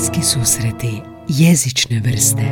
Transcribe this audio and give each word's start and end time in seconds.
Bliski 0.00 0.22
susreti 0.22 1.02
jezične 1.28 2.00
vrste 2.00 2.42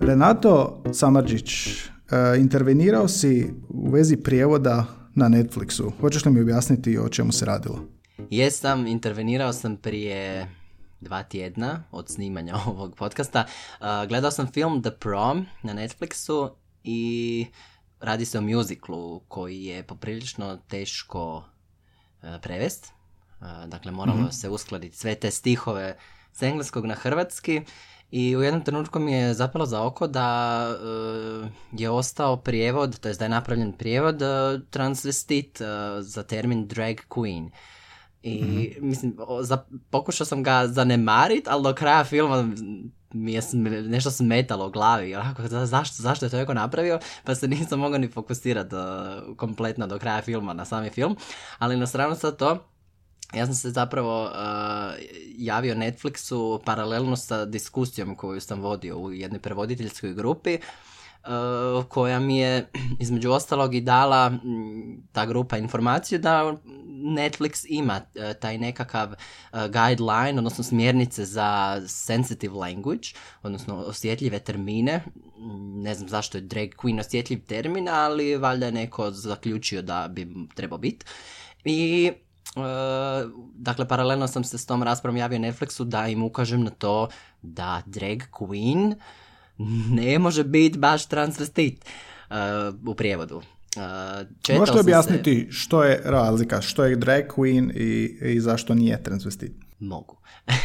Renato 0.00 0.82
Samarđić, 0.92 1.52
e, 1.54 1.86
intervenirao 2.38 3.08
si 3.08 3.50
u 3.68 3.90
vezi 3.90 4.16
prijevoda 4.16 4.84
na 5.14 5.28
Netflixu. 5.28 5.92
Hoćeš 6.00 6.24
li 6.24 6.32
mi 6.32 6.40
objasniti 6.40 6.98
o 6.98 7.08
čemu 7.08 7.32
se 7.32 7.44
radilo? 7.44 7.78
Jesam, 8.30 8.86
intervenirao 8.86 9.52
sam 9.52 9.76
prije 9.76 10.48
dva 11.02 11.22
tjedna 11.22 11.82
od 11.90 12.08
snimanja 12.08 12.56
ovog 12.66 12.96
podcasta. 12.96 13.44
Uh, 13.80 13.86
gledao 14.08 14.30
sam 14.30 14.52
film 14.52 14.82
The 14.82 14.90
Prom 14.90 15.46
na 15.62 15.74
Netflixu 15.74 16.50
i 16.84 17.46
radi 18.00 18.24
se 18.24 18.38
o 18.38 18.42
muziklu 18.42 19.20
koji 19.20 19.64
je 19.64 19.82
poprilično 19.82 20.58
teško 20.68 21.36
uh, 21.36 21.44
prevest. 22.42 22.92
Uh, 23.40 23.46
dakle, 23.66 23.92
moralo 23.92 24.18
mm 24.18 24.32
se 24.32 24.48
uskladiti 24.48 24.96
sve 24.96 25.14
te 25.14 25.30
stihove 25.30 25.96
s 26.32 26.42
engleskog 26.42 26.86
na 26.86 26.94
hrvatski 26.94 27.62
i 28.10 28.36
u 28.36 28.42
jednom 28.42 28.64
trenutku 28.64 28.98
mi 28.98 29.12
je 29.12 29.34
zapelo 29.34 29.66
za 29.66 29.82
oko 29.82 30.06
da 30.06 30.68
je 31.72 31.90
ostao 31.90 32.36
prijevod, 32.36 32.98
to 32.98 33.08
jest 33.08 33.20
da 33.20 33.24
je 33.24 33.28
napravljen 33.28 33.72
prijevod 33.72 34.22
transvestit 34.70 35.60
za 36.00 36.22
termin 36.22 36.66
drag 36.66 36.96
queen. 37.08 37.50
I 38.22 38.42
mm 38.42 38.86
mislim, 38.86 39.16
za, 39.40 39.64
pokušao 39.90 40.26
sam 40.26 40.42
ga 40.42 40.66
zanemarit, 40.66 41.48
ali 41.48 41.62
do 41.62 41.74
kraja 41.74 42.04
filma 42.04 42.48
mi 43.14 43.32
je 43.32 43.42
nešto 43.86 44.10
smetalo 44.10 44.66
u 44.66 44.70
glavi. 44.70 45.14
Onako, 45.14 45.42
zašto, 45.48 46.02
zašto 46.02 46.26
je 46.26 46.30
to 46.30 46.36
neko 46.36 46.54
napravio? 46.54 46.98
Pa 47.24 47.34
se 47.34 47.48
nisam 47.48 47.80
mogao 47.80 47.98
ni 47.98 48.08
fokusirati 48.08 48.74
uh, 48.74 49.36
kompletno 49.36 49.86
do 49.86 49.98
kraja 49.98 50.22
filma 50.22 50.52
na 50.52 50.64
sami 50.64 50.90
film. 50.90 51.16
Ali 51.58 51.76
na 51.76 51.86
stranu 51.86 52.14
sa 52.14 52.32
to, 52.32 52.58
ja 53.34 53.46
sam 53.46 53.54
se 53.54 53.70
zapravo 53.70 54.24
uh, 54.24 54.30
javio 55.36 55.74
Netflixu 55.74 56.64
paralelno 56.64 57.16
sa 57.16 57.44
diskusijom 57.44 58.16
koju 58.16 58.40
sam 58.40 58.60
vodio 58.60 58.98
u 58.98 59.12
jednoj 59.12 59.40
prevoditeljskoj 59.40 60.14
grupi 60.14 60.58
Uh, 60.58 60.91
koja 61.88 62.20
mi 62.20 62.38
je 62.38 62.70
između 63.00 63.30
ostalog 63.30 63.74
i 63.74 63.80
dala 63.80 64.32
ta 65.12 65.26
grupa 65.26 65.58
informaciju 65.58 66.18
da 66.18 66.56
Netflix 67.02 67.66
ima 67.68 68.00
uh, 68.00 68.32
taj 68.40 68.58
nekakav 68.58 69.08
uh, 69.08 69.16
guideline, 69.52 70.38
odnosno 70.38 70.64
smjernice 70.64 71.24
za 71.24 71.82
sensitive 71.88 72.54
language, 72.54 73.08
odnosno 73.42 73.76
osjetljive 73.76 74.38
termine. 74.38 75.04
Ne 75.74 75.94
znam 75.94 76.08
zašto 76.08 76.38
je 76.38 76.42
drag 76.42 76.68
queen 76.68 77.00
osjetljiv 77.00 77.46
termin, 77.46 77.88
ali 77.88 78.36
valjda 78.36 78.66
je 78.66 78.72
neko 78.72 79.10
zaključio 79.10 79.82
da 79.82 80.08
bi 80.08 80.28
trebao 80.54 80.78
biti. 80.78 81.06
I 81.64 82.12
dakle, 83.54 83.88
paralelno 83.88 84.28
sam 84.28 84.44
se 84.44 84.58
s 84.58 84.66
tom 84.66 84.82
raspravom 84.82 85.16
javio 85.16 85.38
Netflixu 85.38 85.84
da 85.84 86.08
im 86.08 86.22
ukažem 86.22 86.64
na 86.64 86.70
to 86.70 87.08
da 87.42 87.82
drag 87.86 88.18
queen 88.32 88.94
ne 90.02 90.18
može 90.18 90.44
biti 90.44 90.78
baš 90.78 91.06
transvestit 91.06 91.84
uh, 92.30 92.36
u 92.86 92.94
prijevodu. 92.94 93.36
Uh, 93.36 94.58
Možete 94.58 94.80
objasniti 94.80 95.48
se... 95.50 95.58
što 95.58 95.84
je 95.84 96.00
razlika, 96.04 96.60
što 96.60 96.84
je 96.84 96.96
drag 96.96 97.24
queen 97.36 97.72
i, 97.74 98.18
i 98.34 98.40
zašto 98.40 98.74
nije 98.74 99.02
transvestit? 99.02 99.52
Mogu. 99.78 100.18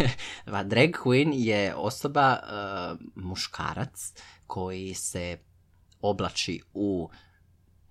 drag 0.66 0.90
queen 1.04 1.34
je 1.34 1.76
osoba, 1.76 2.38
uh, 2.44 3.24
muškarac, 3.24 4.14
koji 4.48 4.94
se 4.94 5.38
oblači 6.02 6.62
u 6.74 7.10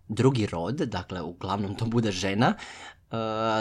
drugi 0.08 0.46
rod, 0.46 0.74
dakle 0.74 1.22
uglavnom 1.22 1.74
to 1.74 1.84
bude 1.84 2.12
žena, 2.12 2.54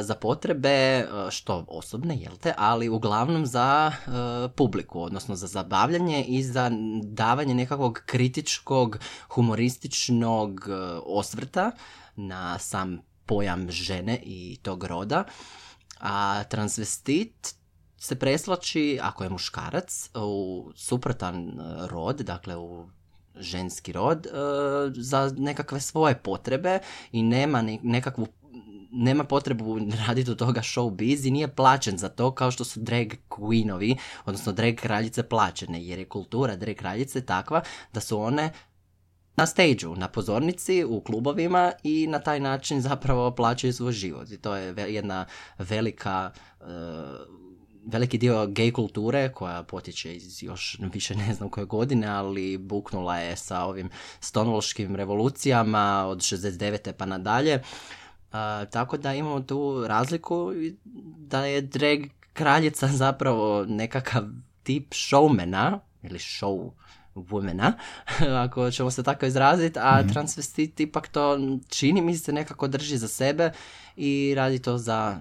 za 0.02 0.16
potrebe, 0.16 0.70
e, 0.70 1.06
što 1.30 1.66
osobne, 1.68 2.18
jel 2.18 2.36
te, 2.36 2.54
ali 2.58 2.90
uglavnom 2.90 3.46
za 3.46 3.92
e, 3.92 4.10
publiku, 4.50 5.02
odnosno 5.02 5.36
za 5.36 5.48
zabavljanje 5.48 6.24
i 6.24 6.44
za 6.44 6.72
davanje 7.04 7.54
nekakvog 7.54 8.02
kritičkog, 8.06 9.00
humorističnog 9.30 10.70
osvrta 11.06 11.72
na 12.16 12.60
sam 12.60 13.00
pojam 13.26 13.72
žene 13.72 14.20
i 14.24 14.58
tog 14.62 14.84
roda. 14.84 15.24
A 16.00 16.44
transvestit 16.44 17.56
se 17.98 18.16
preslači, 18.16 19.00
ako 19.02 19.24
je 19.24 19.30
muškarac, 19.30 20.10
u 20.16 20.66
suprotan 20.76 21.60
rod, 21.90 22.18
dakle 22.18 22.58
u 22.58 22.90
ženski 23.36 23.92
rod, 23.92 24.28
za 24.96 25.34
nekakve 25.38 25.80
svoje 25.80 26.16
potrebe 26.16 26.80
i 27.12 27.24
nema 27.24 27.64
nekakvu 27.84 28.28
nema 28.96 29.24
potrebu 29.24 29.80
raditi 30.08 30.32
od 30.32 30.38
toga 30.38 30.62
show 30.62 31.28
i 31.28 31.32
nije 31.32 31.48
plaćen 31.48 31.98
za 31.98 32.10
to 32.10 32.32
kao 32.32 32.52
što 32.52 32.64
su 32.64 32.80
drag 32.80 33.08
queenovi, 33.30 33.98
odnosno 34.26 34.52
drag 34.52 34.76
kraljice 34.76 35.24
plaćene, 35.24 35.86
jer 35.86 36.00
je 36.00 36.10
kultura 36.10 36.56
drag 36.56 36.76
kraljice 36.76 37.26
takva 37.26 37.62
da 37.94 38.00
su 38.00 38.20
one 38.20 38.52
na 39.38 39.46
stage 39.46 39.88
na 39.98 40.08
pozornici, 40.08 40.84
u 40.84 41.02
klubovima 41.02 41.72
i 41.84 42.08
na 42.08 42.20
taj 42.20 42.40
način 42.40 42.82
zapravo 42.82 43.32
plaćaju 43.32 43.74
svoj 43.74 43.92
život. 43.92 44.32
I 44.32 44.38
to 44.38 44.56
je 44.56 44.94
jedna 44.94 45.26
velika 45.58 46.32
uh, 46.60 46.68
veliki 47.86 48.18
dio 48.18 48.46
gay 48.48 48.72
kulture 48.72 49.32
koja 49.32 49.64
potječe 49.64 50.16
iz 50.16 50.44
još 50.44 50.78
više 50.94 51.16
ne 51.16 51.34
znam 51.34 51.50
koje 51.50 51.66
godine, 51.66 52.08
ali 52.08 52.58
buknula 52.58 53.18
je 53.18 53.36
sa 53.36 53.64
ovim 53.64 53.90
stonewallškim 54.22 54.96
revolucijama 54.96 56.06
od 56.08 56.18
69. 56.18 56.92
pa 56.92 57.06
nadalje 57.06 57.62
tako 58.72 58.98
da 58.98 59.14
imamo 59.14 59.40
tu 59.40 59.88
razliku 59.88 60.52
da 61.18 61.46
je 61.46 61.62
drag 61.62 62.00
kraljica 62.34 62.88
zapravo 63.04 63.66
nekakav 63.68 64.24
tip 64.64 64.94
showmana 64.94 65.80
ili 66.04 66.20
show 66.20 66.72
womena, 67.16 67.72
ako 68.44 68.72
ćemo 68.72 68.92
se 68.92 69.04
tako 69.04 69.26
izraziti, 69.26 69.80
a 69.80 70.02
mm 70.02 70.10
transvestit 70.10 70.80
ipak 70.80 71.08
to 71.08 71.40
čini 71.70 72.02
mi 72.02 72.18
se 72.18 72.34
nekako 72.34 72.68
drži 72.68 72.98
za 72.98 73.08
sebe 73.08 73.52
i 73.96 74.34
radi 74.36 74.60
to 74.60 74.78
za 74.78 75.18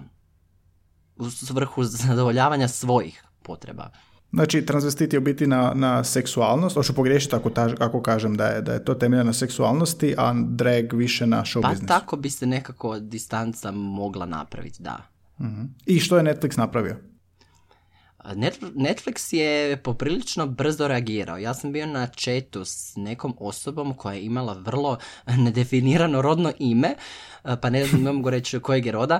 u 1.17 1.29
svrhu 1.29 1.83
zadovoljavanja 1.83 2.67
svojih 2.67 3.23
potreba. 3.43 3.89
Znači, 4.33 4.65
transvestit 4.65 5.13
je 5.13 5.19
u 5.19 5.21
biti 5.21 5.47
na, 5.47 5.71
na 5.75 6.03
seksualnost, 6.03 6.75
hoću 6.75 6.93
pogriješiti 6.93 7.35
ako, 7.35 7.51
ako 7.79 8.01
kažem 8.01 8.35
da 8.35 8.47
je, 8.47 8.61
da 8.61 8.73
je 8.73 8.85
to 8.85 8.93
temelja 8.93 9.23
na 9.23 9.33
seksualnosti, 9.33 10.15
a 10.17 10.33
drag 10.47 10.93
više 10.93 11.27
na 11.27 11.41
show 11.41 11.61
pa 11.61 11.87
tako 11.87 12.17
bi 12.17 12.29
se 12.29 12.45
nekako 12.45 12.99
distanca 12.99 13.71
mogla 13.71 14.25
napraviti, 14.25 14.83
da. 14.83 14.97
uh 15.39 15.45
I 15.85 15.99
što 15.99 16.17
je 16.17 16.23
Netflix 16.23 16.57
napravio? 16.57 16.97
Netflix 18.75 19.33
je 19.33 19.77
poprilično 19.77 20.47
brzo 20.47 20.87
reagirao. 20.87 21.37
Ja 21.37 21.53
sam 21.53 21.71
bio 21.71 21.85
na 21.85 22.07
chatu 22.07 22.65
s 22.65 22.93
nekom 22.95 23.35
osobom 23.39 23.93
koja 23.93 24.13
je 24.13 24.25
imala 24.25 24.53
vrlo 24.53 24.97
nedefinirano 25.45 26.21
rodno 26.21 26.51
ime, 26.59 26.95
pa 27.61 27.69
ne 27.69 27.85
znam, 27.85 28.01
ne 28.01 28.11
mogu 28.11 28.29
reći 28.29 28.59
kojeg 28.59 28.85
je 28.85 28.91
roda, 28.91 29.19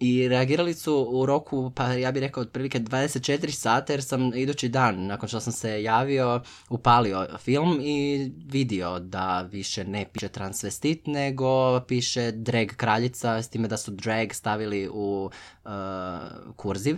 i 0.00 0.28
reagirali 0.28 0.74
su 0.74 1.08
u 1.10 1.26
roku, 1.26 1.70
pa 1.70 1.92
ja 1.92 2.12
bih 2.12 2.20
rekao 2.20 2.42
otprilike 2.42 2.80
24 2.80 3.50
sata 3.50 3.92
jer 3.92 4.02
sam 4.02 4.34
idući 4.34 4.68
dan, 4.68 5.06
nakon 5.06 5.28
što 5.28 5.40
sam 5.40 5.52
se 5.52 5.82
javio, 5.82 6.42
upalio 6.68 7.26
film 7.38 7.80
i 7.82 8.30
vidio 8.46 8.98
da 8.98 9.42
više 9.52 9.84
ne 9.84 10.06
piše 10.12 10.28
transvestit, 10.28 11.06
nego 11.06 11.80
piše 11.80 12.32
drag 12.32 12.68
kraljica, 12.68 13.42
s 13.42 13.48
time 13.48 13.68
da 13.68 13.76
su 13.76 13.90
drag 13.90 14.32
stavili 14.32 14.88
u 14.92 15.30
uh, 15.64 15.70
kurziv. 16.56 16.96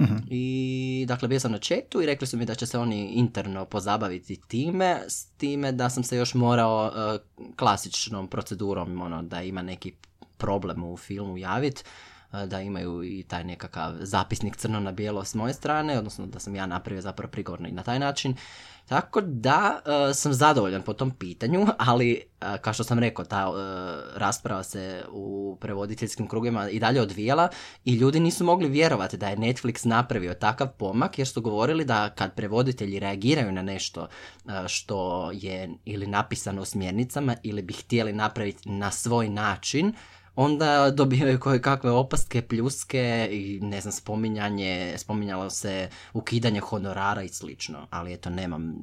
Mhm. 0.00 0.16
I 0.30 1.04
dakle 1.08 1.28
bio 1.28 1.40
sam 1.40 1.52
na 1.52 1.58
chatu 1.58 2.02
i 2.02 2.06
rekli 2.06 2.26
su 2.26 2.36
mi 2.36 2.44
da 2.44 2.54
će 2.54 2.66
se 2.66 2.78
oni 2.78 3.06
interno 3.06 3.64
pozabaviti 3.64 4.40
time, 4.48 5.00
s 5.08 5.26
time 5.26 5.72
da 5.72 5.90
sam 5.90 6.04
se 6.04 6.16
još 6.16 6.34
morao 6.34 6.86
uh, 6.86 7.20
klasičnom 7.56 8.28
procedurom, 8.28 9.00
ono, 9.00 9.22
da 9.22 9.42
ima 9.42 9.62
neki 9.62 9.92
problem 10.36 10.84
u 10.84 10.96
filmu 10.96 11.38
javiti 11.38 11.82
da 12.46 12.60
imaju 12.60 13.04
i 13.04 13.24
taj 13.28 13.44
nekakav 13.44 13.92
zapisnik 14.00 14.56
crno 14.56 14.80
na 14.80 14.92
bijelo 14.92 15.24
s 15.24 15.34
moje 15.34 15.54
strane, 15.54 15.98
odnosno 15.98 16.26
da 16.26 16.38
sam 16.38 16.54
ja 16.54 16.66
napravio 16.66 17.02
zapravo 17.02 17.30
prigorno 17.30 17.68
i 17.68 17.72
na 17.72 17.82
taj 17.82 17.98
način. 17.98 18.36
Tako 18.86 19.20
da 19.20 19.80
sam 20.14 20.32
zadovoljan 20.32 20.82
po 20.82 20.92
tom 20.92 21.10
pitanju, 21.10 21.66
ali 21.78 22.22
kao 22.60 22.72
što 22.72 22.84
sam 22.84 22.98
rekao, 22.98 23.24
ta 23.24 23.52
rasprava 24.14 24.62
se 24.62 25.04
u 25.10 25.56
prevoditeljskim 25.60 26.28
krugovima 26.28 26.70
i 26.70 26.78
dalje 26.78 27.00
odvijala 27.00 27.48
i 27.84 27.94
ljudi 27.94 28.20
nisu 28.20 28.44
mogli 28.44 28.68
vjerovati 28.68 29.16
da 29.16 29.28
je 29.28 29.36
Netflix 29.36 29.86
napravio 29.86 30.34
takav 30.34 30.68
pomak 30.68 31.18
jer 31.18 31.28
su 31.28 31.40
govorili 31.40 31.84
da 31.84 32.10
kad 32.10 32.34
prevoditelji 32.34 32.98
reagiraju 32.98 33.52
na 33.52 33.62
nešto 33.62 34.08
što 34.68 35.30
je 35.34 35.70
ili 35.84 36.06
napisano 36.06 36.62
u 36.62 36.64
smjernicama 36.64 37.36
ili 37.42 37.62
bi 37.62 37.72
htjeli 37.72 38.12
napraviti 38.12 38.68
na 38.68 38.90
svoj 38.90 39.28
način, 39.28 39.92
onda 40.40 40.90
dobijaju 40.90 41.40
koje 41.40 41.62
kakve 41.62 41.90
opaske, 41.90 42.42
pljuske 42.42 43.28
i 43.30 43.60
ne 43.62 43.80
znam, 43.80 43.92
spominjanje, 43.92 44.94
spominjalo 44.98 45.50
se 45.50 45.88
ukidanje 46.12 46.60
honorara 46.60 47.22
i 47.22 47.28
slično, 47.28 47.86
ali 47.90 48.12
eto, 48.12 48.30
nemam 48.30 48.74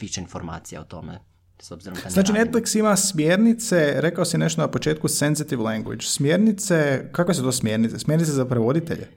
više 0.00 0.20
informacija 0.20 0.80
o 0.80 0.84
tome. 0.84 1.18
S 1.60 1.70
obzirom 1.70 1.98
da 1.98 2.04
ne 2.04 2.10
Znači 2.10 2.32
radim. 2.32 2.52
Netflix 2.52 2.78
ima 2.78 2.96
smjernice, 2.96 3.94
rekao 3.96 4.24
si 4.24 4.38
nešto 4.38 4.60
na 4.60 4.68
početku, 4.68 5.08
sensitive 5.08 5.62
language. 5.62 6.02
Smjernice, 6.02 7.08
kakve 7.12 7.34
su 7.34 7.42
to 7.42 7.52
smjernice? 7.52 7.98
Smjernice 7.98 8.32
za 8.32 8.44
prevoditelje? 8.44 9.08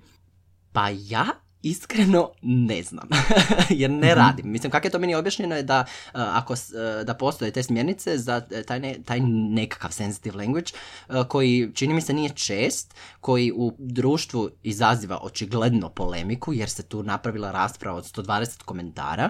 Pa 0.71 0.89
ja 0.89 1.25
iskreno 1.65 2.29
ne 2.41 2.83
znam, 2.83 3.09
jer 3.69 3.91
ne 3.91 4.15
radim. 4.15 4.51
Mislim, 4.51 4.71
kako 4.71 4.87
je 4.87 4.91
to 4.91 4.99
meni 4.99 5.15
objašnjeno 5.15 5.55
je 5.55 5.63
da 5.63 5.79
uh, 5.79 6.09
ako 6.13 6.53
uh, 6.53 6.59
da 7.05 7.13
postoje 7.13 7.51
te 7.51 7.63
smjernice 7.63 8.17
za 8.17 8.41
taj, 8.67 8.79
ne- 8.79 8.97
taj 9.05 9.19
nekakav 9.29 9.91
sensitive 9.91 10.37
language 10.37 10.71
uh, 11.09 11.27
koji 11.27 11.71
čini 11.73 11.93
mi 11.93 12.01
se 12.01 12.13
nije 12.13 12.29
čest, 12.29 12.95
koji 13.21 13.51
u 13.55 13.75
društvu 13.77 14.49
izaziva 14.63 15.19
očigledno 15.21 15.89
polemiku 15.89 16.53
jer 16.53 16.69
se 16.69 16.83
tu 16.83 17.03
napravila 17.03 17.51
rasprava 17.51 17.97
od 17.97 18.03
120 18.03 18.63
komentara 18.63 19.29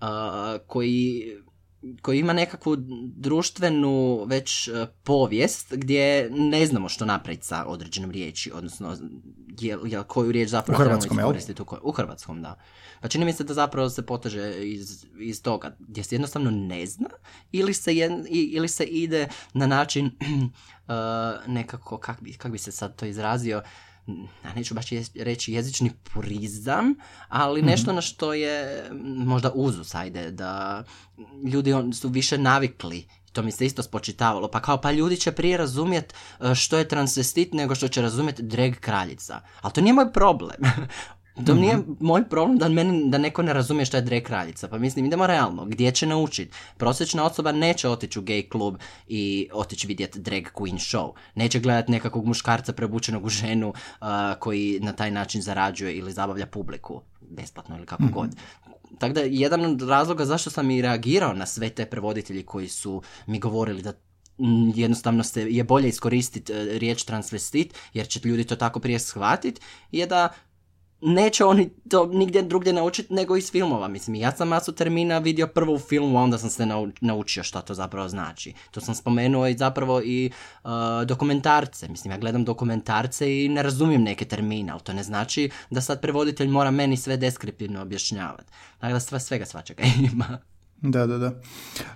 uh, 0.00 0.06
koji 0.66 1.24
koji 2.02 2.18
ima 2.18 2.32
nekakvu 2.32 2.76
društvenu 3.16 4.24
već 4.26 4.68
e, 4.68 4.86
povijest 5.02 5.74
gdje 5.76 6.30
ne 6.30 6.66
znamo 6.66 6.88
što 6.88 7.04
napraviti 7.04 7.46
sa 7.46 7.64
određenom 7.64 8.10
riječi, 8.10 8.52
odnosno 8.54 8.96
je, 9.60 9.78
je 9.84 10.02
koju 10.02 10.32
riječ 10.32 10.48
zapravo 10.48 10.82
U 10.82 10.84
hrvatskom, 10.84 11.18
iskoristiti 11.18 11.62
u, 11.62 11.66
u 11.82 11.92
hrvatskom, 11.92 12.42
da. 12.42 12.58
Pa 13.00 13.08
čini 13.08 13.24
mi 13.24 13.32
se 13.32 13.44
da 13.44 13.54
zapravo 13.54 13.90
se 13.90 14.06
poteže 14.06 14.54
iz, 14.58 15.06
iz 15.18 15.42
toga, 15.42 15.76
gdje 15.78 16.04
se 16.04 16.14
jednostavno 16.14 16.50
ne 16.50 16.86
zna 16.86 17.08
ili 17.52 17.74
se, 17.74 17.92
jed- 17.92 18.26
ili 18.30 18.68
se 18.68 18.84
ide 18.84 19.28
na 19.54 19.66
način 19.66 20.06
uh, 20.06 21.48
nekako, 21.56 21.98
kak 21.98 22.20
bi, 22.20 22.32
kak 22.32 22.52
bi 22.52 22.58
se 22.58 22.72
sad 22.72 22.96
to 22.96 23.06
izrazio, 23.06 23.62
a 24.42 24.54
neću 24.56 24.74
baš 24.74 24.92
je- 24.92 25.04
reći 25.14 25.52
jezični 25.52 25.90
purizam, 26.14 26.94
ali 27.28 27.62
nešto 27.62 27.92
na 27.92 28.00
što 28.00 28.34
je 28.34 28.84
možda 29.16 29.50
uzus, 29.54 29.94
ajde, 29.94 30.30
da 30.30 30.84
ljudi 31.44 31.72
on, 31.72 31.92
su 31.92 32.08
više 32.08 32.38
navikli 32.38 33.06
to 33.32 33.42
mi 33.42 33.52
se 33.52 33.66
isto 33.66 33.82
spočitavalo, 33.82 34.48
pa 34.48 34.60
kao 34.62 34.80
pa 34.80 34.92
ljudi 34.92 35.16
će 35.16 35.32
prije 35.32 35.56
razumjet 35.56 36.14
e, 36.40 36.54
što 36.54 36.78
je 36.78 36.88
transvestit 36.88 37.52
nego 37.52 37.74
što 37.74 37.88
će 37.88 38.02
razumjet 38.02 38.40
drag 38.40 38.74
kraljica. 38.74 39.40
Ali 39.60 39.72
to 39.72 39.80
nije 39.80 39.92
moj 39.92 40.12
problem. 40.12 40.56
To 41.44 41.54
nije 41.54 41.78
moj 42.00 42.28
problem 42.28 42.58
da, 42.58 42.68
meni, 42.68 43.10
da 43.10 43.18
neko 43.18 43.42
ne 43.42 43.52
razumije 43.52 43.86
što 43.86 43.96
je 43.96 44.00
drag 44.00 44.22
kraljica. 44.22 44.68
Pa 44.68 44.78
mislim, 44.78 45.04
idemo 45.04 45.26
realno. 45.26 45.64
Gdje 45.64 45.90
će 45.90 46.06
naučiti? 46.06 46.56
Prosječna 46.76 47.24
osoba 47.24 47.52
neće 47.52 47.88
otići 47.88 48.18
u 48.18 48.22
gay 48.22 48.48
klub 48.48 48.76
i 49.08 49.48
otići 49.52 49.86
vidjeti 49.86 50.18
drag 50.18 50.42
queen 50.54 50.96
show. 50.96 51.12
Neće 51.34 51.60
gledati 51.60 51.92
nekakvog 51.92 52.26
muškarca 52.26 52.72
prebučenog 52.72 53.24
u 53.24 53.28
ženu 53.28 53.68
uh, 53.68 54.06
koji 54.38 54.80
na 54.80 54.92
taj 54.92 55.10
način 55.10 55.42
zarađuje 55.42 55.96
ili 55.96 56.12
zabavlja 56.12 56.46
publiku. 56.46 57.02
Besplatno 57.20 57.76
ili 57.76 57.86
kako 57.86 58.04
god. 58.12 58.30
Tako 58.98 59.14
da, 59.14 59.20
jedan 59.20 59.64
od 59.64 59.82
razloga 59.82 60.24
zašto 60.24 60.50
sam 60.50 60.70
i 60.70 60.82
reagirao 60.82 61.32
na 61.32 61.46
sve 61.46 61.70
te 61.70 61.86
prevoditelji 61.86 62.42
koji 62.42 62.68
su 62.68 63.02
mi 63.26 63.38
govorili 63.38 63.82
da 63.82 63.92
mm, 64.38 64.70
jednostavno 64.74 65.24
se 65.24 65.42
je 65.50 65.64
bolje 65.64 65.88
iskoristiti 65.88 66.52
e, 66.52 66.78
riječ 66.78 67.04
transvestit, 67.04 67.74
jer 67.94 68.08
će 68.08 68.20
ljudi 68.24 68.44
to 68.44 68.56
tako 68.56 68.80
prije 68.80 68.98
shvatiti, 68.98 69.60
je 69.92 70.06
da 70.06 70.28
neće 71.00 71.44
oni 71.44 71.70
to 71.90 72.06
nigdje 72.06 72.42
drugdje 72.42 72.72
naučiti 72.72 73.14
nego 73.14 73.36
iz 73.36 73.50
filmova. 73.52 73.88
Mislim, 73.88 74.14
ja 74.14 74.32
sam 74.32 74.48
masu 74.48 74.72
termina 74.72 75.18
vidio 75.18 75.46
prvo 75.46 75.74
u 75.74 75.78
filmu, 75.78 76.18
a 76.18 76.22
onda 76.22 76.38
sam 76.38 76.50
se 76.50 76.64
nau- 76.64 76.92
naučio 77.00 77.42
što 77.42 77.60
to 77.60 77.74
zapravo 77.74 78.08
znači. 78.08 78.54
To 78.70 78.80
sam 78.80 78.94
spomenuo 78.94 79.46
i 79.46 79.56
zapravo 79.56 80.02
i 80.04 80.30
uh, 80.64 80.70
dokumentarce. 81.06 81.88
Mislim, 81.88 82.12
ja 82.12 82.18
gledam 82.18 82.44
dokumentarce 82.44 83.44
i 83.44 83.48
ne 83.48 83.62
razumijem 83.62 84.02
neke 84.02 84.24
termine, 84.24 84.72
ali 84.72 84.80
to 84.80 84.92
ne 84.92 85.02
znači 85.02 85.50
da 85.70 85.80
sad 85.80 86.00
prevoditelj 86.00 86.48
mora 86.48 86.70
meni 86.70 86.96
sve 86.96 87.16
deskriptivno 87.16 87.82
objašnjavati. 87.82 88.52
Dakle, 88.80 88.92
da 88.92 89.00
sve, 89.00 89.20
svega 89.20 89.46
svačega 89.46 89.82
ima. 90.12 90.38
Da, 90.82 91.06
da, 91.06 91.18
da. 91.18 91.32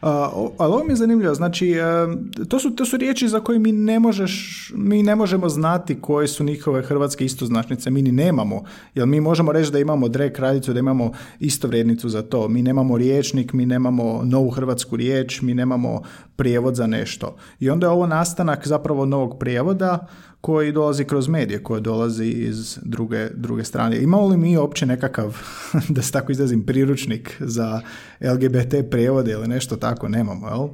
A, 0.00 0.30
o- 0.34 0.52
ali 0.58 0.72
ovo 0.72 0.84
mi 0.84 0.92
je 0.92 0.96
zanimljivo, 0.96 1.34
znači, 1.34 1.70
e, 1.70 1.82
to 2.48 2.58
su, 2.58 2.70
to 2.70 2.84
su 2.84 2.96
riječi 2.96 3.28
za 3.28 3.40
koje 3.40 3.58
mi 3.58 3.72
ne 3.72 4.00
možeš, 4.00 4.32
mi 4.76 5.02
ne 5.02 5.16
možemo 5.16 5.48
znati 5.48 6.00
koje 6.00 6.28
su 6.28 6.44
njihove 6.44 6.82
hrvatske 6.82 7.24
istoznačnice, 7.24 7.90
mi 7.90 8.02
ni 8.02 8.12
nemamo, 8.12 8.62
jer 8.94 9.06
mi 9.06 9.20
možemo 9.20 9.52
reći 9.52 9.72
da 9.72 9.78
imamo 9.78 10.08
drag 10.08 10.32
kraljicu, 10.32 10.72
da 10.72 10.78
imamo 10.78 11.12
istovrijednicu 11.38 12.08
za 12.08 12.22
to, 12.22 12.48
mi 12.48 12.62
nemamo 12.62 12.98
riječnik, 12.98 13.52
mi 13.52 13.66
nemamo 13.66 14.22
novu 14.24 14.50
hrvatsku 14.50 14.96
riječ, 14.96 15.40
mi 15.40 15.54
nemamo 15.54 16.02
prijevod 16.36 16.74
za 16.74 16.86
nešto. 16.86 17.36
I 17.60 17.70
onda 17.70 17.86
je 17.86 17.90
ovo 17.90 18.06
nastanak 18.06 18.66
zapravo 18.66 19.06
novog 19.06 19.38
prijevoda 19.38 20.06
koji 20.40 20.72
dolazi 20.72 21.04
kroz 21.04 21.28
medije, 21.28 21.62
koji 21.62 21.80
dolazi 21.80 22.26
iz 22.26 22.78
druge, 22.82 23.28
druge 23.34 23.64
strane. 23.64 24.02
Imamo 24.02 24.26
li 24.26 24.36
mi 24.36 24.56
uopće 24.56 24.86
nekakav, 24.86 25.38
da 25.94 26.02
se 26.02 26.12
tako 26.12 26.32
izrazim, 26.32 26.66
priručnik 26.66 27.36
za 27.40 27.80
LGBT 28.20 28.74
prijevode 28.90 29.32
ili 29.32 29.48
nešto 29.48 29.76
tako? 29.76 30.08
Nemamo, 30.08 30.48
jel? 30.48 30.68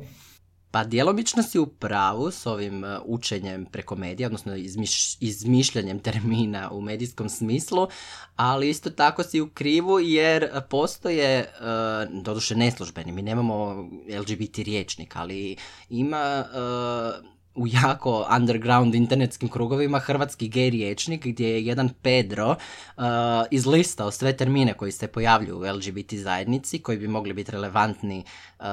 Pa 0.71 0.85
djelomično 0.85 1.43
si 1.43 1.59
u 1.59 1.67
pravu 1.67 2.31
s 2.31 2.47
ovim 2.47 2.85
uh, 2.85 2.91
učenjem 3.05 3.67
preko 3.67 3.97
medija, 3.97 4.27
odnosno 4.27 4.57
izmiš- 4.57 5.17
izmišljanjem 5.21 5.99
termina 5.99 6.71
u 6.71 6.81
medijskom 6.81 7.29
smislu, 7.29 7.89
ali 8.37 8.71
isto 8.71 8.91
tako 8.91 9.23
si 9.23 9.41
u 9.41 9.49
krivu 9.49 10.01
jer 10.01 10.49
postoje, 10.71 11.41
uh, 11.41 12.23
doduše 12.23 12.57
neslužbeni, 12.57 13.13
mi 13.13 13.23
nemamo 13.23 13.89
LGBT 14.21 14.59
riječnik, 14.59 15.17
ali 15.17 15.57
ima 15.89 16.45
uh, 16.45 17.36
u 17.57 17.67
jako 17.67 18.27
underground 18.37 18.95
internetskim 18.95 19.49
krugovima 19.49 19.99
hrvatski 19.99 20.51
gay 20.51 20.71
riječnik 20.71 21.27
gdje 21.27 21.49
je 21.49 21.67
jedan 21.67 21.89
Pedro 22.03 22.51
uh, 22.51 23.05
izlistao 23.51 24.11
sve 24.11 24.37
termine 24.37 24.75
koji 24.75 24.93
se 24.93 25.07
pojavljuju 25.07 25.59
u 25.59 25.77
LGBT 25.77 26.15
zajednici 26.15 26.79
koji 26.79 26.99
bi 26.99 27.09
mogli 27.09 27.33
biti 27.33 27.53
relevantni 27.53 28.25
uh, 28.59 28.65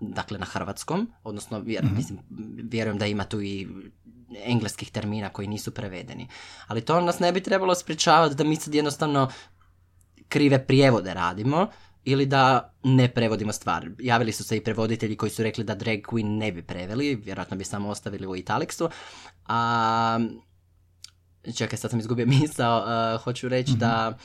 dakle 0.00 0.38
na 0.38 0.46
hrvatskom, 0.46 1.12
odnosno 1.24 1.58
vjer, 1.58 1.84
mislim, 1.96 2.18
vjerujem 2.70 2.98
da 2.98 3.06
ima 3.06 3.24
tu 3.24 3.42
i 3.42 3.68
engleskih 4.44 4.90
termina 4.90 5.28
koji 5.28 5.48
nisu 5.48 5.70
prevedeni. 5.70 6.28
Ali 6.66 6.80
to 6.80 7.00
nas 7.00 7.18
ne 7.18 7.32
bi 7.32 7.42
trebalo 7.42 7.74
sprječavati 7.74 8.34
da 8.34 8.44
mi 8.44 8.56
sad 8.56 8.74
jednostavno 8.74 9.28
krive 10.28 10.66
prijevode 10.66 11.14
radimo 11.14 11.68
ili 12.04 12.26
da 12.26 12.74
ne 12.82 13.08
prevodimo 13.08 13.52
stvar. 13.52 13.90
Javili 13.98 14.32
su 14.32 14.44
se 14.44 14.56
i 14.56 14.60
prevoditelji 14.60 15.16
koji 15.16 15.30
su 15.30 15.42
rekli 15.42 15.64
da 15.64 15.74
drag 15.74 15.98
queen 15.98 16.38
ne 16.38 16.52
bi 16.52 16.62
preveli, 16.62 17.14
vjerojatno 17.16 17.56
bi 17.56 17.64
samo 17.64 17.88
ostavili 17.88 18.26
u 18.26 18.36
italiksu. 18.36 18.88
A, 19.46 20.20
čekaj, 21.56 21.78
sad 21.78 21.90
sam 21.90 22.00
izgubio 22.00 22.26
misao, 22.40 22.82
a, 22.86 23.18
hoću 23.18 23.48
reći 23.48 23.72
da 23.72 24.18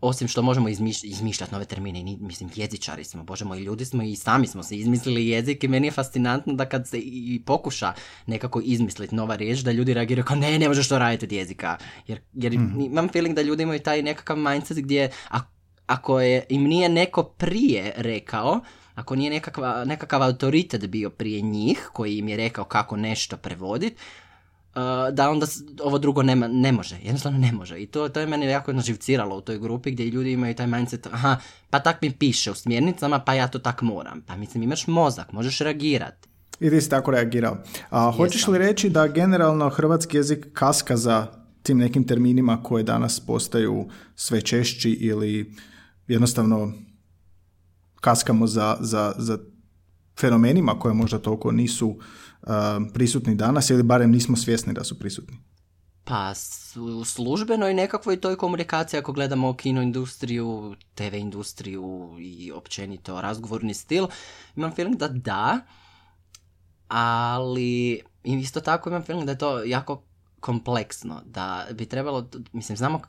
osim 0.00 0.28
što 0.28 0.42
možemo 0.42 0.68
izmiš- 0.68 1.04
izmišljati 1.04 1.52
nove 1.52 1.64
termine, 1.64 2.02
ni- 2.02 2.18
mislim, 2.18 2.50
jezičari 2.54 3.04
smo, 3.04 3.24
bože 3.24 3.44
moji, 3.44 3.62
ljudi 3.62 3.84
smo 3.84 4.02
i 4.02 4.16
sami 4.16 4.46
smo 4.46 4.62
se 4.62 4.76
izmislili 4.76 5.28
jezik 5.28 5.64
i 5.64 5.68
meni 5.68 5.86
je 5.86 5.90
fascinantno 5.90 6.52
da 6.52 6.68
kad 6.68 6.88
se 6.88 6.98
i 6.98 7.42
pokuša 7.46 7.92
nekako 8.26 8.60
izmisliti 8.60 9.14
nova 9.14 9.36
riječ, 9.36 9.58
da 9.58 9.72
ljudi 9.72 9.94
reagiraju 9.94 10.24
kao 10.24 10.36
ne, 10.36 10.58
ne 10.58 10.68
možeš 10.68 10.88
to 10.88 10.98
raditi 10.98 11.26
od 11.26 11.32
jezika. 11.32 11.76
Jer, 12.06 12.20
jer 12.32 12.54
imam 12.54 13.08
feeling 13.08 13.36
da 13.36 13.42
ljudi 13.42 13.62
imaju 13.62 13.80
taj 13.80 14.02
nekakav 14.02 14.36
mindset 14.36 14.78
gdje 14.78 15.10
a- 15.30 15.53
ako 15.86 16.20
je, 16.20 16.46
im 16.48 16.64
nije 16.64 16.88
neko 16.88 17.22
prije 17.22 17.92
rekao, 17.96 18.60
ako 18.94 19.16
nije 19.16 19.30
nekakva, 19.30 19.84
nekakav 19.84 20.22
autoritet 20.22 20.86
bio 20.86 21.10
prije 21.10 21.40
njih 21.40 21.90
koji 21.92 22.18
im 22.18 22.28
je 22.28 22.36
rekao 22.36 22.64
kako 22.64 22.96
nešto 22.96 23.36
prevoditi, 23.36 23.96
uh, 24.74 25.14
da 25.14 25.30
onda 25.30 25.46
ovo 25.82 25.98
drugo 25.98 26.22
nema, 26.22 26.48
ne 26.48 26.72
može, 26.72 26.96
jednostavno 27.02 27.38
ne 27.38 27.52
može. 27.52 27.82
I 27.82 27.86
to, 27.86 28.08
to 28.08 28.20
je 28.20 28.26
mene 28.26 28.46
jako 28.46 28.72
naživciralo 28.72 29.36
u 29.36 29.40
toj 29.40 29.58
grupi 29.58 29.90
gdje 29.90 30.04
ljudi 30.06 30.32
imaju 30.32 30.54
taj 30.54 30.66
mindset, 30.66 31.06
aha, 31.06 31.36
pa 31.70 31.80
tak 31.80 32.02
mi 32.02 32.12
piše 32.12 32.50
u 32.50 32.54
smjernicama, 32.54 33.18
pa 33.18 33.34
ja 33.34 33.48
to 33.48 33.58
tak 33.58 33.82
moram. 33.82 34.22
Pa 34.26 34.36
mislim, 34.36 34.62
imaš 34.62 34.86
mozak, 34.86 35.32
možeš 35.32 35.58
reagirati. 35.58 36.28
I 36.60 36.70
ti 36.70 36.80
si 36.80 36.90
tako 36.90 37.10
reagirao. 37.10 37.56
A 37.90 38.12
hoćeš 38.16 38.48
li 38.48 38.58
reći 38.58 38.90
da 38.90 39.06
generalno 39.06 39.68
hrvatski 39.68 40.16
jezik 40.16 40.46
kaska 40.52 40.96
za 40.96 41.26
tim 41.62 41.78
nekim 41.78 42.06
terminima 42.06 42.62
koje 42.62 42.84
danas 42.84 43.20
postaju 43.20 43.88
sve 44.14 44.40
češći 44.40 44.90
ili 44.90 45.52
jednostavno 46.08 46.72
kaskamo 48.00 48.46
za, 48.46 48.76
za, 48.80 49.14
za 49.18 49.38
fenomenima 50.20 50.78
koje 50.78 50.94
možda 50.94 51.18
toliko 51.18 51.52
nisu 51.52 51.88
uh, 51.88 52.52
prisutni 52.94 53.34
danas 53.34 53.70
ili 53.70 53.82
barem 53.82 54.10
nismo 54.10 54.36
svjesni 54.36 54.72
da 54.72 54.84
su 54.84 54.98
prisutni. 54.98 55.36
Pa 56.04 56.32
u 57.00 57.04
službenoj 57.04 57.74
nekakvoj 57.74 58.20
toj 58.20 58.36
komunikaciji 58.36 58.98
ako 58.98 59.12
gledamo 59.12 59.56
kino 59.56 59.82
industriju, 59.82 60.74
TV 60.94 61.14
industriju 61.14 62.16
i 62.20 62.52
općenito 62.52 63.20
razgovorni 63.20 63.74
stil, 63.74 64.06
imam 64.56 64.72
feeling 64.72 64.96
da 64.96 65.08
da, 65.08 65.60
ali 66.88 68.02
isto 68.24 68.60
tako 68.60 68.90
imam 68.90 69.02
feeling 69.02 69.26
da 69.26 69.32
je 69.32 69.38
to 69.38 69.64
jako 69.64 70.02
kompleksno, 70.44 71.22
da 71.24 71.66
bi 71.72 71.86
trebalo, 71.86 72.28
mislim, 72.52 72.76
znamo 72.76 73.00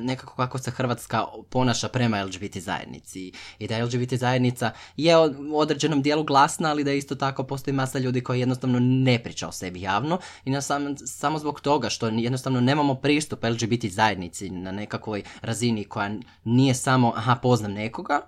nekako 0.00 0.36
kako 0.36 0.58
se 0.58 0.70
Hrvatska 0.70 1.24
ponaša 1.50 1.88
prema 1.88 2.22
LGBT 2.22 2.56
zajednici 2.56 3.32
i 3.58 3.66
da 3.66 3.84
LGBT 3.84 4.14
zajednica 4.14 4.70
je 4.96 5.16
u 5.52 5.58
određenom 5.58 6.02
dijelu 6.02 6.24
glasna, 6.24 6.70
ali 6.70 6.84
da 6.84 6.92
isto 6.92 7.14
tako 7.14 7.44
postoji 7.44 7.74
masa 7.74 7.98
ljudi 7.98 8.20
koji 8.20 8.40
jednostavno 8.40 8.78
ne 8.80 9.22
priča 9.22 9.48
o 9.48 9.52
sebi 9.52 9.80
javno 9.80 10.18
i 10.44 10.50
na 10.50 10.60
sam, 10.60 10.96
samo 10.96 11.38
zbog 11.38 11.60
toga 11.60 11.88
što 11.88 12.08
jednostavno 12.08 12.60
nemamo 12.60 12.94
pristup 12.94 13.44
LGBT 13.44 13.84
zajednici 13.86 14.50
na 14.50 14.72
nekakvoj 14.72 15.22
razini 15.40 15.84
koja 15.84 16.10
nije 16.44 16.74
samo, 16.74 17.12
aha, 17.16 17.34
poznam 17.42 17.72
nekoga, 17.72 18.20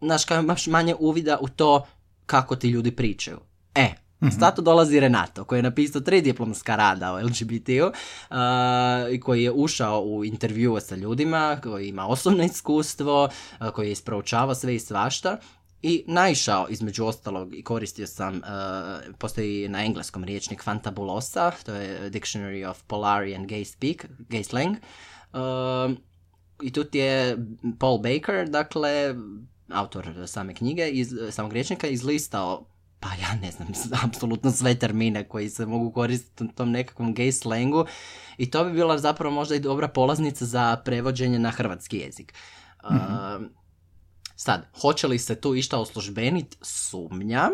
znaš, 0.00 0.24
kao 0.24 0.40
imaš 0.40 0.66
manje 0.66 0.94
uvida 0.98 1.38
u 1.40 1.48
to 1.48 1.86
kako 2.26 2.56
ti 2.56 2.68
ljudi 2.68 2.90
pričaju. 2.96 3.38
E, 3.74 3.94
mm 4.22 4.30
Zato 4.30 4.62
dolazi 4.62 5.00
Renato, 5.00 5.44
koji 5.44 5.58
je 5.58 5.62
napisao 5.62 6.00
tri 6.00 6.22
diplomska 6.22 6.76
rada 6.76 7.12
o 7.12 7.20
LGBT-u 7.20 7.86
uh, 7.86 9.20
koji 9.22 9.42
je 9.42 9.52
ušao 9.52 10.00
u 10.00 10.24
intervju 10.24 10.76
sa 10.80 10.96
ljudima, 10.96 11.58
koji 11.62 11.88
ima 11.88 12.06
osobno 12.06 12.44
iskustvo, 12.44 13.24
uh, 13.60 13.68
koji 13.68 13.86
je 13.86 13.92
isproučavao 13.92 14.54
sve 14.54 14.74
i 14.74 14.78
svašta 14.80 15.38
i 15.82 16.04
naišao 16.06 16.66
između 16.70 17.04
ostalog 17.04 17.54
i 17.54 17.62
koristio 17.62 18.06
sam, 18.06 18.36
uh, 18.36 18.42
postoji 19.18 19.68
na 19.68 19.84
engleskom 19.84 20.24
riječnik 20.24 20.62
Fantabulosa, 20.62 21.50
to 21.64 21.74
je 21.74 22.10
Dictionary 22.10 22.70
of 22.70 22.82
Polari 22.82 23.34
and 23.34 23.46
Gay 23.46 23.64
Speak, 23.64 24.06
Gay 24.28 24.42
Slang. 24.42 24.76
Uh, 25.32 25.96
I 26.62 26.72
tu 26.72 26.84
je 26.92 27.38
Paul 27.78 27.98
Baker, 27.98 28.48
dakle, 28.48 29.14
autor 29.68 30.12
same 30.26 30.54
knjige, 30.54 30.88
iz 30.88 31.14
samog 31.30 31.52
riječnika, 31.52 31.86
izlistao 31.86 32.69
pa 33.00 33.08
ja 33.08 33.34
ne 33.42 33.50
znam, 33.50 33.68
apsolutno 34.08 34.50
sve 34.50 34.74
termine 34.74 35.28
koji 35.28 35.50
se 35.50 35.66
mogu 35.66 35.92
koristiti 35.92 36.44
u 36.44 36.48
tom 36.48 36.70
nekakvom 36.70 37.14
gay 37.14 37.32
slangu 37.32 37.86
i 38.38 38.50
to 38.50 38.64
bi 38.64 38.72
bila 38.72 38.98
zapravo 38.98 39.34
možda 39.34 39.54
i 39.54 39.60
dobra 39.60 39.88
polaznica 39.88 40.46
za 40.46 40.76
prevođenje 40.84 41.38
na 41.38 41.50
hrvatski 41.50 41.98
jezik. 41.98 42.34
mm 42.90 43.60
sad, 44.40 44.66
hoće 44.80 45.06
li 45.06 45.18
se 45.18 45.34
tu 45.34 45.54
išta 45.54 45.78
oslužbenit? 45.78 46.56
Sumnjam, 46.62 47.50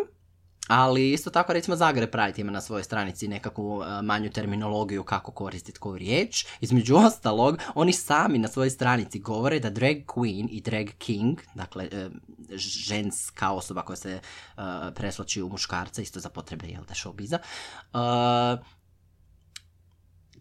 ali 0.68 1.12
isto 1.12 1.30
tako 1.30 1.52
recimo 1.52 1.76
Zagreb 1.76 2.10
Pride 2.10 2.40
ima 2.40 2.52
na 2.52 2.60
svojoj 2.60 2.84
stranici 2.84 3.28
nekakvu 3.28 3.82
e, 3.82 4.02
manju 4.02 4.30
terminologiju 4.30 5.04
kako 5.04 5.32
koristiti 5.32 5.78
koju 5.78 5.98
riječ. 5.98 6.46
Između 6.60 6.96
ostalog, 7.06 7.58
oni 7.74 7.92
sami 7.92 8.38
na 8.38 8.48
svojoj 8.48 8.70
stranici 8.70 9.18
govore 9.18 9.60
da 9.60 9.70
drag 9.70 9.96
queen 9.96 10.48
i 10.50 10.60
drag 10.60 10.86
king, 10.98 11.38
dakle 11.54 11.88
e, 11.92 12.08
ženska 12.56 13.52
osoba 13.52 13.82
koja 13.82 13.96
se 13.96 14.20
uh, 14.56 14.62
preslači 14.94 15.42
u 15.42 15.48
muškarca, 15.48 16.02
isto 16.02 16.20
za 16.20 16.28
potrebe 16.28 16.66
jel 16.66 16.84
da 16.88 16.94
showbiza, 16.94 17.38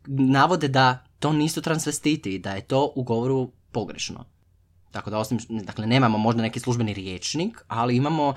navode 0.08 0.68
da 0.68 1.04
to 1.20 1.34
nisu 1.34 1.62
transvestiti, 1.62 2.40
da 2.40 2.52
je 2.52 2.62
to 2.62 2.94
u 2.96 3.04
govoru 3.04 3.52
pogrešno. 3.72 4.26
Tako 4.92 5.10
da 5.10 5.18
osim, 5.18 5.40
dakle 5.50 5.88
nemamo 5.88 6.18
možda 6.18 6.42
neki 6.42 6.60
službeni 6.60 6.94
riječnik, 6.94 7.62
ali 7.68 7.96
imamo 7.96 8.34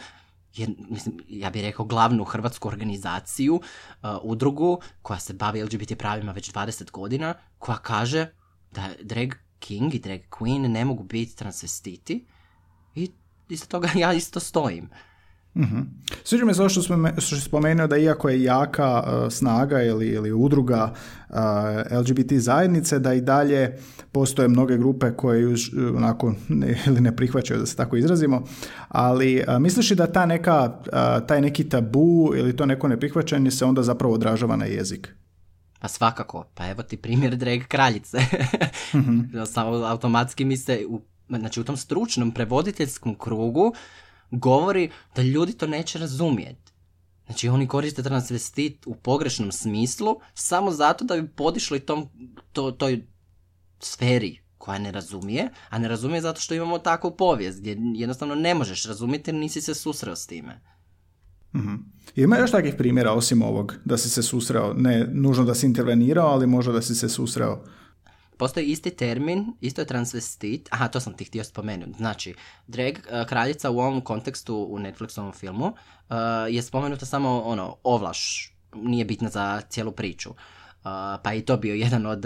je, 0.57 0.69
mislim, 0.91 1.21
ja 1.29 1.51
bih 1.51 1.63
rekao 1.63 1.85
glavnu 1.85 2.25
hrvatsku 2.25 2.69
organizaciju, 2.69 3.55
uh, 3.55 4.11
udrugu 4.23 4.81
koja 5.03 5.21
se 5.21 5.33
bavi 5.33 5.63
LGBT 5.63 5.99
pravima 5.99 6.33
već 6.33 6.53
20 6.53 6.91
godina, 6.91 7.35
koja 7.59 7.79
kaže 7.79 8.27
da 8.73 8.89
drag 9.03 9.29
king 9.59 9.95
i 9.95 9.99
drag 9.99 10.21
queen 10.31 10.69
ne 10.69 10.85
mogu 10.85 11.03
biti 11.03 11.37
transvestiti 11.37 12.27
i 12.95 13.11
isto 13.49 13.67
toga 13.67 13.89
ja 14.03 14.13
isto 14.13 14.41
stojim. 14.41 14.91
Mm-hmm. 15.59 15.87
Sviđa 16.25 16.45
mi 16.45 16.55
se 16.55 16.61
ovo 16.61 16.69
što, 16.69 16.83
što 17.19 17.37
spomenuo 17.37 17.87
da 17.87 17.97
iako 17.97 18.29
je 18.29 18.43
jaka 18.43 19.03
uh, 19.03 19.33
snaga 19.33 19.83
ili, 19.83 20.07
ili 20.07 20.33
udruga 20.33 20.93
uh, 21.29 21.37
LGBT 22.01 22.33
zajednice, 22.33 22.99
da 22.99 23.15
i 23.15 23.21
dalje 23.21 23.79
postoje 24.13 24.49
mnoge 24.49 24.77
grupe 24.77 25.11
koje 25.11 25.47
uh, 25.47 25.57
onako 25.97 26.35
ne, 26.49 26.79
ili 26.87 27.01
ne 27.01 27.17
prihvaćaju 27.17 27.61
da 27.61 27.67
se 27.67 27.77
tako 27.77 27.97
izrazimo, 27.97 28.45
ali 28.89 29.45
uh, 29.49 29.59
misliš 29.59 29.91
li 29.91 29.97
da 29.97 30.07
ta 30.07 30.27
neka, 30.27 30.73
uh, 30.87 31.27
taj 31.27 31.41
neki 31.41 31.69
tabu 31.69 32.33
ili 32.37 32.57
to 32.57 32.67
neko 32.67 32.89
neprihvaćanje 32.89 33.51
se 33.51 33.65
onda 33.65 33.83
zapravo 33.83 34.15
odražava 34.15 34.57
na 34.57 34.65
jezik? 34.65 35.15
Pa 35.81 35.89
svakako, 35.89 36.45
pa 36.55 36.69
evo 36.69 36.83
ti 36.83 36.97
primjer 36.97 37.37
drag 37.37 37.61
kraljice. 37.69 38.19
mm 38.95 39.21
automatski 39.87 40.45
mi 40.45 40.57
se, 40.57 40.85
u, 40.89 41.01
znači 41.29 41.61
u 41.61 41.65
tom 41.65 41.77
stručnom 41.77 42.31
prevoditeljskom 42.31 43.15
krugu 43.15 43.75
govori 44.31 44.91
da 45.17 45.23
ljudi 45.23 45.53
to 45.53 45.67
neće 45.67 45.99
razumjeti. 45.99 46.73
Znači 47.27 47.49
oni 47.49 47.67
koriste 47.67 48.03
transvestit 48.03 48.87
u 48.87 48.95
pogrešnom 48.95 49.53
smislu 49.53 50.17
samo 50.35 50.71
zato 50.71 51.05
da 51.05 51.17
bi 51.17 51.29
podišli 51.29 51.81
tom, 51.81 52.09
to, 52.53 52.71
toj 52.71 53.07
sferi 53.81 54.41
koja 54.59 54.79
ne 54.79 54.93
razumije, 54.93 55.51
a 55.69 55.79
ne 55.79 55.89
razumije 55.89 56.21
zato 56.21 56.41
što 56.41 56.55
imamo 56.55 56.79
takvu 56.79 57.17
povijest 57.17 57.61
gdje 57.61 57.77
jednostavno 57.95 58.35
ne 58.35 58.55
možeš 58.55 58.85
razumjeti 58.85 59.31
jer 59.31 59.35
nisi 59.35 59.61
se 59.61 59.75
susreo 59.75 60.17
s 60.17 60.27
time. 60.27 60.61
mm 61.55 61.75
Ima 62.17 62.39
još 62.39 62.51
takvih 62.51 62.75
primjera 62.79 63.13
osim 63.13 63.43
ovog 63.43 63.75
da 63.85 63.97
si 63.97 64.11
se 64.11 64.23
susreo, 64.23 64.75
ne 64.75 65.07
nužno 65.13 65.45
da 65.45 65.55
si 65.55 65.67
intervenirao, 65.67 66.27
ali 66.27 66.47
možda 66.47 66.73
da 66.73 66.83
si 66.83 66.95
se 66.95 67.09
susreo 67.09 67.65
Postoji 68.39 68.67
isti 68.67 68.91
termin, 68.91 69.53
isto 69.61 69.81
je 69.81 69.87
transvestit, 69.87 70.69
aha, 70.71 70.89
to 70.89 71.01
sam 71.01 71.13
ti 71.13 71.25
htio 71.25 71.45
spomenuti. 71.45 71.99
Znači, 71.99 72.35
drag 72.67 72.95
uh, 72.95 73.27
kraljica 73.27 73.71
u 73.71 73.79
ovom 73.79 74.01
kontekstu 74.01 74.67
u 74.71 74.79
Netflixovom 74.79 75.35
filmu 75.35 75.67
uh, 75.67 76.17
je 76.51 76.63
spomenuta 76.63 77.07
samo 77.07 77.43
ono, 77.43 77.77
ovlaš, 77.83 78.53
nije 78.75 79.05
bitna 79.05 79.29
za 79.29 79.61
cijelu 79.61 79.93
priču. 79.93 80.31
Uh, 80.31 80.85
pa 81.23 81.35
i 81.35 81.43
to 81.43 81.57
bio 81.57 81.75
jedan 81.75 82.07
od 82.07 82.25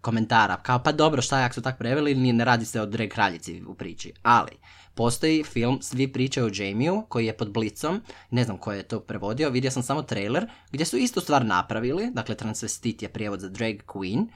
komentara. 0.00 0.56
Kao, 0.56 0.82
pa 0.82 0.92
dobro, 0.92 1.22
šta 1.22 1.38
je 1.38 1.44
ako 1.44 1.54
su 1.54 1.62
tak 1.62 1.78
preveli, 1.78 2.14
ne 2.14 2.44
radi 2.44 2.64
se 2.64 2.80
o 2.80 2.86
drag 2.86 3.08
kraljici 3.08 3.62
u 3.66 3.74
priči. 3.74 4.12
Ali, 4.22 4.52
postoji 4.94 5.44
film, 5.44 5.78
svi 5.82 6.12
pričaju 6.12 6.46
o 6.46 6.50
Jamiju, 6.54 7.02
koji 7.08 7.26
je 7.26 7.36
pod 7.36 7.52
blicom, 7.52 8.02
ne 8.30 8.44
znam 8.44 8.58
ko 8.58 8.72
je 8.72 8.82
to 8.82 9.00
prevodio, 9.00 9.50
vidio 9.50 9.70
sam 9.70 9.82
samo 9.82 10.02
trailer, 10.02 10.46
gdje 10.72 10.86
su 10.86 10.96
istu 10.96 11.20
stvar 11.20 11.46
napravili, 11.46 12.10
dakle 12.12 12.34
transvestit 12.34 13.02
je 13.02 13.08
prijevod 13.08 13.40
za 13.40 13.48
drag 13.48 13.76
queen, 13.86 14.26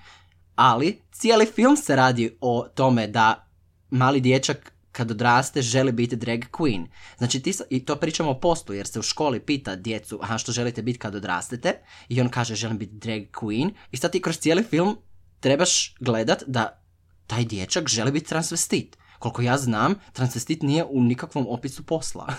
ali 0.55 1.01
cijeli 1.13 1.47
film 1.47 1.77
se 1.77 1.97
radi 1.97 2.37
o 2.41 2.69
tome 2.75 3.07
da 3.07 3.49
mali 3.91 4.21
dječak 4.21 4.75
kad 4.93 5.11
odraste 5.11 5.63
želi 5.63 5.93
biti 5.93 6.17
drag 6.17 6.41
queen. 6.53 6.87
Znači 7.19 7.41
ti, 7.41 7.55
i 7.71 7.85
to 7.85 7.97
pričamo 7.97 8.31
o 8.31 8.41
postu 8.41 8.73
jer 8.73 8.87
se 8.87 8.99
u 8.99 9.03
školi 9.03 9.41
pita 9.41 9.77
djecu 9.77 10.19
aha 10.23 10.39
što 10.39 10.53
želite 10.53 10.83
biti 10.83 10.99
kad 10.99 11.15
odrastete 11.15 11.75
i 12.09 12.21
on 12.21 12.29
kaže 12.29 12.55
želim 12.55 12.79
biti 12.79 12.95
drag 12.95 13.23
queen 13.33 13.71
i 13.91 13.97
sad 13.97 14.13
ti 14.13 14.23
kroz 14.23 14.39
cijeli 14.39 14.63
film 14.63 14.97
trebaš 15.41 15.95
gledat 16.01 16.43
da 16.47 16.83
taj 17.27 17.45
dječak 17.45 17.89
želi 17.89 18.13
biti 18.13 18.29
transvestit. 18.29 18.97
Koliko 19.19 19.43
ja 19.43 19.59
znam, 19.59 19.95
transvestit 20.13 20.63
nije 20.63 20.85
u 20.85 21.03
nikakvom 21.03 21.47
opisu 21.49 21.87
posla. 21.87 22.35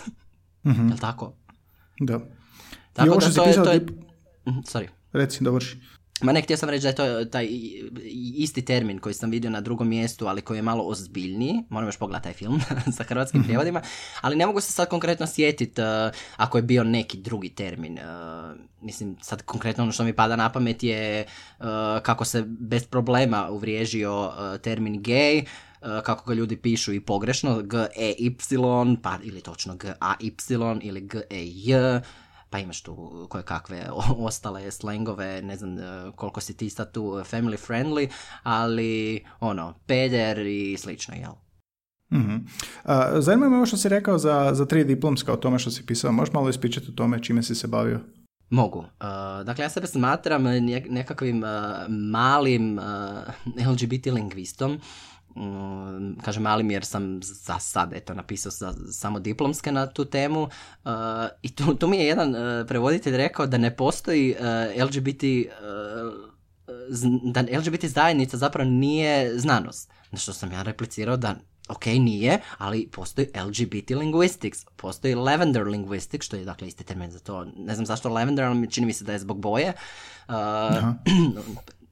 Mm-hmm. 0.67 0.88
Jel 0.89 0.98
tako? 0.98 1.34
Da. 2.00 2.19
Tako 2.93 3.15
I 3.15 3.19
da 3.19 3.34
to, 3.34 3.45
je, 3.45 3.53
to 3.53 3.72
je... 3.72 3.86
Mhm, 4.48 4.60
sorry. 4.60 4.88
Reci, 5.13 5.43
dovrši. 5.43 5.79
Ma 6.22 6.31
ne, 6.31 6.41
htio 6.41 6.57
sam 6.57 6.69
reći 6.69 6.84
da 6.84 6.88
je 6.89 6.95
to 6.95 7.25
taj 7.25 7.48
isti 8.36 8.65
termin 8.65 9.00
koji 9.00 9.13
sam 9.13 9.31
vidio 9.31 9.50
na 9.50 9.62
drugom 9.62 9.88
mjestu, 9.88 10.27
ali 10.27 10.41
koji 10.41 10.57
je 10.57 10.62
malo 10.62 10.84
ozbiljniji. 10.84 11.63
Moram 11.69 11.88
još 11.88 11.98
pogledati 11.98 12.24
taj 12.24 12.34
film 12.34 12.62
sa 12.98 13.03
hrvatskim 13.03 13.41
mm 13.41 13.43
prijevodima. 13.43 13.81
Ali 14.22 14.36
ne 14.36 14.45
mogu 14.45 14.62
se 14.62 14.72
sad 14.72 14.89
konkretno 14.89 15.27
sjetiti 15.27 15.81
uh, 15.81 15.88
ako 16.38 16.57
je 16.57 16.62
bio 16.62 16.84
neki 16.84 17.17
drugi 17.17 17.50
termin. 17.50 17.93
Uh, 17.93 18.60
mislim, 18.81 19.17
sad 19.22 19.41
konkretno 19.41 19.84
ono 19.84 19.91
što 19.91 20.03
mi 20.03 20.13
pada 20.13 20.36
na 20.36 20.51
pamet 20.51 20.84
je 20.84 21.25
uh, 21.60 21.65
kako 22.03 22.25
se 22.25 22.43
bez 22.48 22.86
problema 22.86 23.50
uvriježio 23.50 24.31
termin 24.62 25.03
gay, 25.03 25.45
kako 26.03 26.29
ga 26.29 26.34
ljudi 26.34 26.57
pišu 26.57 26.93
i 26.93 27.00
pogrešno, 27.00 27.62
G-E-Y, 27.62 28.98
pa 29.01 29.17
ili 29.24 29.41
točno 29.41 29.75
G-A-Y 29.75 30.31
ili 30.81 31.01
G-E-J, 31.01 32.01
pa 32.49 32.59
imaš 32.59 32.81
tu 32.81 33.25
koje 33.29 33.43
kakve 33.43 33.89
ostale 34.17 34.71
slangove, 34.71 35.41
ne 35.41 35.57
znam 35.57 35.79
e, 35.79 36.11
koliko 36.15 36.41
si 36.41 36.57
ti 36.57 36.69
sad 36.69 36.91
tu 36.91 37.01
family 37.01 37.67
friendly, 37.67 38.09
ali 38.43 39.23
ono, 39.39 39.73
peder 39.85 40.37
i 40.37 40.77
slično, 40.77 41.15
jel? 41.15 41.33
Mm-hmm. 42.13 42.47
zanima 43.19 43.49
me 43.49 43.55
ovo 43.55 43.65
što 43.65 43.77
si 43.77 43.89
rekao 43.89 44.17
za, 44.17 44.51
za 44.53 44.65
tri 44.65 44.83
diplomska 44.83 45.33
o 45.33 45.37
tome 45.37 45.59
što 45.59 45.71
si 45.71 45.85
pisao. 45.85 46.11
Možeš 46.11 46.33
malo 46.33 46.49
ispričati 46.49 46.87
o 46.89 46.95
tome 46.95 47.23
čime 47.23 47.43
si 47.43 47.55
se 47.55 47.67
bavio? 47.67 47.99
Mogu. 48.49 48.79
Uh, 48.79 48.85
dakle, 49.45 49.65
ja 49.65 49.69
sebe 49.69 49.87
smatram 49.87 50.43
nekakvim 50.89 51.43
uh, 51.43 51.49
malim 51.89 52.79
LGBT 53.71 54.05
lingvistom 54.05 54.79
kažem 56.21 56.43
malim 56.43 56.71
jer 56.71 56.85
sam 56.85 57.23
za 57.23 57.59
sad 57.59 57.93
eto 57.93 58.13
napisao 58.13 58.51
sa, 58.51 58.73
samo 58.91 59.19
diplomske 59.19 59.71
na 59.71 59.87
tu 59.87 60.05
temu 60.05 60.41
uh, 60.41 60.91
i 61.41 61.55
tu, 61.55 61.75
tu 61.75 61.87
mi 61.87 61.97
je 61.97 62.05
jedan 62.05 62.35
uh, 62.35 62.67
prevoditelj 62.67 63.17
rekao 63.17 63.47
da 63.47 63.57
ne 63.57 63.75
postoji 63.75 64.35
uh, 64.39 64.83
LGBT 64.85 65.23
da 67.23 67.41
LGBT 67.41 67.85
zajednica 67.85 68.37
zapravo 68.37 68.69
nije 68.69 69.39
znanost. 69.39 69.89
Na 70.11 70.17
što 70.17 70.33
sam 70.33 70.51
ja 70.51 70.61
replicirao 70.61 71.17
da 71.17 71.35
ok, 71.69 71.85
nije, 71.85 72.39
ali 72.57 72.89
postoji 72.91 73.27
LGBT 73.47 73.89
linguistics, 73.89 74.65
postoji 74.75 75.15
lavender 75.15 75.67
linguistics, 75.67 76.25
što 76.25 76.35
je 76.35 76.45
dakle 76.45 76.67
isti 76.67 76.83
termin 76.83 77.11
za 77.11 77.19
to. 77.19 77.45
Ne 77.57 77.75
znam 77.75 77.85
zašto 77.85 78.09
lavender, 78.09 78.45
ali 78.45 78.71
čini 78.71 78.87
mi 78.87 78.93
se 78.93 79.03
da 79.03 79.13
je 79.13 79.19
zbog 79.19 79.39
boje. 79.39 79.73
Uh, 80.27 80.35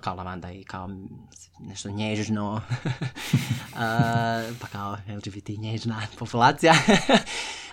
kao 0.00 0.14
lavanda 0.14 0.52
i 0.52 0.64
kao 0.64 0.88
nešto 1.60 1.90
nježno, 1.90 2.52
uh, 2.54 2.60
pa 4.60 4.66
kao 4.72 4.96
LGBT 5.16 5.48
nježna 5.48 6.02
populacija. 6.18 6.72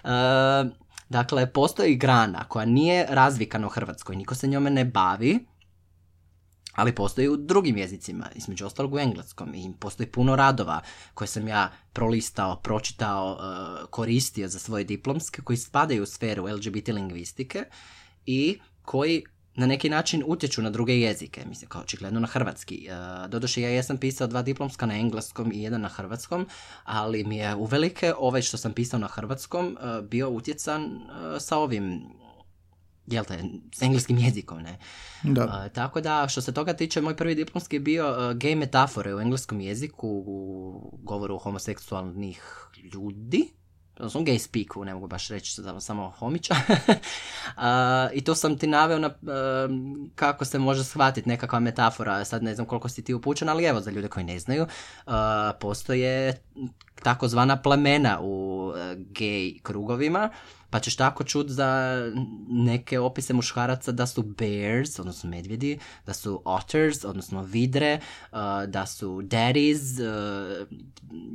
uh, 0.04 0.72
dakle, 1.10 1.54
postoji 1.54 1.96
grana 1.96 2.44
koja 2.44 2.66
nije 2.66 3.06
razvikana 3.10 3.68
u 3.68 3.70
Hrvatskoj, 3.70 4.16
niko 4.16 4.36
se 4.36 4.48
njome 4.48 4.70
ne 4.70 4.86
bavi, 4.86 5.46
ali 6.74 6.96
postoji 6.96 7.28
u 7.28 7.38
drugim 7.38 7.78
jezicima, 7.78 8.30
između 8.36 8.66
ostalog 8.66 8.94
u 8.94 9.00
engleskom 9.00 9.56
i 9.56 9.74
postoji 9.80 10.12
puno 10.12 10.36
radova 10.36 10.82
koje 11.14 11.28
sam 11.28 11.48
ja 11.48 11.72
prolistao, 11.94 12.56
pročitao, 12.56 13.32
uh, 13.32 13.90
koristio 13.90 14.48
za 14.48 14.60
svoje 14.60 14.84
diplomske 14.84 15.42
koji 15.42 15.58
spadaju 15.58 16.04
u 16.04 16.06
sferu 16.06 16.48
LGBT 16.48 16.88
lingvistike 16.88 17.64
i 18.26 18.60
koji 18.82 19.24
na 19.58 19.66
neki 19.66 19.90
način 19.90 20.24
utječu 20.26 20.62
na 20.62 20.70
druge 20.70 21.00
jezike, 21.00 21.46
mislim 21.50 21.70
kao 21.70 21.82
očigledno 21.82 22.20
na 22.20 22.28
hrvatski. 22.28 22.90
Uh, 22.90 23.30
doduše 23.30 23.62
ja 23.62 23.70
jesam 23.70 23.98
pisao 23.98 24.28
dva 24.28 24.42
diplomska 24.42 24.86
na 24.86 24.96
engleskom 24.96 25.52
i 25.52 25.62
jedan 25.62 25.82
na 25.82 25.88
hrvatskom, 25.88 26.48
ali 26.84 27.24
mi 27.24 27.38
je 27.38 27.56
uvelike 27.56 28.14
ovaj 28.18 28.42
što 28.42 28.58
sam 28.58 28.74
pisao 28.74 29.00
na 29.00 29.08
hrvatskom 29.08 29.78
uh, 29.80 30.06
bio 30.06 30.30
utjecan 30.30 31.00
sa 31.40 31.58
ovim 31.58 32.02
jel 33.08 33.26
te, 33.26 33.44
s 33.76 33.82
engleskim 33.82 34.18
jezikom, 34.18 34.62
ne? 34.62 34.78
Da. 35.24 35.70
tako 35.70 36.02
da, 36.02 36.28
što 36.28 36.42
se 36.42 36.54
toga 36.54 36.74
tiče, 36.74 37.02
moj 37.02 37.16
prvi 37.16 37.36
diplomski 37.36 37.76
je 37.76 37.80
bio 37.80 38.12
uh, 38.12 38.18
gay 38.18 38.56
metafore 38.56 39.16
u 39.16 39.20
engleskom 39.20 39.62
jeziku 39.62 40.08
u 40.26 41.00
govoru 41.04 41.38
homoseksualnih 41.38 42.44
ljudi, 42.94 43.50
odnosno 44.00 44.22
gay 44.22 44.38
speaku, 44.38 44.86
ne 44.86 44.94
mogu 44.94 45.08
baš 45.08 45.28
reći 45.28 45.62
samo 45.80 46.14
homića. 46.20 46.56
I 48.18 48.22
to 48.24 48.36
sam 48.36 48.58
ti 48.58 48.68
naveo 48.68 49.00
na 49.00 49.10
kako 50.16 50.46
se 50.46 50.60
može 50.60 50.84
shvatiti 50.84 51.30
nekakva 51.30 51.60
metafora, 51.60 52.26
sad 52.26 52.44
ne 52.44 52.56
znam 52.56 52.68
koliko 52.68 52.90
si 52.90 53.04
ti 53.04 53.14
upućen, 53.14 53.50
ali 53.50 53.66
evo 53.66 53.82
za 53.82 53.92
ljude 53.92 54.08
koji 54.08 54.26
ne 54.26 54.40
znaju, 54.40 54.68
postoje 55.60 56.42
takozvana 57.04 57.62
plemena 57.62 58.20
u 58.22 58.72
gay 58.96 59.62
krugovima 59.62 60.30
pa 60.70 60.80
ćeš 60.80 60.96
tako 60.96 61.24
čuti 61.24 61.54
za 61.54 62.02
neke 62.50 63.00
opise 63.00 63.34
muškaraca 63.34 63.92
da 63.92 64.08
su 64.08 64.24
bears, 64.24 65.00
odnosno 65.00 65.30
medvjedi, 65.30 65.80
da 66.06 66.14
su 66.14 66.42
otters, 66.46 67.06
odnosno 67.06 67.42
vidre, 67.42 68.00
uh, 68.32 68.38
da 68.68 68.86
su 68.86 69.22
daddies, 69.22 69.82
uh, 69.82 70.68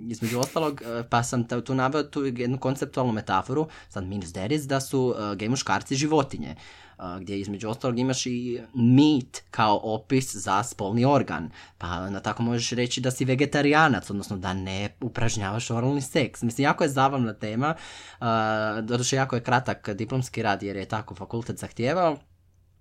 između 0.09 0.41
ostalog, 0.41 0.83
uh, 0.83 1.07
pa 1.11 1.23
sam 1.23 1.49
tu 1.65 1.75
naveo 1.75 2.03
tu 2.03 2.25
jednu 2.25 2.59
konceptualnu 2.59 3.13
metaforu, 3.13 3.69
sad 3.89 4.05
minus 4.05 4.33
daddies, 4.33 4.63
da 4.63 4.81
su 4.81 5.15
gej 5.37 5.49
muškarci 5.49 5.95
životinje 5.95 6.57
gdje 7.21 7.41
između 7.41 7.69
ostalog 7.69 7.99
imaš 7.99 8.27
i 8.27 8.61
meat 8.75 9.43
kao 9.51 9.81
opis 9.83 10.35
za 10.35 10.63
spolni 10.63 11.05
organ. 11.05 11.51
Pa 11.79 12.11
na 12.11 12.21
tako 12.21 12.43
možeš 12.43 12.71
reći 12.71 13.01
da 13.01 13.11
si 13.11 13.25
vegetarijanac, 13.25 14.11
odnosno 14.11 14.37
da 14.37 14.53
ne 14.53 14.97
upražnjavaš 15.01 15.71
oralni 15.71 16.03
seks. 16.03 16.43
Mislim, 16.43 16.65
jako 16.65 16.85
je 16.85 16.91
zabavna 16.91 17.35
tema, 17.35 17.75
uh, 18.21 18.27
doduše 18.85 19.17
jako 19.17 19.37
je 19.37 19.43
kratak 19.43 19.91
diplomski 19.91 20.43
rad 20.43 20.63
jer 20.63 20.77
je 20.77 20.85
tako 20.85 21.15
fakultet 21.15 21.59
zahtijevao, 21.59 22.17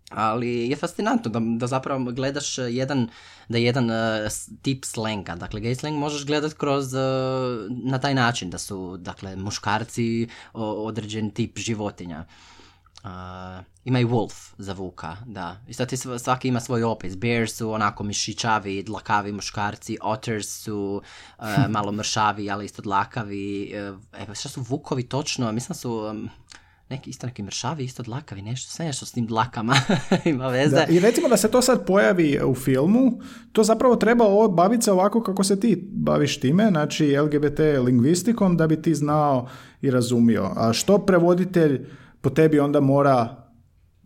ali 0.10 0.70
je 0.70 0.76
fascinantno 0.76 1.32
da, 1.32 1.40
da 1.58 1.68
zapravo 1.68 2.12
gledaš 2.12 2.58
jedan, 2.58 3.10
da 3.50 3.58
jedan 3.58 3.90
uh, 3.90 3.96
tip 4.62 4.86
slenga, 4.86 5.36
dakle 5.36 5.62
gay 5.62 5.80
slang 5.80 5.98
možeš 5.98 6.26
gledat 6.26 6.54
kroz, 6.54 6.94
uh, 6.94 7.00
na 7.70 8.00
taj 8.00 8.14
način 8.14 8.50
da 8.50 8.58
su, 8.58 8.98
dakle, 8.98 9.36
muškarci 9.36 10.28
određen 10.54 11.32
tip 11.32 11.58
životinja. 11.58 12.26
Uh, 13.04 13.10
ima 13.84 14.00
i 14.00 14.06
wolf 14.06 14.54
za 14.58 14.74
vuka, 14.74 15.18
da. 15.26 15.58
I 15.68 15.74
sad 15.74 15.92
svaki 16.20 16.48
ima 16.48 16.60
svoj 16.60 16.84
opis. 16.84 17.18
Bears 17.18 17.54
su 17.54 17.72
onako 17.72 18.04
mišićavi, 18.04 18.84
dlakavi 18.84 19.32
muškarci, 19.32 19.98
otters 20.02 20.48
su 20.48 21.02
uh, 21.40 21.46
malo 21.76 21.92
mršavi, 21.92 22.52
ali 22.52 22.66
isto 22.66 22.82
dlakavi. 22.82 23.74
Uh, 23.94 24.00
evo, 24.22 24.36
šta 24.36 24.50
su 24.50 24.62
vukovi 24.62 25.04
točno? 25.04 25.52
Mislim 25.52 25.76
su... 25.76 25.94
Um, 26.12 26.30
neki 26.92 27.10
isto 27.10 27.28
neki 27.28 27.44
mršavi, 27.44 27.84
isto 27.84 28.04
dlakavi, 28.04 28.42
nešto, 28.42 28.72
sve 28.72 28.86
nešto 28.86 29.06
s 29.06 29.12
tim 29.12 29.26
dlakama 29.26 29.76
ima 30.26 30.48
veze. 30.48 30.76
Da, 30.76 30.86
I 30.86 31.00
recimo 31.00 31.28
da 31.28 31.38
se 31.38 31.52
to 31.52 31.62
sad 31.62 31.86
pojavi 31.86 32.40
u 32.46 32.56
filmu, 32.56 33.20
to 33.52 33.64
zapravo 33.64 33.96
treba 33.96 34.26
baviti 34.50 34.84
se 34.84 34.92
ovako 34.92 35.24
kako 35.24 35.44
se 35.44 35.60
ti 35.60 35.90
baviš 35.92 36.40
time, 36.40 36.68
znači 36.70 37.18
LGBT 37.18 37.60
lingvistikom, 37.86 38.58
da 38.58 38.68
bi 38.68 38.82
ti 38.82 38.96
znao 38.96 39.48
i 39.82 39.92
razumio. 39.92 40.52
A 40.56 40.74
što 40.74 40.98
prevoditelj 40.98 41.88
po 42.22 42.30
tebi 42.30 42.60
onda 42.60 42.80
mora 42.80 43.42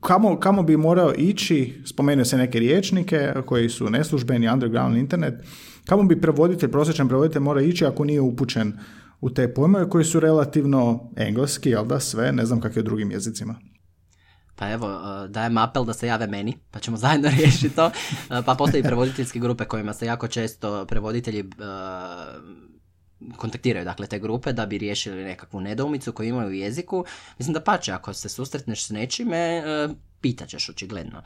Kamo, 0.02 0.40
kamo 0.40 0.64
bi 0.64 0.78
morao 0.78 1.14
ići, 1.18 1.82
spomenuo 1.86 2.26
se 2.26 2.38
neke 2.38 2.60
riječnike 2.60 3.34
koji 3.46 3.70
su 3.70 3.90
neslužbeni, 3.90 4.50
underground 4.50 4.98
internet, 4.98 5.34
kamo 5.86 6.04
bi 6.04 6.22
prevoditelj, 6.22 6.72
prosječan 6.72 7.08
prevoditelj 7.08 7.42
mora 7.42 7.62
ići 7.62 7.86
ako 7.86 8.06
nije 8.06 8.22
upućen 8.22 8.80
u 9.22 9.30
te 9.30 9.54
pojmove 9.54 9.90
koji 9.90 10.06
su 10.06 10.20
relativno 10.20 11.10
engleski, 11.16 11.70
jel 11.70 11.86
da, 11.86 12.00
sve, 12.00 12.32
ne 12.32 12.46
znam 12.46 12.62
kakve 12.62 12.80
u 12.80 12.84
drugim 12.84 13.12
jezicima. 13.12 13.56
Pa 14.56 14.72
evo, 14.72 14.88
uh, 14.88 15.30
dajem 15.30 15.58
apel 15.58 15.86
da 15.86 15.94
se 15.94 16.08
jave 16.08 16.28
meni, 16.28 16.58
pa 16.72 16.80
ćemo 16.80 16.98
zajedno 17.06 17.30
riješiti 17.30 17.76
to. 17.76 17.86
Uh, 17.86 17.92
pa 18.46 18.56
postoji 18.56 18.84
prevoditeljske 18.84 19.40
grupe 19.40 19.66
kojima 19.66 19.94
se 19.94 20.06
jako 20.06 20.28
često 20.28 20.86
prevoditelji 20.86 21.42
uh, 21.42 21.50
kontaktiraju 23.38 23.86
dakle 23.86 24.08
te 24.08 24.20
grupe 24.20 24.54
da 24.54 24.66
bi 24.66 24.78
riješili 24.78 25.24
nekakvu 25.24 25.62
nedoumicu 25.62 26.12
koju 26.12 26.30
imaju 26.30 26.50
u 26.50 26.54
jeziku. 26.54 27.06
Mislim 27.40 27.54
da 27.54 27.62
pače, 27.62 27.92
ako 27.92 28.14
se 28.14 28.30
susretneš 28.30 28.86
s 28.86 28.90
nečime, 28.90 29.38
e, 29.38 29.88
pitaćeš 30.22 30.70
očigledno. 30.70 31.22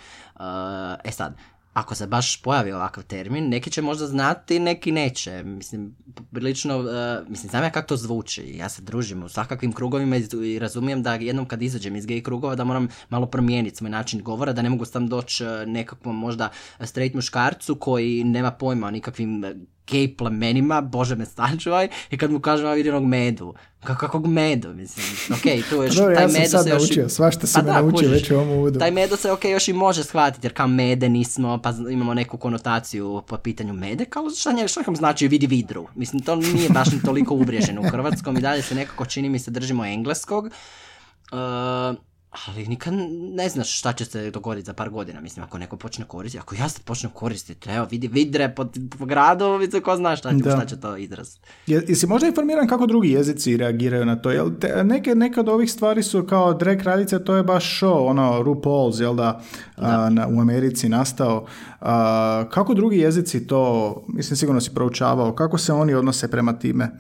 E 1.04 1.12
sad, 1.12 1.36
ako 1.74 1.96
se 1.96 2.08
baš 2.08 2.42
pojavi 2.42 2.72
ovakav 2.72 3.04
termin, 3.04 3.50
neki 3.50 3.72
će 3.72 3.82
možda 3.82 4.08
znati, 4.08 4.60
neki 4.60 4.92
neće. 4.92 5.44
Mislim, 5.44 5.96
prilično, 6.32 6.80
uh, 6.80 7.30
mislim, 7.30 7.50
znam 7.50 7.64
ja 7.64 7.70
kako 7.70 7.88
to 7.88 7.98
zvuči. 7.98 8.58
Ja 8.58 8.70
se 8.70 8.82
družim 8.82 9.24
u 9.24 9.30
svakakvim 9.30 9.74
krugovima 9.74 10.16
i 10.46 10.60
razumijem 10.60 11.04
da 11.04 11.14
jednom 11.14 11.46
kad 11.46 11.62
izađem 11.62 11.96
iz 11.96 12.06
gay 12.06 12.22
krugova 12.22 12.56
da 12.56 12.64
moram 12.64 12.88
malo 13.10 13.26
promijeniti 13.26 13.76
svoj 13.76 13.90
način 13.90 14.24
govora, 14.24 14.54
da 14.54 14.62
ne 14.62 14.70
mogu 14.70 14.86
sam 14.86 15.08
doći 15.08 15.44
nekakvom 15.66 16.18
možda 16.18 16.50
straight 16.84 17.16
muškarcu 17.16 17.76
koji 17.76 18.24
nema 18.24 18.52
pojma 18.52 18.88
o 18.88 18.92
nikakvim 18.92 19.44
gej 19.92 20.16
plemenima, 20.18 20.82
bože 20.82 21.16
me 21.16 21.26
sačuvaj, 21.26 21.88
i 22.12 22.18
kad 22.18 22.32
mu 22.32 22.40
kažem, 22.40 22.68
a 22.68 22.74
vidi 22.74 22.90
onog 22.90 23.06
medu. 23.06 23.54
Kakvog 23.84 24.28
medu, 24.28 24.74
mislim. 24.74 25.06
Ok, 25.32 25.70
tu 25.70 25.76
još, 25.76 25.96
taj 25.96 26.14
ja 26.14 26.28
medo 26.28 26.50
sad 26.50 26.64
se 26.64 26.70
naučio, 26.70 27.04
još... 27.04 27.12
svašta 27.12 27.48
si 27.48 27.54
pa 27.54 27.62
me 27.62 27.72
naučio 27.72 28.10
već 28.10 28.32
u 28.32 28.36
ovom 28.36 28.50
uvodu. 28.50 28.80
Taj 28.80 28.92
medo 28.92 29.18
se, 29.18 29.32
ok, 29.32 29.46
još 29.46 29.68
i 29.68 29.74
može 29.74 30.04
shvatiti, 30.04 30.48
jer 30.48 30.54
kao 30.54 30.68
mede 30.68 31.10
nismo, 31.10 31.60
pa 31.64 31.74
imamo 31.92 32.14
neku 32.14 32.38
konotaciju 32.38 33.22
po 33.28 33.38
pitanju 33.38 33.74
mede, 33.74 34.06
kao 34.06 34.30
šta, 34.30 34.52
nje, 34.52 34.68
šta 34.68 34.84
znači 34.96 35.28
vidi 35.28 35.48
vidru. 35.48 35.88
Mislim, 35.96 36.22
to 36.22 36.36
nije 36.36 36.70
baš 36.70 36.92
ni 36.92 37.02
toliko 37.02 37.36
ubrježeno 37.36 37.82
u 37.82 37.90
hrvatskom 37.90 38.38
i 38.38 38.42
dalje 38.42 38.62
se 38.62 38.76
nekako 38.76 39.06
čini 39.06 39.30
mi 39.30 39.40
se 39.40 39.52
držimo 39.52 39.86
engleskog. 39.86 40.46
Uh, 40.46 42.09
ali 42.32 42.68
nikad 42.68 42.94
ne 43.34 43.50
znaš 43.50 43.80
šta 43.80 43.94
će 43.94 44.06
se 44.06 44.32
dogoditi 44.32 44.66
za 44.66 44.74
par 44.74 44.90
godina. 44.90 45.22
Mislim, 45.22 45.44
ako 45.44 45.58
neko 45.58 45.78
počne 45.78 46.06
koristiti, 46.06 46.40
ako 46.40 46.56
ja 46.56 46.70
se 46.70 46.82
počnem 46.86 47.12
koristiti, 47.12 47.70
evo, 47.70 47.88
vidi 47.92 48.08
vidre 48.08 48.54
po, 48.56 48.66
po 49.00 49.06
gradu, 49.06 49.60
ko 49.84 49.96
zna 49.96 50.16
šta, 50.16 50.32
šta 50.40 50.66
će 50.66 50.80
to 50.80 50.98
izraz. 50.98 51.38
Je, 51.68 51.84
jesi 51.88 52.08
možda 52.08 52.28
informiran 52.28 52.68
kako 52.68 52.86
drugi 52.86 53.12
jezici 53.12 53.58
reagiraju 53.58 54.06
na 54.06 54.16
to? 54.16 54.32
Jel 54.32 54.50
te, 54.60 54.84
neke, 54.84 55.16
neke 55.16 55.40
od 55.40 55.50
ovih 55.50 55.72
stvari 55.72 56.04
su 56.04 56.26
kao 56.26 56.54
drag 56.54 56.80
kraljice, 56.80 57.24
to 57.24 57.36
je 57.36 57.44
baš 57.44 57.82
show, 57.82 58.10
ono, 58.10 58.44
RuPaul's, 58.44 59.02
jel 59.02 59.16
da, 59.16 59.42
A, 59.78 60.10
na, 60.10 60.28
u 60.28 60.42
Americi 60.42 60.90
nastao. 60.90 61.46
A, 61.82 62.46
kako 62.50 62.74
drugi 62.74 62.98
jezici 62.98 63.48
to, 63.48 64.04
mislim, 64.08 64.38
sigurno 64.38 64.62
si 64.62 64.74
proučavao, 64.74 65.36
kako 65.36 65.58
se 65.58 65.74
oni 65.74 65.94
odnose 65.94 66.28
prema 66.28 66.54
time? 66.54 66.92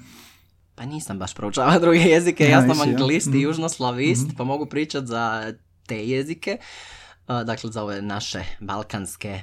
Pa 0.79 0.85
nisam 0.85 1.19
baš 1.19 1.33
proučavao 1.33 1.79
druge 1.85 1.99
jezike, 1.99 2.43
ja, 2.49 2.61
sam 2.61 2.81
anglist 2.81 3.27
i 3.27 3.29
mhm. 3.29 3.39
južnoslavist, 3.39 4.27
mm 4.27 4.35
pa 4.37 4.43
mogu 4.43 4.65
pričati 4.65 5.07
za 5.07 5.53
te 5.87 6.07
jezike, 6.07 6.57
dakle 7.27 7.71
za 7.71 7.83
ove 7.83 8.01
naše 8.01 8.43
balkanske 8.59 9.41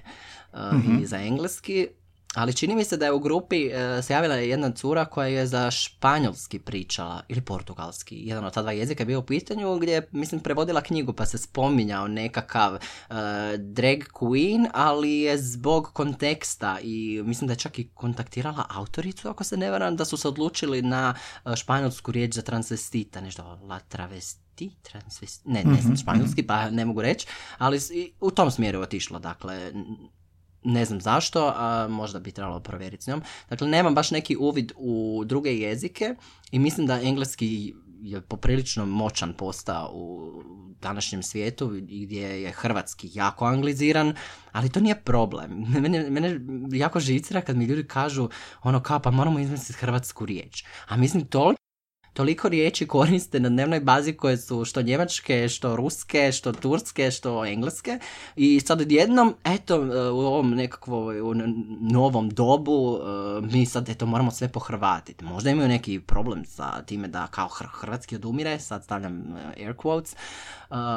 mhm. 0.73 1.03
i 1.03 1.07
za 1.07 1.17
engleski. 1.17 1.89
Ali 2.37 2.55
čini 2.55 2.75
mi 2.75 2.85
se 2.85 2.97
da 2.97 3.05
je 3.05 3.13
u 3.13 3.19
grupi 3.19 3.67
e, 3.67 4.03
se 4.03 4.13
javila 4.13 4.35
jedna 4.35 4.71
cura 4.71 5.05
koja 5.05 5.29
je 5.29 5.47
za 5.47 5.71
španjolski 5.71 6.59
pričala, 6.59 7.23
ili 7.29 7.41
portugalski, 7.41 8.17
jedan 8.17 8.45
od 8.45 8.55
ta 8.55 8.63
dva 8.63 8.73
jezika 8.73 9.03
je 9.03 9.07
bio 9.07 9.19
u 9.19 9.23
pitanju 9.23 9.79
gdje 9.79 9.93
je, 9.93 10.09
mislim, 10.13 10.41
prevodila 10.41 10.81
knjigu 10.81 11.13
pa 11.13 11.27
se 11.27 11.39
spominjao 11.39 12.09
nekakav 12.09 12.73
uh, 12.73 13.17
drag 13.59 13.99
queen, 14.13 14.69
ali 14.75 15.13
je 15.13 15.39
zbog 15.39 15.91
konteksta 15.93 16.79
i 16.83 17.23
mislim 17.25 17.47
da 17.47 17.53
je 17.53 17.59
čak 17.59 17.79
i 17.79 17.89
kontaktirala 17.95 18.67
autoricu, 18.69 19.29
ako 19.29 19.45
se 19.45 19.57
ne 19.57 19.71
varam, 19.71 19.97
da 19.97 20.05
su 20.05 20.17
se 20.17 20.29
odlučili 20.29 20.83
na 20.83 21.15
e, 21.45 21.57
španjolsku 21.57 22.13
riječ 22.13 22.35
za 22.35 22.43
transvestita, 22.43 23.21
nešto 23.21 23.59
la 23.63 23.79
travesti, 23.79 24.71
ne, 25.45 25.65
ne 25.65 25.81
znam 25.81 25.93
mhm, 25.93 25.95
španjolski, 25.95 26.43
mhm. 26.43 26.47
pa 26.47 26.71
ne 26.71 26.85
mogu 26.85 27.03
reći, 27.03 27.27
ali 27.59 27.81
u 28.21 28.31
tom 28.31 28.51
smjeru 28.51 28.79
je 28.79 28.83
otišlo, 28.83 29.19
dakle, 29.19 29.73
ne 30.67 30.85
znam 30.85 31.01
zašto, 31.01 31.53
a 31.57 31.89
možda 31.89 32.19
bi 32.19 32.33
trebalo 32.33 32.61
provjeriti 32.61 33.05
s 33.05 33.07
njom. 33.07 33.23
Dakle, 33.51 33.69
nemam 33.69 33.95
baš 33.95 34.11
neki 34.11 34.37
uvid 34.37 34.73
u 34.77 35.23
druge 35.27 35.57
jezike 35.57 36.15
i 36.51 36.59
mislim 36.59 36.87
da 36.87 37.01
engleski 37.01 37.75
je 38.03 38.21
poprilično 38.21 38.87
moćan 38.87 39.33
postao 39.33 39.91
u 39.95 40.33
današnjem 40.81 41.23
svijetu 41.23 41.69
gdje 41.81 42.43
je 42.43 42.53
hrvatski 42.53 43.11
jako 43.13 43.45
angliziran, 43.45 44.15
ali 44.53 44.69
to 44.69 44.81
nije 44.81 45.03
problem. 45.03 45.65
Mene, 45.83 46.11
mene 46.11 46.41
jako 46.73 47.01
živcira 47.01 47.41
kad 47.41 47.57
mi 47.57 47.65
ljudi 47.65 47.85
kažu 47.85 48.29
ono 48.63 48.83
kao 48.83 48.99
pa 49.01 49.11
moramo 49.11 49.39
izmisliti 49.39 49.81
hrvatsku 49.81 50.27
riječ. 50.27 50.65
A 50.89 50.97
mislim 50.97 51.27
toliko 51.27 51.66
toliko 52.17 52.49
riječi 52.49 52.87
koriste 52.87 53.41
na 53.41 53.49
dnevnoj 53.49 53.81
bazi 53.81 54.13
koje 54.13 54.37
su 54.37 54.65
što 54.65 54.83
njemačke, 54.83 55.49
što 55.49 55.77
ruske, 55.77 56.33
što 56.33 56.53
turske, 56.53 57.11
što 57.11 57.45
engleske 57.45 57.99
i 58.37 58.61
sad 58.61 58.81
odjednom, 58.81 59.35
eto, 59.45 59.81
u 60.13 60.19
ovom 60.19 60.51
nekakvom 60.51 61.07
novom 61.81 62.31
dobu 62.31 62.99
mi 63.43 63.67
sad, 63.67 63.89
eto, 63.89 64.07
moramo 64.07 64.31
sve 64.31 64.49
pohrvatiti. 64.49 65.25
Možda 65.25 65.51
imaju 65.51 65.69
neki 65.69 66.01
problem 66.01 66.45
sa 66.45 66.83
time 66.83 67.09
da 67.09 67.27
kao 67.27 67.49
hrvatski 67.49 68.17
odumire, 68.17 68.59
sad 68.59 68.85
stavljam 68.85 69.35
air 69.57 69.75
quotes, 69.75 70.17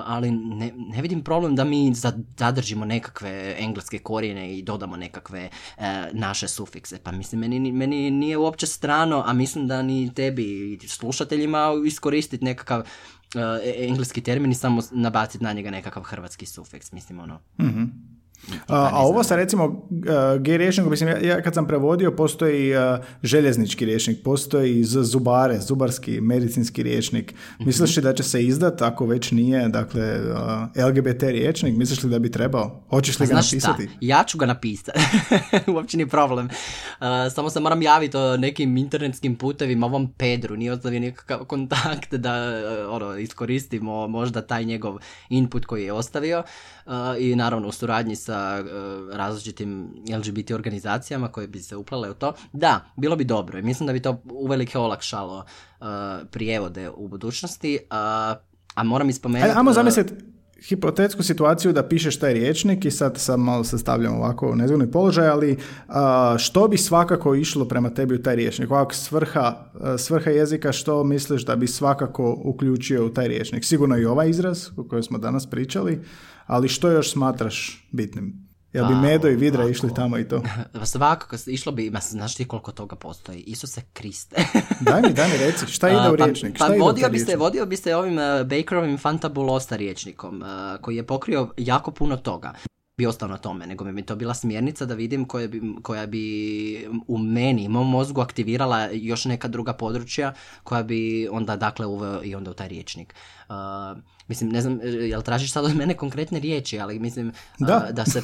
ali 0.05 0.31
ne, 0.31 0.71
ne 0.75 1.01
vidim 1.01 1.23
problem 1.23 1.55
da 1.55 1.63
mi 1.63 1.93
zadržimo 2.37 2.85
nekakve 2.85 3.55
engleske 3.59 3.99
korijene 3.99 4.57
i 4.57 4.61
dodamo 4.61 4.97
nekakve 4.97 5.49
e, 5.77 6.09
naše 6.13 6.47
sufikse. 6.47 6.99
Pa 7.03 7.11
mislim, 7.11 7.41
meni, 7.41 7.71
meni 7.71 8.11
nije 8.11 8.37
uopće 8.37 8.67
strano, 8.67 9.23
a 9.25 9.33
mislim 9.33 9.67
da 9.67 9.81
ni 9.81 10.13
tebi 10.13 10.73
i 10.73 10.77
slušateljima 11.09 11.73
iskoristiti 11.85 12.45
nekakav 12.45 12.83
e, 13.35 13.85
engleski 13.87 14.21
termin 14.21 14.51
i 14.51 14.55
samo 14.55 14.81
nabaciti 14.91 15.43
na 15.43 15.53
njega 15.53 15.71
nekakav 15.71 16.03
hrvatski 16.03 16.45
sufiks. 16.45 16.91
Mislim, 16.91 17.19
ono... 17.19 17.39
mm 17.57 18.08
a, 18.67 18.89
a 18.93 18.99
ovo 18.99 19.23
sa 19.23 19.35
recimo 19.35 19.65
uh, 19.65 19.81
gay 20.39 20.57
rječnikom, 20.57 20.91
mislim, 20.91 21.09
ja, 21.23 21.41
kad 21.41 21.53
sam 21.53 21.67
prevodio, 21.67 22.11
postoji 22.11 22.77
uh, 22.77 22.81
željeznički 23.23 23.85
rječnik, 23.85 24.23
postoji 24.23 24.83
z 24.83 25.03
zubare, 25.03 25.59
zubarski, 25.59 26.21
medicinski 26.21 26.83
rječnik. 26.83 27.33
mm 27.33 27.65
Misliš 27.65 27.97
li 27.97 28.03
da 28.03 28.13
će 28.13 28.23
se 28.23 28.45
izdat 28.45 28.81
ako 28.81 29.05
već 29.05 29.31
nije, 29.31 29.69
dakle, 29.69 30.19
uh, 30.31 30.87
LGBT 30.87 31.23
rječnik? 31.23 31.77
Misliš 31.77 32.03
li 32.03 32.09
da 32.09 32.19
bi 32.19 32.31
trebao? 32.31 32.83
Hoćeš 32.89 33.19
li 33.19 33.27
ga 33.27 33.33
napisati? 33.33 33.83
Šta? 33.83 33.97
Ja 34.01 34.23
ću 34.27 34.37
ga 34.37 34.45
napisati. 34.45 34.99
Uopće 35.73 35.97
ni 35.97 36.07
problem. 36.07 36.45
Uh, 36.45 37.07
samo 37.35 37.49
se 37.49 37.59
moram 37.59 37.81
javiti 37.81 38.17
o 38.17 38.37
nekim 38.37 38.77
internetskim 38.77 39.35
putevima, 39.35 39.85
ovom 39.85 40.13
Pedru, 40.17 40.55
nije 40.55 40.71
ostavio 40.71 40.99
nikakav 40.99 41.45
kontakt 41.45 42.13
da 42.13 42.33
ono, 42.89 43.17
iskoristimo 43.17 44.07
možda 44.07 44.41
taj 44.41 44.65
njegov 44.65 44.97
input 45.29 45.65
koji 45.65 45.83
je 45.83 45.93
ostavio 45.93 46.43
i 47.19 47.35
naravno 47.35 47.67
u 47.67 47.71
suradnji 47.71 48.15
sa 48.15 48.28
uh, 48.33 49.15
različitim 49.15 49.89
LGBT 50.17 50.51
organizacijama 50.51 51.27
koje 51.27 51.47
bi 51.47 51.59
se 51.59 51.75
uplale 51.75 52.09
u 52.09 52.13
to. 52.13 52.33
Da, 52.53 52.85
bilo 52.97 53.15
bi 53.15 53.23
dobro 53.23 53.59
i 53.59 53.61
mislim 53.61 53.87
da 53.87 53.93
bi 53.93 53.99
to 53.99 54.21
uvelike 54.31 54.77
olakšalo 54.77 55.37
uh, 55.37 55.87
prijevode 56.31 56.89
u 56.89 57.07
budućnosti, 57.07 57.79
a 57.89 58.35
moram 58.83 59.09
ispomenuti... 59.09 59.57
Ajmo 59.57 59.73
zamisliti 59.73 60.13
hipotetsku 60.61 61.23
situaciju 61.23 61.73
da 61.73 61.87
pišeš 61.87 62.19
taj 62.19 62.33
riječnik 62.33 62.85
i 62.85 62.91
sad, 62.91 63.17
sad 63.17 63.39
malo 63.39 63.63
se 63.63 63.77
stavljam 63.77 64.13
ovako 64.13 64.49
u 64.51 64.55
nezgodni 64.55 64.91
položaj, 64.91 65.27
ali 65.27 65.57
što 66.37 66.67
bi 66.67 66.77
svakako 66.77 67.35
išlo 67.35 67.65
prema 67.65 67.89
tebi 67.89 68.15
u 68.15 68.23
taj 68.23 68.35
riječnik? 68.35 68.71
Ovako 68.71 68.93
svrha, 68.93 69.55
svrha 69.97 70.31
jezika 70.31 70.71
što 70.71 71.03
misliš 71.03 71.45
da 71.45 71.55
bi 71.55 71.67
svakako 71.67 72.41
uključio 72.43 73.05
u 73.05 73.09
taj 73.09 73.27
riječnik? 73.27 73.65
Sigurno 73.65 73.97
i 73.97 74.05
ovaj 74.05 74.29
izraz 74.29 74.67
o 74.77 74.83
kojem 74.83 75.03
smo 75.03 75.17
danas 75.17 75.45
pričali, 75.49 76.01
ali 76.49 76.67
što 76.67 76.89
još 76.89 77.11
smatraš 77.11 77.87
bitnim? 77.91 78.49
Jel 78.73 78.87
bi 78.87 78.95
Medo 78.95 79.27
i 79.27 79.35
Vidra 79.35 79.69
išli 79.69 79.93
tamo 79.93 80.17
i 80.17 80.27
to? 80.27 80.43
Svakako, 80.83 81.35
išlo 81.47 81.71
bi, 81.71 81.89
ma, 81.89 81.99
znaš 81.99 82.35
ti 82.35 82.45
koliko 82.45 82.71
toga 82.71 82.95
postoji? 82.95 83.39
Isuse 83.39 83.81
Kriste. 83.93 84.35
daj 84.89 85.01
mi, 85.01 85.13
daj 85.13 85.29
mi 85.29 85.37
reci, 85.37 85.65
šta 85.67 85.89
ide 85.89 86.09
u 86.13 86.17
pa, 86.17 86.25
riječnik? 86.25 86.57
Pa, 86.57 86.67
vodio, 86.67 87.09
bi 87.09 87.19
se, 87.19 87.35
vodio 87.35 87.65
bi 87.65 87.77
se 87.77 87.95
ovim 87.95 88.17
uh, 88.17 88.23
Bakerovim 88.47 88.97
Fantabulosa 88.97 89.75
riječnikom, 89.75 90.41
uh, 90.41 90.81
koji 90.81 90.95
je 90.95 91.07
pokrio 91.07 91.49
jako 91.57 91.91
puno 91.91 92.17
toga 92.17 92.53
bi 92.99 93.07
ostao 93.07 93.29
na 93.29 93.37
tome, 93.37 93.67
nego 93.67 93.85
bi 93.85 93.91
mi 93.91 94.05
to 94.05 94.15
bila 94.15 94.33
smjernica 94.33 94.85
da 94.85 94.93
vidim 94.93 95.25
koja 95.25 95.47
bi, 95.47 95.61
koja 95.81 96.05
bi 96.05 96.23
u 97.07 97.17
meni, 97.17 97.67
u 97.67 97.69
mom 97.69 97.89
mozgu 97.89 98.21
aktivirala 98.21 98.89
još 98.91 99.25
neka 99.25 99.47
druga 99.47 99.73
područja 99.73 100.33
koja 100.63 100.83
bi 100.83 101.27
onda 101.31 101.55
dakle 101.55 101.85
uveo 101.85 102.23
i 102.23 102.35
onda 102.35 102.51
u 102.51 102.53
taj 102.53 102.67
riječnik. 102.67 103.15
Uh, 103.49 103.55
mislim, 104.27 104.49
ne 104.49 104.61
znam, 104.61 104.79
jel 104.83 105.21
tražiš 105.21 105.51
sad 105.51 105.65
od 105.65 105.75
mene 105.75 105.93
konkretne 105.93 106.39
riječi, 106.39 106.79
ali 106.79 106.99
mislim 106.99 107.27
uh, 107.27 107.67
da, 107.67 107.87
da, 107.91 108.05
se, 108.05 108.21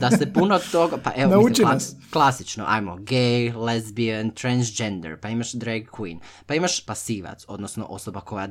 da, 0.00 0.10
se 0.10 0.32
puno 0.32 0.58
toga, 0.72 0.96
pa 0.96 1.12
evo, 1.16 1.48
mislim, 1.48 1.68
klasično, 2.12 2.64
ajmo, 2.68 2.96
gay, 2.96 3.56
lesbian, 3.56 4.30
transgender, 4.30 5.20
pa 5.20 5.28
imaš 5.28 5.52
drag 5.52 5.82
queen, 5.82 6.18
pa 6.46 6.54
imaš 6.54 6.86
pasivac, 6.86 7.44
odnosno 7.48 7.86
osoba 7.88 8.20
koja 8.20 8.48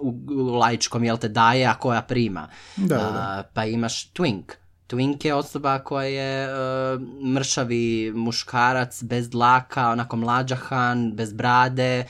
u, 0.00 0.14
u 0.30 0.44
laičkom, 0.44 1.04
jel 1.04 1.16
te 1.16 1.28
daje, 1.28 1.66
a 1.66 1.74
koja 1.74 2.02
prima, 2.02 2.48
da, 2.76 2.96
da. 2.96 3.44
Uh, 3.44 3.50
pa 3.54 3.64
imaš 3.64 4.12
twink, 4.12 4.67
Twink 4.88 5.26
je 5.26 5.34
osoba 5.34 5.78
koja 5.78 6.06
je 6.06 6.48
uh, 6.48 7.02
mršavi 7.26 8.12
muškarac 8.14 9.02
bez 9.02 9.30
dlaka, 9.30 9.88
onako 9.88 10.16
mlađahan, 10.16 11.12
bez 11.12 11.32
brade. 11.32 12.06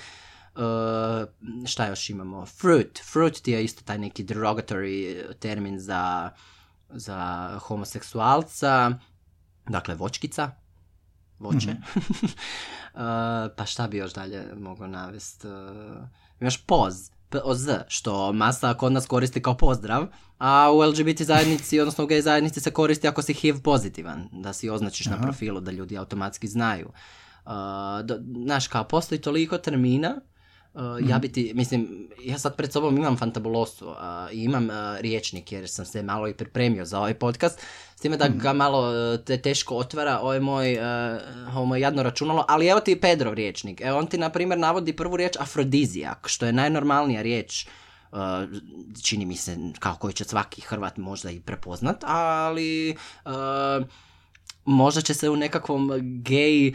Uh, 0.55 1.29
šta 1.67 1.87
još 1.87 2.11
imamo? 2.11 2.47
Fruit. 2.47 3.01
Fruit 3.13 3.43
ti 3.43 3.51
je 3.51 3.65
isto 3.65 3.83
taj 3.85 3.99
neki 3.99 4.25
derogatory 4.25 5.25
termin 5.39 5.81
za, 5.81 6.31
za 6.89 7.49
homoseksualca. 7.59 8.93
Dakle, 9.69 9.95
vočkica. 9.95 10.51
Voće. 11.39 11.71
Mm-hmm. 11.73 12.31
uh, 12.95 13.01
pa 13.57 13.65
šta 13.67 13.87
bi 13.87 13.97
još 13.97 14.13
dalje 14.13 14.55
mogao 14.57 14.87
navesti? 14.87 15.47
Uh, 15.47 15.55
imaš 16.41 16.67
poz 16.67 17.11
POZ, 17.29 17.69
što 17.89 18.33
masa 18.33 18.75
kod 18.75 18.93
nas 18.93 19.07
koristi 19.07 19.43
kao 19.43 19.57
pozdrav, 19.57 20.07
a 20.39 20.73
u 20.73 20.83
LGBT 20.83 21.23
zajednici, 21.23 21.81
odnosno 21.81 22.05
u 22.05 22.07
gay 22.07 22.21
zajednici 22.21 22.61
se 22.61 22.71
koristi 22.71 23.09
ako 23.09 23.23
si 23.23 23.35
HIV 23.35 23.61
pozitivan, 23.61 24.29
da 24.33 24.53
si 24.53 24.71
označiš 24.71 25.07
na 25.07 25.21
profilu, 25.21 25.61
da 25.61 25.71
ljudi 25.71 25.99
automatski 25.99 26.49
znaju. 26.49 26.89
Uh, 27.47 27.53
znaš, 28.45 28.69
kao 28.69 28.85
postoji 28.85 29.21
toliko 29.21 29.59
termina, 29.59 30.21
Uh, 30.75 30.83
ja 31.09 31.17
mhm. 31.17 31.21
bi 31.21 31.33
ti, 31.33 31.53
mislim, 31.55 32.09
ja 32.25 32.39
sad 32.39 32.57
pred 32.57 32.73
sobom 32.73 32.97
imam 32.97 33.17
fantabulosu 33.17 33.89
uh, 33.89 33.95
i 34.33 34.45
imam 34.45 34.65
uh, 34.65 35.01
riječnik 35.01 35.53
jer 35.53 35.69
sam 35.69 35.85
se 35.85 36.03
malo 36.03 36.29
i 36.29 36.35
pripremio 36.35 36.85
za 36.85 36.99
ovaj 36.99 37.15
podcast, 37.15 37.61
s 37.97 38.01
time 38.01 38.17
da 38.17 38.29
mhm. 38.29 38.39
ga 38.39 38.53
malo 38.53 39.17
te 39.17 39.37
teško 39.37 39.77
otvara 39.77 40.19
ovaj 40.19 40.41
moj, 40.41 40.79
ovo 41.55 41.65
moj 41.65 41.81
jadno 41.81 42.03
računalo, 42.03 42.45
ali 42.49 42.67
evo 42.67 42.81
ti 42.81 43.01
Pedrov 43.01 43.35
riječnik. 43.35 43.81
Evo 43.81 43.99
on 43.99 44.07
ti, 44.07 44.19
na 44.19 44.31
primjer, 44.31 44.59
navodi 44.59 44.97
prvu 44.97 45.17
riječ 45.17 45.37
afrodizijak, 45.39 46.29
što 46.29 46.47
je 46.47 46.53
najnormalnija 46.53 47.23
riječ 47.23 47.67
čini 49.03 49.27
mi 49.27 49.37
se 49.37 49.57
kao 49.79 49.95
koji 49.95 50.15
će 50.15 50.25
svaki 50.25 50.61
Hrvat 50.61 50.97
možda 50.97 51.31
i 51.31 51.41
prepoznat, 51.41 52.05
ali 52.07 52.97
možda 54.65 55.01
će 55.01 55.15
se 55.15 55.31
u 55.31 55.37
nekakvom 55.37 55.91
gay 56.25 56.75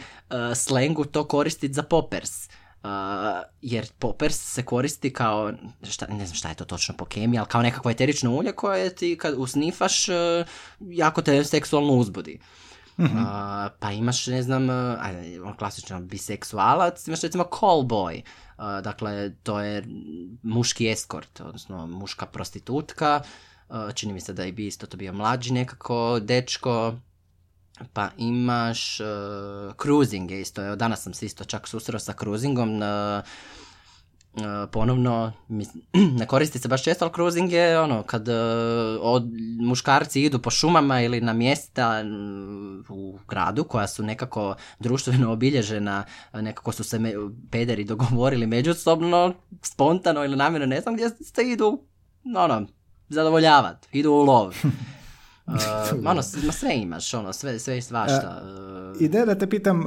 slengu 0.54 1.04
to 1.04 1.24
koristiti 1.24 1.74
za 1.74 1.82
poppers. 1.82 2.48
Uh, 2.84 2.90
jer 3.62 3.86
poppers 3.98 4.54
se 4.54 4.62
koristi 4.62 5.12
kao, 5.12 5.52
šta, 5.82 6.06
ne 6.06 6.26
znam 6.26 6.36
šta 6.36 6.48
je 6.48 6.54
to 6.54 6.64
točno 6.64 6.94
po 6.96 7.04
kemiji, 7.04 7.38
ali 7.38 7.48
kao 7.48 7.62
nekakvo 7.62 7.90
eterično 7.90 8.34
ulje 8.34 8.52
koje 8.52 8.94
ti 8.94 9.18
kad 9.20 9.34
usnifaš 9.36 10.08
uh, 10.08 10.14
jako 10.80 11.22
te 11.22 11.44
seksualno 11.44 11.92
uzbudi. 11.92 12.40
Uh 12.98 13.06
pa 13.78 13.92
imaš, 13.92 14.26
ne 14.26 14.42
znam, 14.42 14.70
ajde, 15.00 15.40
on 15.42 15.56
klasično 15.56 16.00
biseksualac, 16.00 17.06
imaš 17.08 17.22
recimo 17.22 17.44
callboy, 17.44 18.22
dakle 18.58 19.32
to 19.42 19.60
je 19.60 19.84
muški 20.42 20.88
eskort, 20.90 21.40
odnosno 21.40 21.86
muška 21.86 22.26
prostitutka, 22.26 23.20
čini 23.94 24.12
mi 24.12 24.20
se 24.20 24.32
da 24.32 24.42
je 24.42 24.52
bi 24.52 24.66
isto 24.66 24.86
to 24.86 24.96
bio 24.96 25.12
mlađi 25.12 25.52
nekako 25.52 26.20
dečko, 26.20 26.94
pa 27.92 28.10
imaš 28.18 29.00
uh, 29.00 29.06
cruising 29.82 30.30
isto, 30.30 30.66
evo 30.66 30.76
danas 30.76 31.02
sam 31.02 31.14
se 31.14 31.26
isto 31.26 31.44
čak 31.44 31.68
susreo 31.68 31.98
sa 31.98 32.12
cruisingom, 32.12 32.76
uh, 32.76 32.82
uh, 32.82 33.24
ponovno, 34.72 35.32
ne 36.18 36.26
koristi 36.26 36.58
se 36.58 36.68
baš 36.68 36.84
često, 36.84 37.04
ali 37.04 37.14
cruising 37.14 37.52
je 37.52 37.80
ono, 37.80 38.02
kad 38.02 38.28
uh, 38.28 38.34
od, 39.00 39.30
muškarci 39.60 40.22
idu 40.22 40.38
po 40.38 40.50
šumama 40.50 41.00
ili 41.00 41.20
na 41.20 41.32
mjesta 41.32 42.04
u 42.88 43.18
gradu 43.28 43.64
koja 43.64 43.86
su 43.86 44.02
nekako 44.02 44.54
društveno 44.78 45.32
obilježena, 45.36 46.04
nekako 46.32 46.72
su 46.72 46.84
se 46.84 46.98
me, 46.98 47.12
pederi 47.50 47.84
dogovorili 47.94 48.46
međusobno, 48.46 49.34
spontano 49.62 50.24
ili 50.24 50.36
namjerno, 50.36 50.66
ne 50.66 50.80
znam 50.80 50.94
gdje 50.94 51.08
se 51.08 51.42
idu, 51.42 51.82
ono, 52.36 52.66
zadovoljavati, 53.08 53.88
idu 53.92 54.10
u 54.10 54.22
lov. 54.22 54.54
Uh, 55.46 55.54
ono, 56.10 56.22
sve 56.52 56.76
imaš, 56.76 57.14
ono, 57.14 57.32
sve, 57.32 57.58
sve 57.58 57.78
i 57.78 57.82
svašta. 57.82 58.42
Uh, 58.94 59.02
ideja 59.02 59.24
da 59.24 59.34
te 59.34 59.46
pitam, 59.46 59.80
uh, 59.80 59.86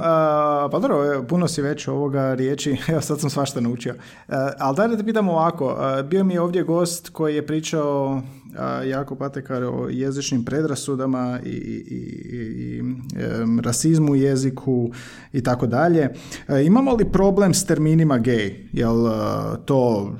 pa 0.70 0.78
dobro, 0.82 1.24
puno 1.28 1.48
si 1.48 1.62
već 1.62 1.88
ovoga 1.88 2.34
riječi, 2.34 2.76
evo 2.88 3.00
sad 3.00 3.20
sam 3.20 3.30
svašta 3.30 3.60
naučio, 3.60 3.94
uh, 3.94 4.34
ali 4.58 4.76
da 4.76 4.96
te 4.96 5.04
pitam 5.04 5.28
ovako, 5.28 5.76
bio 6.04 6.24
mi 6.24 6.34
je 6.34 6.40
ovdje 6.40 6.62
gost 6.62 7.08
koji 7.08 7.34
je 7.34 7.46
pričao 7.46 8.22
jako 8.86 9.16
Patekar 9.16 9.64
o 9.64 9.88
jezičnim 9.88 10.44
predrasudama 10.44 11.40
i, 11.44 11.48
i, 11.48 11.84
i 11.90 12.82
rasizmu 13.62 14.12
u 14.12 14.16
jeziku 14.16 14.90
i 15.32 15.42
tako 15.42 15.66
dalje. 15.66 16.14
Imamo 16.64 16.94
li 16.94 17.12
problem 17.12 17.54
s 17.54 17.66
terminima 17.66 18.18
gay? 18.18 18.68
Jel 18.72 18.96
to 19.64 20.12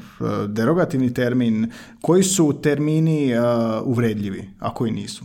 derogativni 0.48 1.14
termin? 1.14 1.72
Koji 2.00 2.22
su 2.22 2.60
termini 2.62 3.32
uvredljivi, 3.84 4.50
a 4.58 4.74
koji 4.74 4.92
nisu? 4.92 5.24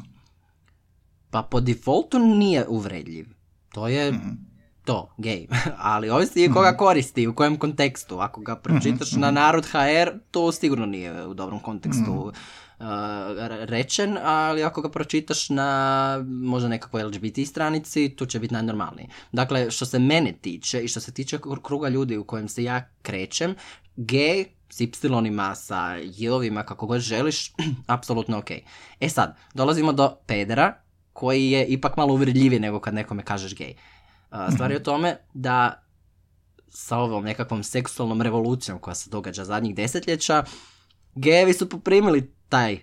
Pa 1.29 1.41
po 1.41 1.61
defaultu 1.61 2.19
nije 2.19 2.67
uvredljiv. 2.67 3.25
To 3.71 3.87
je 3.87 4.11
mhm. 4.11 4.29
to, 4.85 5.09
gay. 5.17 5.47
Ali 5.77 6.09
ovisi 6.09 6.49
koga 6.53 6.69
mhm. 6.69 6.77
koristi, 6.77 7.27
u 7.27 7.35
kojem 7.35 7.57
kontekstu. 7.57 8.19
Ako 8.19 8.41
ga 8.41 8.55
pročitaš 8.55 9.11
mhm, 9.11 9.21
na 9.21 9.31
narod 9.31 9.65
HR, 9.65 10.09
to 10.31 10.51
sigurno 10.51 10.85
nije 10.85 11.25
u 11.27 11.33
dobrom 11.33 11.59
kontekstu 11.59 12.11
uh, 12.11 12.33
rečen, 13.65 14.17
ali 14.23 14.63
ako 14.63 14.81
ga 14.81 14.89
pročitaš 14.89 15.49
na 15.49 16.19
možda 16.27 16.69
nekakvoj 16.69 17.03
LGBT 17.03 17.47
stranici, 17.47 18.09
to 18.09 18.25
će 18.25 18.39
biti 18.39 18.53
najnormalniji. 18.53 19.07
Dakle, 19.31 19.71
što 19.71 19.85
se 19.85 19.99
mene 19.99 20.33
tiče 20.41 20.83
i 20.83 20.87
što 20.87 20.99
se 20.99 21.13
tiče 21.13 21.39
kruga 21.63 21.89
ljudi 21.89 22.17
u 22.17 22.23
kojem 22.23 22.47
se 22.47 22.63
ja 22.63 22.89
krećem, 23.01 23.55
gay 23.97 24.45
s 24.69 24.81
y 24.81 24.89
sa 25.55 25.95
j 25.95 26.29
kako 26.65 26.85
god 26.85 26.99
želiš, 26.99 27.53
apsolutno 27.87 28.37
ok. 28.37 28.51
E 28.99 29.09
sad, 29.09 29.37
dolazimo 29.53 29.93
do 29.93 30.15
pedera, 30.27 30.83
koji 31.13 31.51
je 31.51 31.65
ipak 31.65 31.97
malo 31.97 32.13
uvredljiviji 32.13 32.59
nego 32.59 32.79
kad 32.79 32.93
nekome 32.93 33.23
kažeš 33.23 33.55
gej. 33.55 33.73
Stvar 34.53 34.71
je 34.71 34.77
u 34.77 34.83
tome 34.83 35.17
da 35.33 35.83
sa 36.69 36.97
ovom 36.97 37.23
nekakvom 37.23 37.63
seksualnom 37.63 38.21
revolucijom 38.21 38.79
koja 38.79 38.95
se 38.95 39.09
događa 39.09 39.45
zadnjih 39.45 39.75
desetljeća, 39.75 40.43
gejevi 41.15 41.53
su 41.53 41.69
poprimili 41.69 42.33
taj, 42.53 42.79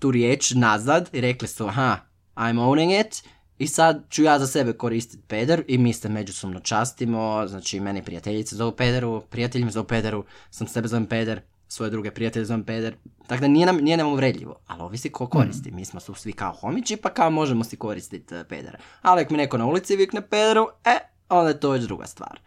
tu 0.00 0.10
riječ 0.10 0.50
nazad 0.54 1.08
i 1.12 1.20
rekli 1.20 1.48
su, 1.48 1.66
aha, 1.66 1.96
I'm 2.36 2.60
owning 2.60 3.00
it, 3.00 3.22
i 3.58 3.66
sad 3.66 4.04
ću 4.10 4.22
ja 4.22 4.38
za 4.38 4.46
sebe 4.46 4.72
koristiti 4.72 5.22
peder 5.28 5.64
i 5.68 5.78
mi 5.78 5.92
se 5.92 6.08
međusobno 6.08 6.60
častimo, 6.60 7.46
znači 7.48 7.80
meni 7.80 8.02
prijateljice 8.02 8.56
zovu 8.56 8.72
pederu, 8.72 9.20
prijatelji 9.30 9.64
me 9.64 9.70
zovu 9.70 9.86
pederu, 9.86 10.24
sam 10.50 10.68
sebe 10.68 10.88
zovem 10.88 11.06
peder, 11.06 11.40
svoje 11.68 11.90
druge 11.90 12.10
prijatelje 12.10 12.44
zovem 12.44 12.64
peder. 12.64 12.96
Tako 13.26 13.40
da 13.40 13.48
nije 13.48 13.66
nam, 13.66 13.76
nije 13.76 13.96
nam 13.96 14.12
uvredljivo, 14.12 14.56
ali 14.66 14.82
ovisi 14.82 15.10
ko 15.10 15.26
koristi. 15.26 15.70
Mi 15.70 15.84
smo 15.84 16.00
su 16.00 16.14
svi 16.14 16.32
kao 16.32 16.52
homići, 16.52 16.96
pa 16.96 17.10
kao 17.10 17.30
možemo 17.30 17.64
si 17.64 17.76
koristiti 17.76 18.34
uh, 18.34 18.40
pedera. 18.48 18.78
Ali 19.02 19.22
ako 19.22 19.34
mi 19.34 19.38
neko 19.38 19.58
na 19.58 19.66
ulici 19.66 19.96
vikne 19.96 20.20
pederu, 20.20 20.66
e, 20.84 20.98
onda 21.28 21.48
je 21.48 21.60
to 21.60 21.70
već 21.70 21.84
druga 21.84 22.06
stvar. 22.06 22.40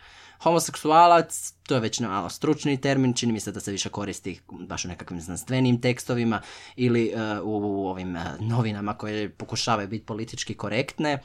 Homoseksualac, 0.44 1.54
to 1.68 1.76
je 1.76 1.82
već 1.82 2.00
malo 2.00 2.30
stručni 2.30 2.82
termin, 2.82 3.14
čini 3.14 3.34
mi 3.34 3.40
se 3.40 3.52
da 3.52 3.60
se 3.60 3.72
više 3.72 3.90
koristi 3.90 4.40
baš 4.52 4.86
u 4.86 4.88
nekakvim 4.88 5.22
znanstvenim 5.22 5.82
tekstovima 5.82 6.42
ili 6.76 7.14
uh, 7.16 7.48
u, 7.48 7.88
ovim 7.88 8.16
uh, 8.16 8.22
novinama 8.40 8.94
koje 8.94 9.30
pokušavaju 9.30 9.88
biti 9.88 10.06
politički 10.06 10.54
korektne. 10.54 11.20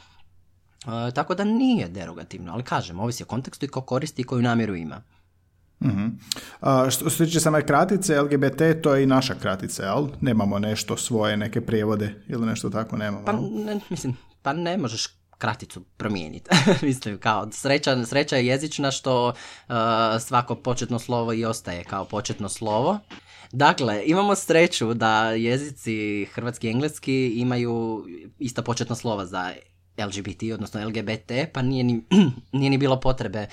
tako 1.15 1.35
da 1.35 1.45
nije 1.45 1.89
derogativno, 1.89 2.53
ali 2.53 2.63
kažem, 2.63 3.01
ovisi 3.01 3.23
o 3.23 3.27
kontekstu 3.27 3.65
i 3.65 3.69
ko 3.69 3.81
koristi 3.81 4.23
i 4.23 4.25
koju 4.25 4.43
namjeru 4.43 4.75
ima. 4.75 5.03
Uh-huh. 5.81 6.91
što 6.91 7.11
se 7.11 7.27
tiče 7.27 7.41
same 7.41 7.67
kratice, 7.67 8.21
LGBT, 8.21 8.83
to 8.83 8.95
je 8.95 9.03
i 9.03 9.07
naša 9.07 9.35
kratica, 9.35 9.85
jel? 9.85 10.09
Nemamo 10.21 10.59
nešto 10.59 10.97
svoje, 10.97 11.37
neke 11.37 11.61
prijevode 11.61 12.23
ili 12.29 12.47
nešto 12.47 12.71
tako 12.71 12.97
nemamo. 12.97 13.25
Pa 13.25 13.33
ne, 13.33 13.81
mislim, 13.91 14.17
pa 14.43 14.53
ne 14.53 14.79
možeš 14.79 15.07
kraticu 15.39 15.85
promijeniti. 15.97 16.51
mislim, 16.87 17.19
kao 17.19 17.53
sreća, 17.53 18.07
sreća 18.07 18.37
je 18.37 18.47
jezična 18.47 18.91
što 18.91 19.33
svako 20.21 20.55
početno 20.55 20.99
slovo 20.99 21.33
i 21.33 21.45
ostaje 21.45 21.85
kao 21.85 22.05
početno 22.05 22.49
slovo. 22.49 22.99
Dakle, 23.53 24.03
imamo 24.07 24.35
sreću 24.35 24.95
da 24.95 25.31
jezici 25.31 26.25
hrvatski 26.25 26.67
i 26.67 26.71
engleski 26.71 27.29
imaju 27.29 28.05
ista 28.39 28.63
početna 28.63 28.97
slova 28.97 29.27
za 29.27 29.53
LGBT, 29.99 30.43
odnosno 30.55 30.89
LGBT, 30.89 31.33
pa 31.53 31.63
nije 31.63 31.85
ni, 31.85 32.05
nije 32.53 32.71
ni 32.71 32.79
bilo 32.79 33.01
potrebe 33.01 33.47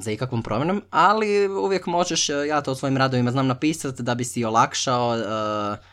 za 0.00 0.10
ikakvom 0.10 0.42
promjenom, 0.42 0.82
ali 0.90 1.48
uvijek 1.48 1.86
možeš, 1.86 2.28
ja 2.28 2.60
to 2.60 2.72
u 2.72 2.74
svojim 2.74 2.96
radovima 2.96 3.30
znam 3.30 3.46
napisati 3.46 4.02
da 4.02 4.14
bi 4.14 4.24
si 4.24 4.44
olakšao, 4.44 5.16
uh, 5.16 5.91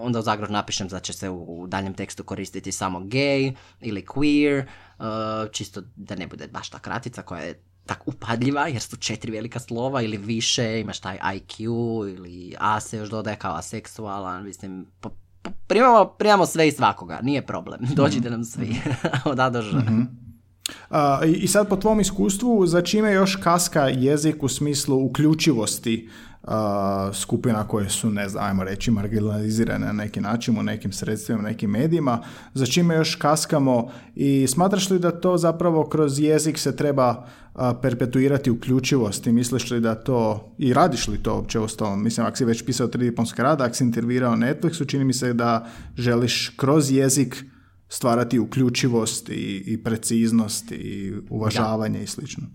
onda 0.00 0.18
u 0.18 0.22
zagradu 0.22 0.52
napišem 0.52 0.88
da 0.88 1.00
će 1.00 1.12
se 1.12 1.30
u 1.30 1.66
daljem 1.66 1.94
tekstu 1.94 2.24
koristiti 2.24 2.72
samo 2.72 3.00
gay 3.00 3.54
ili 3.80 4.04
queer, 4.04 4.64
uh, 4.98 5.04
čisto 5.52 5.82
da 5.96 6.14
ne 6.14 6.26
bude 6.26 6.48
baš 6.48 6.70
ta 6.70 6.78
kratica 6.78 7.22
koja 7.22 7.40
je 7.40 7.62
tak 7.86 8.08
upadljiva 8.08 8.66
jer 8.66 8.82
su 8.82 8.96
četiri 8.96 9.32
velika 9.32 9.60
slova 9.60 10.02
ili 10.02 10.16
više, 10.16 10.80
imaš 10.80 11.00
taj 11.00 11.18
IQ 11.18 11.60
ili 12.16 12.54
A 12.58 12.80
se 12.80 12.96
još 12.96 13.10
dodaje 13.10 13.36
kao 13.36 13.54
aseksualan, 13.54 14.44
mislim, 14.44 14.86
primamo, 15.66 16.04
primamo 16.04 16.46
sve 16.46 16.68
i 16.68 16.72
svakoga, 16.72 17.20
nije 17.22 17.46
problem, 17.46 17.80
dođite 17.96 18.30
nam 18.30 18.44
svi 18.44 18.76
od 19.24 19.40
A 19.40 19.50
do 19.50 19.62
Ž. 19.62 19.76
mm 19.76 20.26
I 21.36 21.48
sad 21.48 21.68
po 21.68 21.76
tvom 21.76 22.00
iskustvu, 22.00 22.66
za 22.66 22.82
čime 22.82 23.12
još 23.12 23.36
kaska 23.36 23.82
jezik 23.88 24.42
u 24.42 24.48
smislu 24.48 25.04
uključivosti 25.04 26.10
skupina 27.14 27.68
koje 27.68 27.88
su, 27.90 28.10
ne 28.10 28.28
znam, 28.28 28.44
ajmo 28.44 28.64
reći, 28.64 28.90
marginalizirane 28.90 29.86
na 29.86 29.92
neki 29.92 30.20
način 30.20 30.58
u 30.58 30.62
nekim 30.62 30.92
sredstvima, 30.92 31.42
nekim 31.42 31.70
medijima, 31.70 32.22
za 32.54 32.66
čime 32.66 32.94
još 32.94 33.14
kaskamo 33.14 33.90
i 34.14 34.46
smatraš 34.46 34.90
li 34.90 34.98
da 34.98 35.20
to 35.20 35.36
zapravo 35.36 35.86
kroz 35.88 36.20
jezik 36.20 36.58
se 36.58 36.76
treba 36.76 37.26
perpetuirati 37.82 38.50
uključivost 38.50 39.26
i 39.26 39.32
misliš 39.32 39.70
li 39.70 39.80
da 39.80 39.94
to, 39.94 40.52
i 40.58 40.72
radiš 40.72 41.08
li 41.08 41.22
to 41.22 41.34
uopće 41.34 41.60
ostalo? 41.60 41.96
Mislim, 41.96 42.26
ako 42.26 42.36
si 42.36 42.44
već 42.44 42.64
pisao 42.64 42.86
tri 42.86 43.04
diplomske 43.04 43.42
rada, 43.42 43.64
ako 43.64 43.74
si 43.74 43.84
intervirao 43.84 44.36
Netflixu, 44.36 44.88
čini 44.88 45.04
mi 45.04 45.12
se 45.12 45.32
da 45.32 45.66
želiš 45.96 46.48
kroz 46.56 46.90
jezik 46.90 47.44
stvarati 47.88 48.38
uključivost 48.38 49.28
i, 49.28 49.62
i 49.66 49.82
preciznost 49.84 50.72
i 50.72 51.14
uvažavanje 51.30 52.02
i 52.02 52.06
slično. 52.06 52.46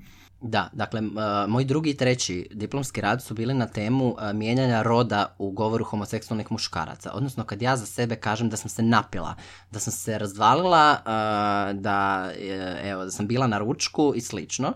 Da, 0.43 0.69
dakle, 0.73 1.01
moj 1.47 1.63
drugi 1.65 1.89
i 1.89 1.97
treći 1.97 2.47
diplomski 2.51 3.01
rad 3.01 3.23
su 3.23 3.33
bili 3.33 3.53
na 3.53 3.67
temu 3.67 4.15
mijenjanja 4.33 4.81
roda 4.81 5.35
u 5.37 5.51
govoru 5.51 5.83
homoseksualnih 5.83 6.51
muškaraca. 6.51 7.11
Odnosno, 7.13 7.43
kad 7.43 7.61
ja 7.61 7.77
za 7.77 7.85
sebe 7.85 8.15
kažem 8.15 8.49
da 8.49 8.57
sam 8.57 8.69
se 8.69 8.83
napila, 8.83 9.35
da 9.71 9.79
sam 9.79 9.93
se 9.93 10.17
razvalila, 10.17 10.97
da, 11.73 12.31
e, 12.39 12.81
evo, 12.83 13.03
da 13.03 13.11
sam 13.11 13.27
bila 13.27 13.47
na 13.47 13.57
ručku 13.57 14.13
i 14.15 14.21
slično, 14.21 14.73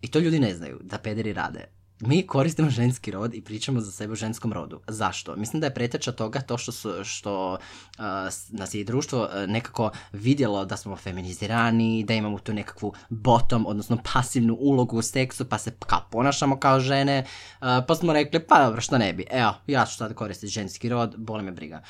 i 0.00 0.10
to 0.10 0.18
ljudi 0.18 0.38
ne 0.38 0.54
znaju, 0.54 0.80
da 0.82 0.98
pederi 0.98 1.32
rade 1.32 1.81
mi 2.06 2.26
koristimo 2.26 2.70
ženski 2.70 3.10
rod 3.10 3.34
i 3.34 3.40
pričamo 3.40 3.80
za 3.80 3.92
sebe 3.92 4.12
u 4.12 4.16
ženskom 4.16 4.52
rodu. 4.52 4.80
Zašto? 4.88 5.36
Mislim 5.36 5.60
da 5.60 5.66
je 5.66 5.74
preteča 5.74 6.12
toga 6.12 6.40
to 6.40 6.58
što, 6.58 6.72
su, 6.72 7.04
što 7.04 7.52
uh, 7.52 8.04
nas 8.50 8.74
je 8.74 8.84
društvo 8.84 9.22
uh, 9.22 9.50
nekako 9.50 9.90
vidjelo 10.12 10.64
da 10.64 10.76
smo 10.76 10.96
feminizirani, 10.96 12.04
da 12.04 12.14
imamo 12.14 12.38
tu 12.38 12.52
nekakvu 12.52 12.94
bottom, 13.08 13.66
odnosno 13.66 13.98
pasivnu 14.12 14.56
ulogu 14.60 14.98
u 14.98 15.02
seksu, 15.02 15.48
pa 15.48 15.58
se 15.58 15.72
kao 15.86 16.00
ponašamo 16.10 16.60
kao 16.60 16.80
žene, 16.80 17.24
uh, 17.60 17.66
pa 17.88 17.94
smo 17.94 18.12
rekli, 18.12 18.40
pa 18.40 18.64
dobro, 18.64 18.80
što 18.80 18.98
ne 18.98 19.12
bi, 19.12 19.26
evo, 19.30 19.54
ja 19.66 19.86
ću 19.86 19.96
sad 19.96 20.14
koristiti 20.14 20.52
ženski 20.52 20.88
rod, 20.88 21.14
boli 21.16 21.42
me 21.42 21.52
briga. 21.52 21.82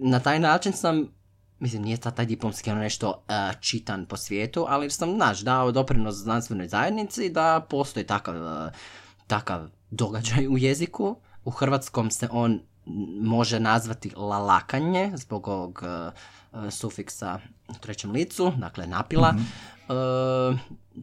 na 0.00 0.20
taj 0.20 0.40
način 0.40 0.72
sam 0.72 1.15
mislim, 1.58 1.82
nije 1.82 1.96
sad 1.96 2.16
taj 2.16 2.26
diplomski 2.26 2.70
ono 2.70 2.80
nešto 2.80 3.08
uh, 3.08 3.60
čitan 3.60 4.06
po 4.06 4.16
svijetu, 4.16 4.66
ali 4.68 4.90
sam, 4.90 5.14
znaš, 5.14 5.40
dao 5.40 5.72
doprinos 5.72 6.14
znanstvenoj 6.14 6.68
zajednici 6.68 7.30
da 7.30 7.66
postoji 7.70 8.06
takav, 8.06 8.34
uh, 8.34 8.72
takav 9.26 9.68
događaj 9.90 10.48
u 10.48 10.58
jeziku. 10.58 11.16
U 11.44 11.50
hrvatskom 11.50 12.10
se 12.10 12.28
on 12.32 12.60
može 13.20 13.60
nazvati 13.60 14.12
lalakanje 14.16 15.12
zbog 15.14 15.48
ovog 15.48 15.82
uh, 16.52 16.70
sufiksa 16.70 17.40
u 17.68 17.72
trećem 17.80 18.10
licu, 18.10 18.52
dakle 18.56 18.86
napila. 18.86 19.32
mm 19.32 19.76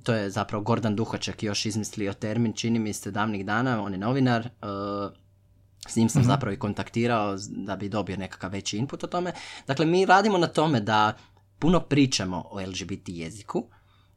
to 0.04 0.14
je 0.14 0.30
zapravo 0.30 0.64
Gordan 0.64 0.96
Duhaček 0.96 1.44
još 1.44 1.66
izmislio 1.66 2.14
termin, 2.14 2.54
čini 2.54 2.80
mi 2.80 2.94
se 2.94 3.12
davnih 3.12 3.46
dana, 3.46 3.84
on 3.84 3.92
je 3.92 3.98
novinar, 3.98 4.50
s 5.90 5.96
njim 5.96 6.10
sam 6.10 6.22
mm 6.22 6.26
zapravo 6.26 6.54
i 6.54 6.60
kontaktirao 6.60 7.38
da 7.50 7.76
bi 7.76 7.90
dobio 7.90 8.18
nekakav 8.18 8.52
veći 8.52 8.78
input 8.78 9.04
o 9.04 9.08
tome. 9.08 9.34
Dakle, 9.68 9.86
mi 9.86 10.06
radimo 10.06 10.38
na 10.38 10.48
tome 10.48 10.80
da 10.80 11.14
puno 11.60 11.80
pričamo 11.80 12.44
o 12.52 12.62
LGBT 12.62 13.10
jeziku, 13.10 13.68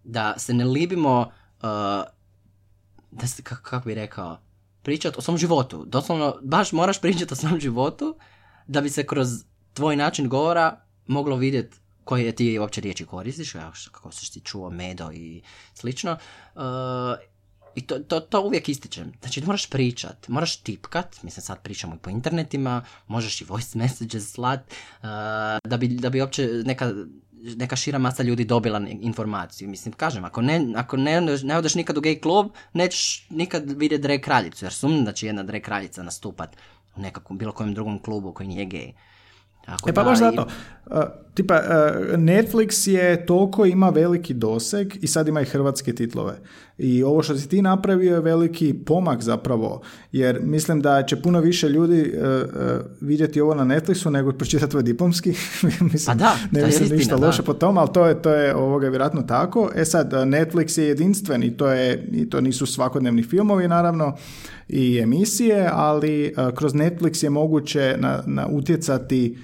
da 0.04 0.34
se 0.38 0.54
ne 0.54 0.64
libimo, 0.64 1.20
uh, 1.20 2.04
da 3.10 3.26
se, 3.26 3.42
kako 3.42 3.86
bi 3.86 3.94
rekao, 3.94 4.38
pričati 4.82 5.18
o 5.18 5.22
svom 5.22 5.38
životu. 5.38 5.84
Doslovno, 5.86 6.36
baš 6.42 6.72
moraš 6.72 7.00
pričati 7.00 7.32
o 7.32 7.36
svom 7.36 7.60
životu 7.60 8.16
da 8.66 8.80
bi 8.80 8.90
se 8.90 9.06
kroz 9.06 9.28
tvoj 9.72 9.96
način 9.96 10.28
govora 10.28 10.80
moglo 11.06 11.36
vidjeti 11.36 11.76
koje 12.04 12.32
ti 12.32 12.58
uopće 12.58 12.80
riječi 12.80 13.06
koristiš, 13.06 13.52
kako 13.92 14.12
si 14.12 14.32
ti 14.32 14.40
čuo 14.40 14.70
medo 14.70 15.12
i 15.12 15.42
slično. 15.74 16.16
Uh, 16.54 16.62
i 17.76 17.80
to, 17.80 17.98
to, 17.98 18.20
to 18.20 18.40
uvijek 18.42 18.68
ističem. 18.68 19.12
Znači, 19.20 19.44
moraš 19.44 19.70
pričat, 19.70 20.28
moraš 20.28 20.56
tipkat, 20.56 21.22
mislim 21.22 21.42
sad 21.42 21.62
pričamo 21.62 21.94
i 21.94 21.98
po 21.98 22.10
internetima, 22.10 22.82
možeš 23.06 23.40
i 23.40 23.44
voice 23.44 23.78
messages 23.78 24.32
slat, 24.32 24.60
uh, 24.60 25.08
da, 25.64 25.76
bi, 25.78 25.88
da 25.88 26.10
bi 26.10 26.20
uopće 26.20 26.48
neka, 26.64 26.92
neka 27.56 27.76
šira 27.76 27.98
masa 27.98 28.22
ljudi 28.22 28.44
dobila 28.44 28.80
informaciju. 29.00 29.68
Mislim, 29.68 29.92
kažem, 29.94 30.24
ako 30.24 30.42
ne, 30.42 30.72
ako 30.76 30.96
ne, 30.96 31.20
ne 31.20 31.56
odeš 31.58 31.74
nikad 31.74 31.98
u 31.98 32.00
gay 32.00 32.20
klub, 32.22 32.46
nećeš 32.72 33.26
nikad 33.30 33.70
vidjeti 33.70 34.02
drag 34.02 34.20
kraljicu, 34.20 34.64
jer 34.64 34.72
sumnjam 34.72 35.04
da 35.04 35.12
će 35.12 35.26
jedna 35.26 35.42
drag 35.42 35.62
kraljica 35.62 36.02
nastupat 36.02 36.56
u 36.96 37.00
nekakvom 37.00 37.38
bilo 37.38 37.52
kojem 37.52 37.74
drugom 37.74 38.02
klubu 38.02 38.32
koji 38.32 38.48
nije 38.48 38.64
gej. 38.64 38.92
Tako 39.66 39.90
E 39.90 39.92
pa 39.92 40.04
baš 40.04 40.18
i- 40.18 40.20
zato. 40.20 40.48
Uh, 40.86 41.25
tipa, 41.36 41.54
uh, 41.54 42.18
Netflix 42.18 42.90
je 42.90 43.26
toliko 43.26 43.66
ima 43.66 43.88
veliki 43.88 44.34
doseg 44.34 44.94
i 45.00 45.06
sad 45.06 45.28
ima 45.28 45.40
i 45.40 45.44
hrvatske 45.44 45.92
titlove. 45.92 46.38
I 46.78 47.02
ovo 47.02 47.22
što 47.22 47.36
si 47.36 47.48
ti 47.48 47.62
napravio 47.62 48.14
je 48.14 48.20
veliki 48.20 48.74
pomak 48.86 49.22
zapravo, 49.22 49.80
jer 50.12 50.40
mislim 50.42 50.80
da 50.80 51.02
će 51.02 51.22
puno 51.22 51.40
više 51.40 51.68
ljudi 51.68 52.12
uh, 52.14 52.24
uh, 52.24 52.80
vidjeti 53.00 53.40
ovo 53.40 53.54
na 53.54 53.64
Netflixu 53.64 54.10
nego 54.10 54.32
pročitati 54.32 54.70
tvoj 54.70 54.82
diplomski. 54.82 55.30
mislim, 55.92 56.00
Pa 56.06 56.14
da, 56.14 56.36
ne 56.50 56.60
to 56.60 56.66
je 56.66 56.66
mislim 56.66 56.82
istina, 56.82 56.98
ništa 56.98 57.16
da. 57.16 57.26
loše 57.26 57.42
po 57.42 57.54
tom, 57.54 57.78
ali 57.78 57.88
to 57.92 58.06
je, 58.06 58.22
to 58.22 58.30
je 58.30 58.54
ovoga 58.54 58.88
vjerojatno 58.88 59.22
tako. 59.22 59.70
E 59.74 59.84
sad, 59.84 60.12
Netflix 60.12 60.78
je 60.80 60.88
jedinstven 60.88 61.42
i 61.42 61.56
to, 61.56 61.68
je, 61.68 62.08
i 62.12 62.30
to 62.30 62.40
nisu 62.40 62.66
svakodnevni 62.66 63.22
filmovi 63.22 63.68
naravno 63.68 64.16
i 64.68 64.98
emisije, 65.02 65.70
ali 65.72 66.34
uh, 66.36 66.54
kroz 66.54 66.74
Netflix 66.74 67.24
je 67.24 67.30
moguće 67.30 67.96
na, 67.98 68.22
na 68.26 68.48
utjecati 68.48 69.38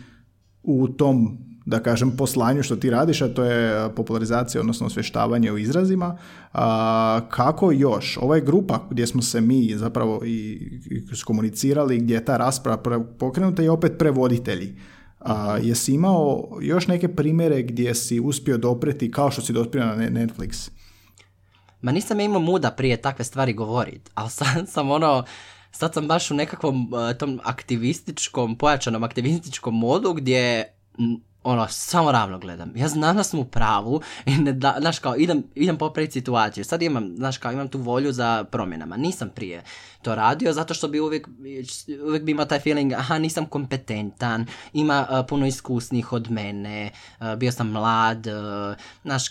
u 0.63 0.89
tom 0.89 1.39
da 1.65 1.83
kažem 1.83 2.17
poslanju 2.17 2.63
što 2.63 2.77
ti 2.77 2.91
radiš, 2.91 3.23
a 3.23 3.35
to 3.35 3.45
je 3.45 3.95
popularizacija, 3.95 4.61
odnosno 4.61 4.87
osvještavanje 4.87 5.53
u 5.53 5.59
izrazima. 5.59 6.19
A, 6.53 7.21
kako 7.31 7.73
još? 7.73 8.19
Ovo 8.21 8.35
je 8.35 8.41
grupa 8.41 8.87
gdje 8.91 9.07
smo 9.07 9.23
se 9.23 9.41
mi 9.41 9.73
zapravo 9.77 10.25
i, 10.25 10.53
i 10.91 11.17
skomunicirali, 11.17 11.99
gdje 11.99 12.15
je 12.15 12.25
ta 12.25 12.37
rasprava 12.37 13.05
pokrenuta 13.19 13.63
i 13.63 13.69
opet 13.69 13.93
prevoditelji. 13.99 14.75
A, 15.21 15.59
jesi 15.63 15.95
imao 15.95 16.49
još 16.61 16.87
neke 16.87 17.09
primjere 17.09 17.63
gdje 17.63 17.95
si 17.95 18.21
uspio 18.21 18.59
dopreti 18.59 19.11
kao 19.11 19.31
što 19.31 19.43
si 19.43 19.53
dospio 19.53 19.87
na 19.87 19.95
Ne- 19.95 20.11
Netflix? 20.11 20.71
Ma 21.81 21.93
nisam 21.93 22.21
ja 22.21 22.25
imao 22.25 22.41
muda 22.41 22.71
prije 22.71 22.97
takve 22.97 23.25
stvari 23.25 23.53
govorit, 23.53 24.11
ali 24.15 24.31
sad 24.31 24.69
sam 24.73 24.91
ono, 24.91 25.25
sad 25.71 25.95
sam 25.95 26.09
baš 26.09 26.31
u 26.31 26.35
nekakvom 26.35 26.93
uh, 26.93 27.19
tom 27.19 27.41
aktivističkom, 27.45 28.59
pojačanom 28.59 29.05
aktivističkom 29.05 29.79
modu 29.79 30.13
gdje 30.13 30.65
ono, 31.45 31.69
samo 31.69 32.13
ravno 32.13 32.39
gledam. 32.39 32.73
Ja 32.77 32.89
znam 32.89 33.17
da 33.17 33.23
sam 33.23 33.41
u 33.41 33.45
pravu 33.45 34.01
i 34.27 34.37
ne 34.37 34.53
da, 34.53 34.77
znaš 34.81 34.99
kao, 34.99 35.17
idem, 35.17 35.45
idem 35.55 35.79
popraviti 35.79 36.13
situaciju. 36.13 36.65
Sad 36.65 36.83
imam, 36.83 37.17
znaš 37.17 37.39
kao, 37.39 37.53
imam 37.53 37.69
tu 37.69 37.79
volju 37.79 38.13
za 38.13 38.45
promjenama. 38.45 38.97
Nisam 38.97 39.31
prije 39.35 39.63
to 40.03 40.15
radio 40.15 40.53
zato 40.53 40.75
što 40.75 40.89
bi 40.89 41.01
uvijek, 41.01 41.29
uvijek 42.07 42.25
bi 42.25 42.33
imao 42.33 42.47
taj 42.47 42.61
feeling, 42.61 42.93
aha, 42.93 43.19
nisam 43.19 43.47
kompetentan, 43.47 44.47
ima 44.73 45.07
uh, 45.11 45.27
puno 45.29 45.47
iskusnih 45.47 46.13
od 46.13 46.31
mene, 46.31 46.91
uh, 47.21 47.35
bio 47.35 47.53
sam 47.53 47.71
mlad, 47.71 48.27
uh, 48.27 48.77
znaš, 49.03 49.25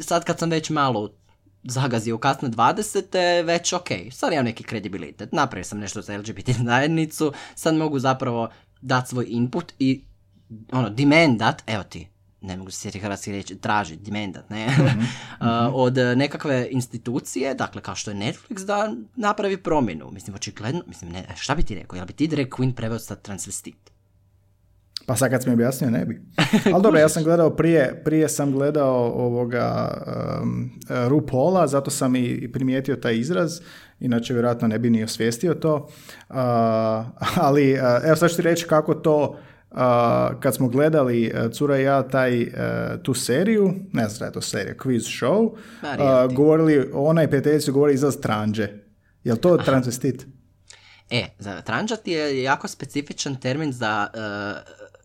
sad 0.00 0.24
kad 0.24 0.38
sam 0.38 0.50
već 0.50 0.70
malo 0.70 1.14
zagazio 1.62 2.14
u 2.14 2.18
kasne 2.18 2.48
20. 2.48 3.44
već 3.44 3.72
ok, 3.72 3.88
sad 4.12 4.32
imam 4.32 4.44
neki 4.44 4.64
kredibilitet, 4.64 5.32
napravio 5.32 5.64
sam 5.64 5.78
nešto 5.78 6.02
za 6.02 6.16
LGBT 6.16 6.50
zajednicu, 6.64 7.32
sad 7.54 7.74
mogu 7.74 7.98
zapravo 7.98 8.48
dati 8.80 9.08
svoj 9.08 9.26
input 9.28 9.72
i 9.78 10.04
ono, 10.72 10.90
demandat, 10.90 11.62
evo 11.66 11.82
ti, 11.82 12.08
ne 12.40 12.56
mogu 12.56 12.70
se 12.70 12.80
sjetiti 12.80 13.02
hrvatski 13.02 13.32
reći, 13.32 13.56
traži, 13.56 13.96
demandat, 13.96 14.50
ne, 14.50 14.66
Uh, 15.40 15.46
od 15.72 15.98
uh, 15.98 16.16
nekakve 16.16 16.68
institucije, 16.70 17.54
dakle 17.54 17.82
kao 17.82 17.94
što 17.94 18.10
je 18.10 18.16
Netflix, 18.16 18.64
da 18.66 18.94
napravi 19.16 19.56
promjenu. 19.56 20.10
Mislim, 20.10 20.36
očigledno, 20.36 20.82
mislim, 20.86 21.12
ne, 21.12 21.26
šta 21.36 21.54
bi 21.54 21.62
ti 21.62 21.74
rekao, 21.74 21.96
jel 21.96 22.06
bi 22.06 22.12
ti 22.12 22.28
drag 22.28 22.46
queen 22.46 22.72
preveo 22.74 22.98
sa 22.98 23.14
transvestit? 23.14 23.94
Pa 25.06 25.16
sad 25.16 25.30
kad 25.30 25.42
si 25.42 25.48
mi 25.48 25.54
objasnio, 25.54 25.90
ne 25.90 26.04
bi. 26.04 26.20
Ali 26.74 26.82
dobro, 26.82 27.00
ja 27.00 27.08
sam 27.08 27.24
gledao 27.24 27.50
prije, 27.50 28.02
prije 28.04 28.28
sam 28.28 28.52
gledao 28.52 29.12
ovoga 29.12 29.90
um, 30.42 30.70
RuPaula, 31.08 31.66
zato 31.66 31.90
sam 31.90 32.16
i, 32.16 32.52
primijetio 32.52 32.96
taj 32.96 33.16
izraz, 33.16 33.60
inače 34.00 34.32
vjerojatno 34.32 34.68
ne 34.68 34.78
bi 34.78 34.90
ni 34.90 35.04
osvijestio 35.04 35.54
to. 35.54 35.74
Uh, 35.74 36.36
ali 37.46 37.72
uh, 37.72 37.80
evo 38.04 38.16
sad 38.16 38.30
ću 38.30 38.36
ti 38.36 38.42
reći 38.42 38.66
kako 38.66 38.94
to 38.94 39.38
kad 40.40 40.54
smo 40.54 40.68
gledali 40.68 41.32
uh, 41.34 41.52
Cura 41.52 41.78
i 41.78 41.82
ja 41.82 42.02
taj, 42.02 42.42
uh, 42.42 42.48
tu 43.02 43.14
seriju, 43.14 43.74
ne 43.92 44.02
znam 44.02 44.14
šta 44.14 44.24
je 44.24 44.32
to 44.32 44.40
serija, 44.40 44.74
quiz 44.74 45.00
show, 45.00 45.50
Ma, 45.82 45.88
uh, 45.90 45.96
reality. 45.96 46.34
govorili, 46.34 46.90
ona 46.92 47.22
i 47.22 47.28
prijateljica 47.28 47.72
govori 47.72 47.94
izraz 47.94 48.16
tranđe. 48.20 48.68
Jel 49.24 49.36
to 49.36 49.56
transvestit? 49.56 50.26
E, 51.10 51.26
za 51.38 51.62
tranđat 51.62 52.08
je 52.08 52.42
jako 52.42 52.68
specifičan 52.68 53.36
termin 53.36 53.72
za 53.72 54.08
e, 54.14 54.18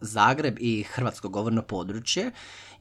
Zagreb 0.02 0.58
i 0.60 0.84
hrvatsko 0.84 1.30
govorno 1.30 1.62
područje, 1.62 2.32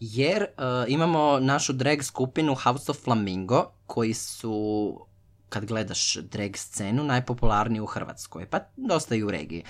jer 0.00 0.42
e, 0.42 0.48
imamo 0.88 1.38
našu 1.40 1.72
drag 1.72 2.02
skupinu 2.02 2.54
House 2.54 2.90
of 2.90 3.04
Flamingo, 3.04 3.72
koji 3.86 4.14
su, 4.14 5.06
kad 5.48 5.64
gledaš 5.64 6.14
drag 6.14 6.56
scenu, 6.56 7.04
najpopularniji 7.04 7.80
u 7.80 7.86
Hrvatskoj, 7.86 8.46
pa 8.46 8.60
dosta 8.76 9.14
i 9.14 9.22
u 9.22 9.30
regiji. 9.30 9.64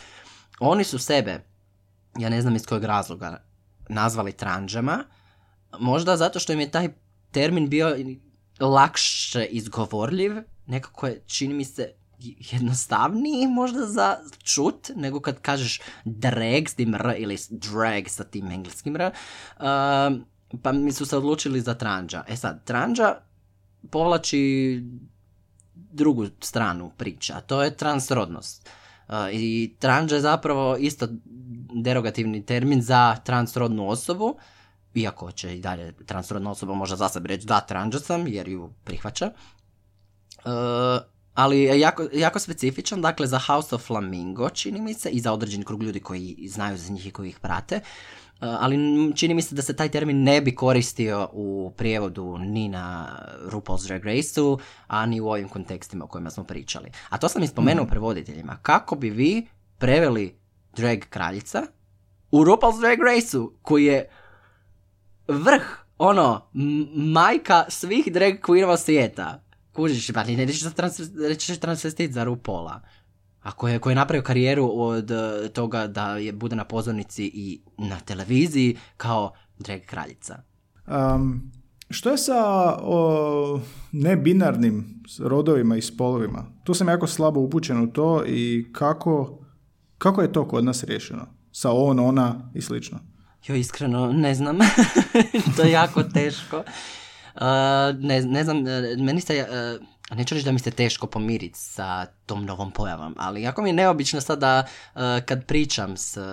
Oni 0.60 0.84
su 0.84 0.98
sebe, 0.98 1.44
ja 2.18 2.28
ne 2.28 2.42
znam 2.42 2.56
iz 2.56 2.66
kojeg 2.66 2.84
razloga, 2.84 3.44
nazvali 3.88 4.32
tranđama, 4.32 5.04
možda 5.78 6.16
zato 6.16 6.38
što 6.38 6.52
im 6.52 6.60
je 6.60 6.70
taj 6.70 6.88
termin 7.30 7.68
bio 7.68 7.96
lakše 8.60 9.44
izgovorljiv, 9.44 10.32
nekako 10.66 11.06
je, 11.06 11.22
čini 11.26 11.54
mi 11.54 11.64
se, 11.64 11.92
jednostavniji 12.50 13.46
možda 13.46 13.86
za 13.86 14.16
čut, 14.42 14.90
nego 14.96 15.20
kad 15.20 15.40
kažeš 15.40 15.80
drag 16.04 16.68
s 16.68 16.74
tim 16.74 16.94
r 16.94 17.14
ili 17.18 17.38
drag 17.50 18.08
sa 18.08 18.24
tim 18.24 18.50
engleskim 18.50 18.96
r, 18.96 19.10
um, 19.10 20.24
pa 20.62 20.72
mi 20.72 20.92
su 20.92 21.06
se 21.06 21.16
odlučili 21.16 21.60
za 21.60 21.74
tranđa. 21.74 22.24
E 22.28 22.36
sad, 22.36 22.64
tranđa 22.64 23.14
povlači 23.90 24.82
drugu 25.74 26.26
stranu 26.40 26.92
priča, 26.96 27.34
a 27.36 27.40
to 27.40 27.62
je 27.62 27.76
transrodnost. 27.76 28.68
Uh, 29.08 29.14
I 29.32 29.76
tranđa 29.78 30.14
je 30.14 30.20
zapravo 30.20 30.76
isto 30.76 31.08
derogativni 31.82 32.46
termin 32.46 32.82
za 32.82 33.16
transrodnu 33.16 33.88
osobu, 33.88 34.36
iako 34.94 35.32
će 35.32 35.56
i 35.56 35.60
dalje 35.60 35.92
transrodna 36.06 36.50
osoba 36.50 36.74
možda 36.74 36.96
za 36.96 37.08
sebe 37.08 37.28
reći 37.28 37.46
da, 37.46 37.60
tranđa 37.60 37.98
sam, 37.98 38.26
jer 38.26 38.48
ju 38.48 38.70
prihvaća. 38.84 39.32
Uh, 40.38 40.52
ali 41.34 41.60
je 41.60 41.80
jako, 41.80 42.08
jako 42.12 42.38
specifičan, 42.38 43.00
dakle 43.00 43.26
za 43.26 43.38
House 43.38 43.74
of 43.74 43.86
Flamingo 43.86 44.50
čini 44.50 44.80
mi 44.80 44.94
se 44.94 45.10
i 45.10 45.20
za 45.20 45.32
određeni 45.32 45.64
krug 45.64 45.82
ljudi 45.82 46.00
koji 46.00 46.48
znaju 46.48 46.76
za 46.76 46.92
njih 46.92 47.06
i 47.06 47.10
koji 47.10 47.28
ih 47.28 47.38
prate, 47.38 47.80
Uh, 48.40 48.44
ali 48.60 48.76
čini 49.16 49.34
mi 49.34 49.42
se 49.42 49.54
da 49.54 49.62
se 49.62 49.76
taj 49.76 49.88
termin 49.88 50.22
ne 50.22 50.40
bi 50.40 50.54
koristio 50.54 51.28
u 51.32 51.72
prijevodu 51.76 52.38
ni 52.38 52.68
na 52.68 53.08
RuPaul's 53.50 53.86
Drag 53.86 54.04
Race-u, 54.04 54.58
a 54.86 55.06
ni 55.06 55.20
u 55.20 55.28
ovim 55.28 55.48
kontekstima 55.48 56.04
o 56.04 56.08
kojima 56.08 56.30
smo 56.30 56.44
pričali. 56.44 56.90
A 57.08 57.18
to 57.18 57.28
sam 57.28 57.42
i 57.42 57.46
spomenuo 57.46 57.86
prevoditeljima. 57.86 58.58
Kako 58.62 58.96
bi 58.96 59.10
vi 59.10 59.46
preveli 59.78 60.38
drag 60.76 60.98
kraljica 61.10 61.62
u 62.30 62.44
RuPaul's 62.44 62.80
Drag 62.80 62.98
Race-u, 62.98 63.52
koji 63.62 63.84
je 63.84 64.08
vrh, 65.28 65.62
ono, 65.98 66.50
majka 66.94 67.64
svih 67.68 68.12
drag 68.12 68.34
queenova 68.34 68.76
svijeta. 68.76 69.42
Kužiš, 69.72 70.12
pa 70.12 70.24
ne 70.24 70.44
reći, 70.44 70.74
trans, 70.74 71.00
transvestit 71.60 72.12
za 72.12 72.24
RuPaula. 72.24 72.80
A 73.40 73.52
koji 73.52 73.72
je, 73.72 73.78
koji 73.78 73.92
je 73.92 73.96
napravio 73.96 74.22
karijeru 74.22 74.70
od 74.74 75.10
eh, 75.10 75.48
toga 75.48 75.86
da 75.86 76.16
je 76.16 76.32
bude 76.32 76.56
na 76.56 76.64
pozornici 76.64 77.24
i 77.34 77.60
na 77.78 78.00
televiziji 78.00 78.76
kao 78.96 79.32
drag 79.58 79.80
kraljica. 79.80 80.42
Um, 80.86 81.52
što 81.90 82.10
je 82.10 82.18
sa 82.18 82.34
o, 82.82 83.60
nebinarnim 83.92 85.02
rodovima 85.18 85.76
i 85.76 85.82
spolovima? 85.82 86.44
Tu 86.64 86.74
sam 86.74 86.88
jako 86.88 87.06
slabo 87.06 87.40
upućen 87.40 87.80
u 87.80 87.92
to 87.92 88.24
i 88.26 88.66
kako, 88.72 89.38
kako 89.98 90.22
je 90.22 90.32
to 90.32 90.48
kod 90.48 90.64
nas 90.64 90.84
riješeno? 90.84 91.26
Sa 91.52 91.72
on, 91.72 91.98
ona 91.98 92.50
i 92.54 92.60
slično. 92.60 92.98
Jo, 93.46 93.54
iskreno, 93.54 94.12
ne 94.12 94.34
znam. 94.34 94.58
to 95.56 95.62
je 95.62 95.70
jako 95.70 96.02
teško. 96.02 96.62
Uh, 97.40 97.44
ne, 98.00 98.22
ne 98.22 98.44
znam, 98.44 98.66
eh, 98.66 98.96
meni 98.96 99.20
se, 99.20 99.46
uh, 99.48 99.86
neću 100.14 100.34
reći 100.34 100.44
da 100.44 100.52
mi 100.52 100.58
se 100.58 100.70
teško 100.70 101.06
pomiriti 101.06 101.58
sa 101.58 102.06
tom 102.06 102.44
novom 102.44 102.70
pojavom, 102.70 103.14
ali 103.18 103.42
jako 103.42 103.62
mi 103.62 103.68
je 103.68 103.72
neobično 103.72 104.20
sada 104.20 104.64
uh, 104.94 105.00
kad 105.26 105.44
pričam 105.44 105.96
s 105.96 106.16
uh, 106.16 106.24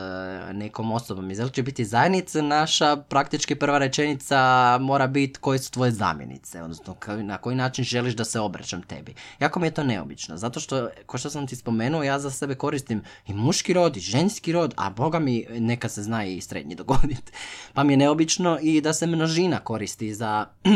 nekom 0.53 0.91
osobom 0.91 1.31
iz 1.31 1.39
LGBT 1.39 1.81
zajednice, 1.81 2.41
naša 2.41 2.95
praktički 2.95 3.55
prva 3.55 3.77
rečenica 3.77 4.38
mora 4.81 5.07
biti 5.07 5.39
koje 5.39 5.59
su 5.59 5.71
tvoje 5.71 5.91
zamjenice, 5.91 6.63
odnosno 6.63 6.95
na 7.07 7.38
koji 7.38 7.55
način 7.55 7.85
želiš 7.85 8.15
da 8.15 8.25
se 8.25 8.39
obraćam 8.39 8.81
tebi. 8.81 9.15
Jako 9.39 9.59
mi 9.59 9.67
je 9.67 9.71
to 9.71 9.83
neobično, 9.83 10.38
zato 10.38 10.59
što, 10.59 10.89
ko 11.05 11.17
što 11.17 11.29
sam 11.29 11.47
ti 11.47 11.55
spomenuo, 11.55 12.03
ja 12.03 12.19
za 12.19 12.31
sebe 12.31 12.55
koristim 12.55 13.03
i 13.27 13.33
muški 13.33 13.73
rod 13.73 13.97
i 13.97 13.99
ženski 13.99 14.51
rod, 14.51 14.73
a 14.77 14.89
boga 14.89 15.19
mi 15.19 15.45
neka 15.49 15.89
se 15.89 16.03
zna 16.03 16.25
i 16.25 16.41
srednji 16.41 16.75
dogoditi. 16.75 17.31
Pa 17.73 17.83
mi 17.83 17.93
je 17.93 17.97
neobično 17.97 18.59
i 18.61 18.81
da 18.81 18.93
se 18.93 19.07
množina 19.07 19.59
koristi 19.59 20.13
za 20.13 20.47
e, 20.63 20.69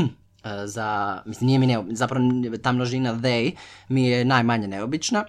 za, 0.65 0.88
mislim 1.25 1.47
nije 1.47 1.60
mi 1.60 1.67
neobično, 1.67 1.95
zapravo 1.95 2.25
ta 2.62 2.71
množina 2.71 3.15
they 3.15 3.52
mi 3.89 4.04
je 4.04 4.25
najmanje 4.25 4.67
neobična. 4.67 5.25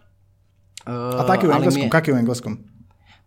E, 0.87 0.91
A 0.91 1.27
tako 1.27 1.47
je 1.47 1.51
u 1.51 1.53
engleskom, 1.53 1.83
je- 1.83 1.91
kak 1.91 2.09
je 2.09 2.15
u 2.15 2.19
engleskom? 2.19 2.59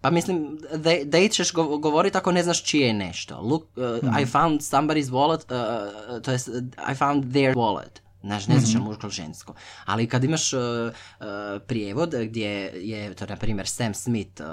pa 0.01 0.09
mislim, 0.09 0.37
they, 0.63 1.05
they 1.05 1.31
ćeš 1.31 1.53
go- 1.53 1.77
govoriti 1.77 2.17
ako 2.17 2.31
ne 2.31 2.43
znaš 2.43 2.63
čije 2.63 2.87
je 2.87 2.93
nešto. 2.93 3.41
Look, 3.41 3.63
uh, 4.03 4.21
I 4.21 4.25
found 4.25 4.61
somebody's 4.61 5.09
wallet, 5.09 5.43
uh, 5.45 6.21
to 6.21 6.31
jest, 6.31 6.49
I 6.91 6.95
found 6.95 7.23
their 7.25 7.55
wallet. 7.55 7.99
Znaš, 8.21 8.47
ne 8.47 8.59
znaš 8.59 8.83
muško 8.83 9.01
ili 9.03 9.11
žensko. 9.11 9.53
Ali 9.85 10.07
kad 10.07 10.23
imaš 10.23 10.53
uh, 10.53 10.59
uh, 10.59 11.25
prijevod 11.67 12.15
gdje 12.19 12.49
je, 12.75 13.13
to 13.13 13.25
na 13.25 13.35
primjer, 13.35 13.67
Sam 13.67 13.93
Smith 13.93 14.41
uh, 14.41 14.47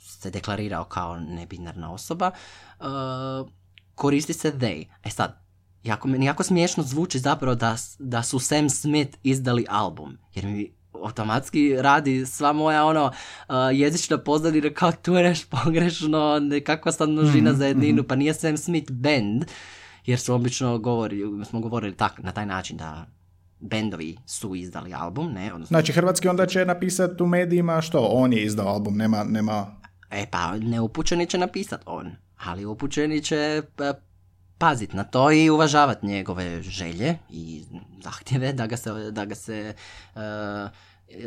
se 0.00 0.30
deklarirao 0.30 0.84
kao 0.84 1.20
nebinarna 1.20 1.92
osoba, 1.92 2.30
uh, 2.80 2.86
koristi 3.94 4.32
se 4.32 4.52
they. 4.52 4.86
E 5.04 5.10
sad, 5.10 5.47
jako, 5.84 6.08
meni 6.08 6.26
jako 6.26 6.42
smiješno 6.42 6.82
zvuči 6.82 7.18
zapravo 7.18 7.54
da, 7.54 7.76
da 7.98 8.22
su 8.22 8.38
Sam 8.38 8.70
Smith 8.70 9.18
izdali 9.22 9.66
album. 9.68 10.18
Jer 10.34 10.46
mi 10.46 10.72
automatski 11.04 11.76
radi 11.78 12.26
sva 12.26 12.52
moja 12.52 12.84
ono 12.84 13.04
uh, 13.04 13.54
jezična 13.72 14.18
pozadina 14.18 14.70
kao 14.74 14.92
tu 14.92 15.14
je 15.14 15.22
nešto 15.22 15.56
pogrešno, 15.64 16.38
nekakva 16.38 16.92
sad 16.92 17.08
množina 17.08 17.50
Mhm, 17.50 17.58
za 17.58 17.66
jedninu, 17.66 18.02
pa 18.02 18.16
nije 18.16 18.34
Sam 18.34 18.56
Smith 18.56 18.92
band, 18.92 19.44
jer 20.06 20.18
su 20.18 20.34
obično 20.34 20.78
govori, 20.78 21.22
smo 21.44 21.60
govorili 21.60 21.96
tak, 21.96 22.22
na 22.22 22.32
taj 22.32 22.46
način 22.46 22.76
da 22.76 23.06
bendovi 23.60 24.16
su 24.26 24.54
izdali 24.54 24.94
album, 24.94 25.32
ne, 25.32 25.54
odnosno, 25.54 25.74
Znači, 25.74 25.92
hrvatski 25.92 26.28
onda 26.28 26.46
će 26.46 26.64
napisati 26.64 27.22
u 27.22 27.26
medijima 27.26 27.80
što? 27.80 28.00
On 28.00 28.32
je 28.32 28.44
izdao 28.44 28.68
album, 28.68 28.96
nema... 28.96 29.24
nema... 29.24 29.66
e 30.10 30.26
pa 30.30 30.56
neupućeni 30.56 31.26
će 31.26 31.38
napisat 31.38 31.82
on, 31.86 32.10
ali 32.36 32.64
upućeni 32.64 33.22
će 33.22 33.62
pa, 34.58 34.66
pazit 34.66 34.92
na 34.92 35.04
to 35.04 35.32
i 35.32 35.50
uvažavat 35.50 36.02
njegove 36.02 36.62
želje 36.62 37.18
i 37.30 37.64
zahtjeve 38.02 38.52
da 38.52 38.66
ga 38.66 38.76
se, 38.76 39.10
da 39.10 39.24
ga 39.24 39.34
se 39.34 39.74
uh, 40.14 40.20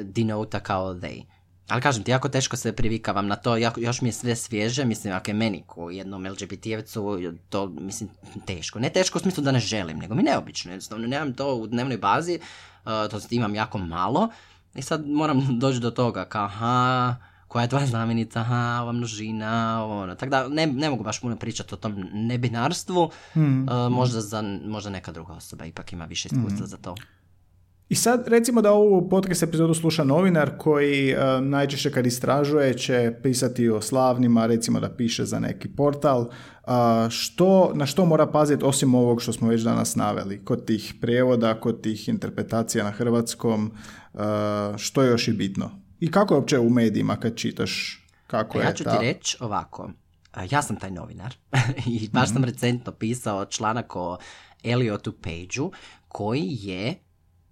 denota 0.04 0.60
kao 0.60 0.94
they. 0.94 1.24
Ali 1.68 1.82
kažem 1.82 2.04
ti, 2.04 2.12
jako 2.12 2.30
teško 2.30 2.58
se 2.58 2.76
privikavam 2.76 3.28
na 3.28 3.36
to, 3.36 3.58
jako, 3.58 3.80
još 3.80 4.02
mi 4.02 4.10
je 4.10 4.14
sve 4.14 4.36
svježe, 4.36 4.86
mislim, 4.86 5.14
ako 5.14 5.30
je 5.32 5.36
meni 5.36 5.64
ko 5.68 5.90
jednom 5.90 6.26
LGBT-evcu, 6.26 7.34
to, 7.50 7.68
mislim, 7.68 8.10
teško. 8.46 8.80
Ne 8.80 8.90
teško 8.90 9.18
u 9.18 9.22
smislu 9.22 9.44
da 9.44 9.52
ne 9.52 9.60
želim, 9.60 9.98
nego 9.98 10.16
mi 10.16 10.24
neobično, 10.24 10.72
jednostavno 10.72 11.08
nemam 11.08 11.34
to 11.34 11.56
u 11.56 11.68
dnevnoj 11.68 11.98
bazi, 11.98 12.40
uh, 12.86 12.92
to 13.12 13.20
imam 13.30 13.56
jako 13.56 13.78
malo, 13.78 14.30
i 14.76 14.82
sad 14.82 15.08
moram 15.08 15.48
doći 15.62 15.80
do 15.80 15.92
toga, 15.92 16.26
kao, 16.26 16.46
aha, 16.46 17.16
koja 17.52 17.64
je 17.64 17.70
tvoja 17.70 17.86
znamenita, 17.86 18.39
aha, 18.39 18.80
ova 18.82 18.91
množina, 18.91 19.86
ono. 19.86 20.16
Tako 20.16 20.30
da 20.30 20.47
ne, 20.47 20.68
ne 20.68 20.89
mogu 20.89 21.04
baš 21.04 21.22
puno 21.22 21.36
pričati 21.36 21.74
o 21.74 21.78
tom 21.78 22.06
nebinarstvu, 22.14 23.10
Hmm. 23.34 23.64
uh, 23.64 23.91
možda, 23.91 24.22
za, 24.22 24.41
možda 24.66 24.89
neka 24.89 25.12
druga 25.12 25.34
osoba 25.34 25.66
ipak 25.66 25.93
ima 25.93 26.06
više 26.06 26.30
iskustva 26.32 26.68
za 26.68 26.78
to. 26.78 26.95
I 27.89 27.95
sad 27.95 28.28
recimo 28.28 28.62
da 28.62 28.72
ovu 28.72 29.10
podcast 29.10 29.43
epizodu 29.43 29.74
sluša 29.74 30.04
novinar 30.04 30.52
koji 30.58 31.10
e, 31.10 31.41
najčešće 31.41 31.91
kad 31.91 32.06
istražuje 32.06 32.78
će 32.78 33.14
pisati 33.24 33.70
o 33.70 33.82
slavnima, 33.82 34.45
recimo 34.45 34.80
da 34.80 34.89
piše 34.89 35.26
za 35.26 35.39
neki 35.39 35.70
portal. 35.70 36.30
A, 36.66 37.08
što, 37.12 37.72
na 37.74 37.86
što 37.86 38.06
mora 38.06 38.28
paziti 38.28 38.66
osim 38.66 38.95
ovog 38.95 39.22
što 39.22 39.34
smo 39.34 39.47
već 39.47 39.62
danas 39.62 39.95
naveli? 39.95 40.45
Kod 40.45 40.66
tih 40.66 40.93
prijevoda, 41.02 41.60
kod 41.60 41.82
tih 41.82 42.10
interpretacija 42.10 42.84
na 42.84 42.91
hrvatskom, 42.91 43.72
e, 44.14 44.18
što 44.78 45.02
je 45.02 45.10
još 45.10 45.28
i 45.28 45.34
bitno? 45.34 45.81
I 46.02 46.12
kako 46.12 46.34
je 46.34 46.38
uopće 46.39 46.60
u 46.60 46.70
medijima 46.70 47.16
kad 47.16 47.36
čitaš 47.36 48.04
kako 48.28 48.54
Pa 48.54 48.60
je 48.60 48.66
ja 48.66 48.74
ću 48.74 48.84
ta... 48.84 48.99
ti 48.99 49.06
reći 49.06 49.38
ovako, 49.39 49.89
ja 50.52 50.62
sam 50.62 50.76
taj 50.76 50.91
novinar 50.91 51.36
i 51.86 52.10
baš 52.14 52.30
Mhm. 52.30 52.34
sam 52.34 52.43
recentno 52.43 52.91
pisao 52.91 53.45
članak 53.45 53.95
o 53.95 54.18
Eliotu 54.64 55.14
Pageu 55.14 55.72
koji 56.08 56.58
je 56.62 56.95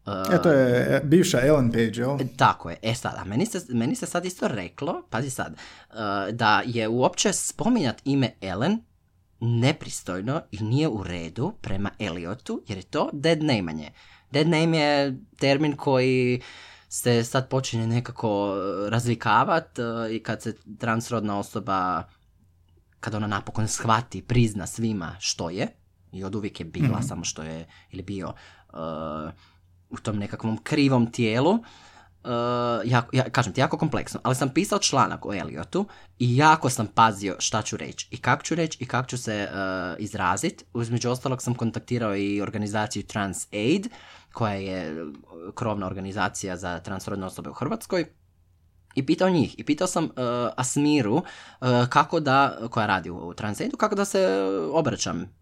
uh, 0.06 0.34
E, 0.34 0.41
to 0.41 0.52
je 0.52 0.95
e, 0.95 1.02
bivša 1.04 1.39
Ellen 1.41 1.72
Page, 1.72 1.91
jel? 1.95 2.18
Tako 2.38 2.70
je. 2.70 2.78
E 2.82 2.93
sad, 2.95 3.14
a 3.18 3.24
meni 3.24 3.45
se, 3.45 3.66
meni 3.70 3.95
se 3.95 4.06
sad 4.06 4.26
isto 4.26 4.47
reklo, 4.47 5.04
pazi 5.10 5.30
sad, 5.30 5.54
uh, 5.89 5.95
da 6.32 6.62
je 6.66 6.88
uopće 6.88 7.34
spominjat 7.34 8.02
ime 8.06 8.32
Ellen 8.41 8.78
nepristojno 9.39 10.41
i 10.52 10.64
nije 10.64 10.88
u 10.88 11.04
redu 11.04 11.54
prema 11.62 11.89
Eliotu, 12.00 12.64
jer 12.68 12.78
je 12.78 12.84
to 12.84 13.10
dead 13.14 13.43
name 13.43 13.91
Dead 14.32 14.47
name 14.47 14.78
je 14.78 15.18
termin 15.38 15.76
koji 15.76 16.41
se 16.90 17.24
sad 17.24 17.50
počinje 17.50 17.88
nekako 17.88 18.56
razvikavat 18.90 19.80
uh, 19.80 20.12
i 20.12 20.24
kad 20.24 20.42
se 20.42 20.56
transrodna 20.78 21.40
osoba, 21.40 22.04
kad 23.00 23.16
ona 23.16 23.28
napokon 23.28 23.68
shvati, 23.68 24.22
prizna 24.22 24.68
svima 24.68 25.16
što 25.20 25.50
je, 25.50 25.68
i 26.12 26.24
od 26.24 26.36
uvijek 26.36 26.60
je 26.60 26.66
bila, 26.66 27.02
samo 27.02 27.24
što 27.24 27.44
je, 27.44 27.68
ili 27.92 28.04
bio 28.04 28.28
uh, 28.28 29.32
u 29.90 29.98
tom 29.98 30.18
nekakvom 30.18 30.58
krivom 30.64 31.12
tijelu, 31.12 31.60
Uh, 32.24 32.32
jako, 32.84 33.10
ja, 33.14 33.30
kažem 33.30 33.54
ti, 33.54 33.62
jako 33.62 33.78
kompleksno, 33.78 34.20
ali 34.24 34.36
sam 34.36 34.50
pisao 34.50 34.80
članak 34.80 35.26
o 35.26 35.34
Eliotu 35.34 35.86
i 36.20 36.38
jako 36.38 36.70
sam 36.70 36.88
pazio 36.88 37.36
šta 37.40 37.62
ću 37.62 37.78
reći 37.78 38.08
i 38.12 38.18
kako 38.18 38.44
ću 38.44 38.56
reći 38.56 38.78
i 38.82 38.86
kako 38.86 39.10
ću 39.10 39.18
se 39.18 39.50
uh, 39.52 40.04
izraziti. 40.04 40.66
Između 40.82 41.10
ostalog 41.10 41.42
sam 41.42 41.56
kontaktirao 41.56 42.16
i 42.16 42.42
organizaciju 42.42 43.04
Trans 43.04 43.48
Aid, 43.54 43.88
koja 44.34 44.54
je 44.54 45.06
krovna 45.56 45.88
organizacija 45.88 46.58
za 46.58 46.80
transrodne 46.80 47.26
osobe 47.26 47.50
u 47.50 47.54
Hrvatskoj, 47.54 48.06
i 48.96 49.06
pitao 49.06 49.30
njih. 49.30 49.56
I 49.60 49.64
pitao 49.64 49.88
sam 49.88 50.04
uh, 50.04 50.12
Asmiru 50.58 51.22
kako 51.90 52.20
da, 52.20 52.58
koja 52.70 52.86
radi 52.86 53.10
u 53.10 53.34
Transaidu, 53.34 53.78
kako 53.78 53.96
da 53.96 54.06
se 54.06 54.28
obraćam 54.72 55.39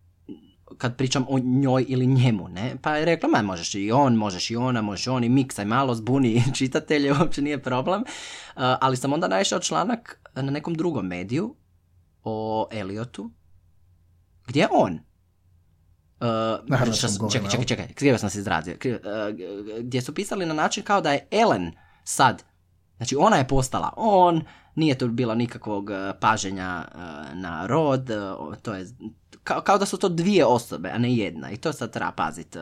kad 0.78 0.98
pričam 0.98 1.26
o 1.30 1.40
njoj 1.40 1.86
ili 1.88 2.08
njemu, 2.08 2.48
ne? 2.48 2.76
Pa 2.82 2.96
je 2.96 3.06
rekla, 3.06 3.30
ma 3.30 3.42
možeš 3.42 3.76
i 3.76 3.92
on, 3.92 4.16
možeš 4.16 4.52
i 4.52 4.56
ona, 4.56 4.82
možeš 4.82 5.08
i 5.08 5.10
on 5.10 5.24
i 5.24 5.30
miksaj 5.30 5.66
malo, 5.66 5.96
zbuni 5.96 6.44
čitatelje, 6.58 7.12
uopće 7.12 7.42
nije 7.42 7.64
problem. 7.64 8.02
Uh, 8.02 8.08
ali 8.56 8.98
sam 8.98 9.14
onda 9.14 9.28
naišao 9.28 9.60
članak 9.60 10.20
na 10.36 10.52
nekom 10.52 10.74
drugom 10.74 11.08
mediju 11.08 11.56
o 12.24 12.68
Eliotu, 12.72 13.32
gdje 14.48 14.60
je 14.60 14.68
on. 14.72 15.00
Uh, 16.20 17.32
čekaj, 17.32 17.50
čekaj, 17.50 17.66
čekaj, 17.66 17.94
krivo 17.94 18.18
sam 18.18 18.30
se 18.30 18.40
izrazio. 18.40 18.74
Uh, 18.74 19.00
gdje 19.80 20.02
su 20.02 20.14
pisali 20.14 20.46
na 20.46 20.54
način 20.54 20.84
kao 20.84 21.02
da 21.02 21.12
je 21.12 21.28
Ellen 21.32 21.72
sad, 22.04 22.44
znači 22.98 23.16
ona 23.16 23.38
je 23.38 23.48
postala 23.48 23.94
on, 23.96 24.42
nije 24.78 24.98
tu 24.98 25.08
bilo 25.08 25.36
nikakvog 25.36 25.90
uh, 25.90 25.98
paženja 26.20 26.86
uh, 26.88 27.02
na 27.40 27.68
rod, 27.68 28.10
uh, 28.10 28.56
to 28.62 28.74
je 28.74 28.88
kao, 29.44 29.62
kao 29.62 29.78
da 29.78 29.86
su 29.86 29.98
to 29.98 30.10
dvije 30.10 30.46
osobe, 30.46 30.90
a 30.90 30.98
ne 30.98 31.16
jedna. 31.16 31.52
I 31.52 31.58
to 31.58 31.74
sad 31.74 31.92
treba 31.92 32.12
paziti 32.12 32.58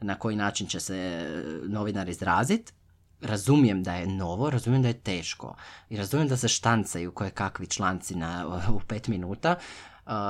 na 0.00 0.14
koji 0.14 0.36
način 0.36 0.66
će 0.66 0.80
se 0.80 1.26
novinar 1.68 2.08
izraziti. 2.08 2.72
Razumijem 3.20 3.82
da 3.82 3.94
je 3.94 4.06
novo, 4.06 4.50
razumijem 4.50 4.82
da 4.82 4.88
je 4.88 5.00
teško 5.00 5.56
i 5.88 5.96
razumijem 5.96 6.28
da 6.28 6.36
se 6.36 6.48
štancaju 6.48 7.12
koje 7.12 7.30
kakvi 7.30 7.66
članci 7.66 8.14
na, 8.14 8.60
u 8.76 8.80
pet 8.80 9.08
minuta 9.08 9.56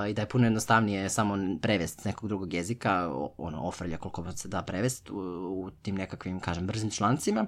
i 0.08 0.12
da 0.14 0.22
je 0.22 0.28
puno 0.28 0.44
jednostavnije 0.44 1.10
samo 1.10 1.58
prevesti 1.62 2.02
s 2.02 2.04
nekog 2.04 2.28
drugog 2.28 2.54
jezika, 2.54 3.10
ono, 3.38 3.62
ofrlja 3.62 3.98
koliko 3.98 4.32
se 4.32 4.48
da 4.48 4.62
prevesti 4.62 5.12
u, 5.12 5.16
u 5.64 5.70
tim 5.82 5.94
nekakvim, 5.94 6.40
kažem, 6.40 6.66
brzim 6.66 6.90
člancima. 6.90 7.46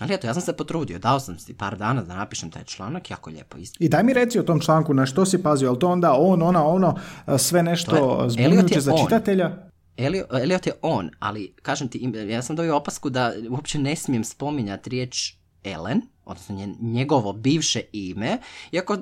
Ali 0.00 0.14
eto, 0.14 0.26
ja 0.26 0.34
sam 0.34 0.42
se 0.42 0.52
potrudio, 0.52 0.98
dao 0.98 1.20
sam 1.20 1.38
si 1.38 1.54
par 1.54 1.76
dana 1.76 2.02
da 2.02 2.16
napišem 2.16 2.50
taj 2.50 2.64
članak, 2.64 3.10
jako 3.10 3.30
lijepo 3.30 3.58
isto. 3.58 3.76
I 3.80 3.88
daj 3.88 4.02
mi 4.02 4.12
reci 4.12 4.38
o 4.38 4.42
tom 4.42 4.60
članku 4.60 4.94
na 4.94 5.06
što 5.06 5.26
si 5.26 5.42
pazio, 5.42 5.68
ali 5.68 5.78
to 5.78 5.88
onda 5.88 6.12
on, 6.18 6.42
ona, 6.42 6.66
ono, 6.66 6.98
sve 7.38 7.62
nešto 7.62 8.24
zbunjujuće 8.28 8.74
je 8.74 8.80
za 8.80 8.94
on. 8.94 9.04
čitatelja? 9.04 9.70
Elio, 9.96 10.26
Elliot 10.30 10.66
je 10.66 10.72
on, 10.82 11.10
ali 11.18 11.54
kažem 11.62 11.88
ti, 11.88 12.12
ja 12.28 12.42
sam 12.42 12.56
dobio 12.56 12.76
opasku 12.76 13.10
da 13.10 13.32
uopće 13.50 13.78
ne 13.78 13.96
smijem 13.96 14.24
spominjati 14.24 14.90
riječ 14.90 15.34
Ellen, 15.64 16.02
odnosno 16.24 16.74
njegovo 16.80 17.32
bivše 17.32 17.80
ime, 17.92 18.38
iako 18.72 18.96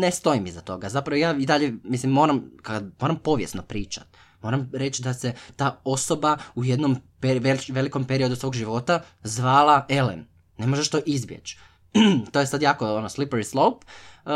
ne 0.00 0.10
stojim 0.10 0.46
iza 0.46 0.60
toga. 0.60 0.88
Zapravo 0.88 1.16
ja 1.16 1.36
i 1.38 1.46
dalje, 1.46 1.74
mislim, 1.82 2.12
moram, 2.12 2.50
kad, 2.62 2.90
moram 3.00 3.16
povijesno 3.16 3.62
pričat. 3.62 4.06
Moram 4.44 4.70
reći 4.72 5.02
da 5.02 5.14
se 5.14 5.32
ta 5.56 5.80
osoba 5.84 6.36
u 6.54 6.64
jednom 6.64 6.96
per- 7.20 7.40
vel- 7.42 7.72
velikom 7.72 8.04
periodu 8.04 8.36
svog 8.36 8.54
života 8.54 9.02
zvala 9.22 9.86
Ellen. 9.88 10.26
Ne 10.58 10.66
možeš 10.66 10.88
to 10.90 11.00
izbjeći. 11.06 11.58
to 12.32 12.40
je 12.40 12.46
sad 12.46 12.62
jako 12.62 12.94
ono, 12.94 13.08
slippery 13.08 13.42
slope, 13.42 13.86
uh, 14.24 14.32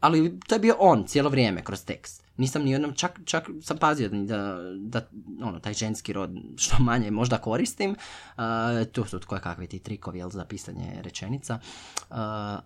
ali 0.00 0.40
to 0.46 0.54
je 0.54 0.58
bio 0.58 0.76
on 0.78 1.06
cijelo 1.06 1.30
vrijeme 1.30 1.64
kroz 1.64 1.84
tekst. 1.84 2.22
Nisam 2.36 2.62
ni 2.62 2.70
jednom, 2.70 2.94
čak, 2.94 3.20
čak 3.24 3.48
sam 3.62 3.78
pazio 3.78 4.08
da, 4.08 4.58
da 4.78 5.08
ono, 5.42 5.60
taj 5.60 5.74
ženski 5.74 6.12
rod 6.12 6.30
što 6.56 6.82
manje 6.82 7.10
možda 7.10 7.38
koristim. 7.38 7.90
Uh, 7.90 8.42
tu 8.92 9.04
su 9.04 9.20
koje 9.26 9.40
kakvi 9.40 9.66
ti 9.66 9.78
trikovi 9.78 10.18
jel, 10.18 10.30
za 10.30 10.44
pisanje 10.44 11.02
rečenica. 11.02 11.54
Uh, 11.54 12.16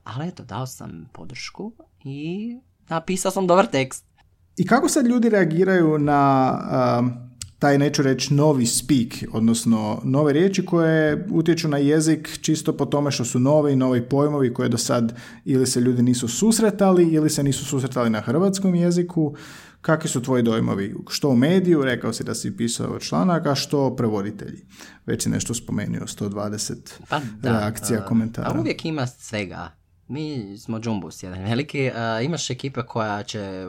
ali 0.05 0.29
eto, 0.29 0.45
dao 0.45 0.67
sam 0.67 1.09
podršku 1.13 1.73
i 2.05 2.57
napisao 2.89 3.31
sam 3.31 3.47
dobar 3.47 3.67
tekst. 3.67 4.14
I 4.57 4.67
kako 4.67 4.89
sad 4.89 5.07
ljudi 5.07 5.29
reagiraju 5.29 5.99
na 5.99 6.59
um, 7.01 7.13
taj, 7.59 7.79
neću 7.79 8.03
reći, 8.03 8.35
novi 8.35 8.67
speak, 8.67 9.25
odnosno 9.33 10.01
nove 10.05 10.33
riječi 10.33 10.67
koje 10.67 11.27
utječu 11.31 11.69
na 11.69 11.79
jezik 11.79 12.39
čisto 12.43 12.77
po 12.77 12.87
tome 12.87 13.11
što 13.11 13.25
su 13.25 13.39
novi, 13.39 13.77
novi 13.77 14.09
pojmovi 14.09 14.55
koje 14.55 14.69
do 14.69 14.79
sad 14.79 15.17
ili 15.45 15.67
se 15.67 15.81
ljudi 15.81 16.03
nisu 16.03 16.29
susretali 16.29 17.09
ili 17.09 17.31
se 17.31 17.43
nisu 17.43 17.65
susretali 17.65 18.11
na 18.11 18.21
hrvatskom 18.21 18.75
jeziku. 18.75 19.35
Kakvi 19.81 20.09
su 20.09 20.23
tvoji 20.23 20.43
dojmovi? 20.43 20.95
Što 21.09 21.29
u 21.29 21.37
mediju, 21.37 21.85
rekao 21.85 22.13
si 22.13 22.25
da 22.25 22.35
si 22.35 22.57
pisao 22.57 22.99
članaka, 22.99 23.55
što 23.55 23.97
prevoditelji? 23.97 24.67
Već 25.07 25.23
si 25.23 25.29
nešto 25.29 25.55
spomenuo, 25.55 26.07
120 26.07 26.75
Pa 27.09 27.21
da, 27.41 27.59
reakcija, 27.59 28.01
uh, 28.01 28.07
komentara. 28.07 28.51
A 28.51 28.61
uvijek 28.61 28.85
ima 28.85 29.07
svega. 29.07 29.71
Mi 30.09 30.59
smo 30.59 30.81
džumbus 30.81 31.23
jedan 31.23 31.43
veliki. 31.43 31.89
uh, 31.89 32.25
imaš 32.25 32.51
ekipe 32.51 32.83
koja 32.83 33.23
će 33.23 33.67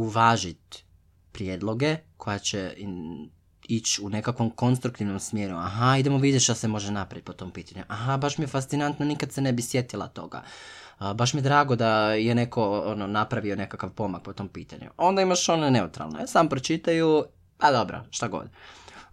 uvažiti 0.00 0.84
prijedloge, 1.32 1.96
koja 2.16 2.38
će 2.38 2.74
in- 2.76 3.30
ići 3.68 4.02
u 4.02 4.08
nekakvom 4.08 4.50
konstruktivnom 4.50 5.20
smjeru. 5.20 5.56
Aha, 5.56 5.96
idemo 5.96 6.18
vidjeti 6.18 6.44
šta 6.44 6.54
se 6.54 6.68
može 6.68 6.92
napraviti 6.92 7.24
po 7.24 7.32
tom 7.32 7.50
pitanju. 7.50 7.84
Aha, 7.88 8.16
baš 8.16 8.38
mi 8.38 8.44
je 8.44 8.48
fascinantno, 8.48 9.06
nikad 9.06 9.32
se 9.32 9.40
ne 9.40 9.52
bi 9.52 9.62
sjetila 9.62 10.08
toga. 10.08 10.42
A, 10.98 11.14
baš 11.14 11.34
mi 11.34 11.38
je 11.38 11.42
drago 11.42 11.76
da 11.76 12.12
je 12.12 12.34
neko 12.34 12.80
ono, 12.86 13.06
napravio 13.06 13.56
nekakav 13.56 13.90
pomak 13.90 14.22
po 14.22 14.32
tom 14.32 14.48
pitanju. 14.48 14.90
Onda 14.96 15.22
imaš 15.22 15.48
one 15.48 15.70
neutralne, 15.70 16.26
sam 16.26 16.48
pročitaju, 16.48 17.24
a 17.58 17.72
dobro, 17.72 18.04
šta 18.10 18.28
god. 18.28 18.48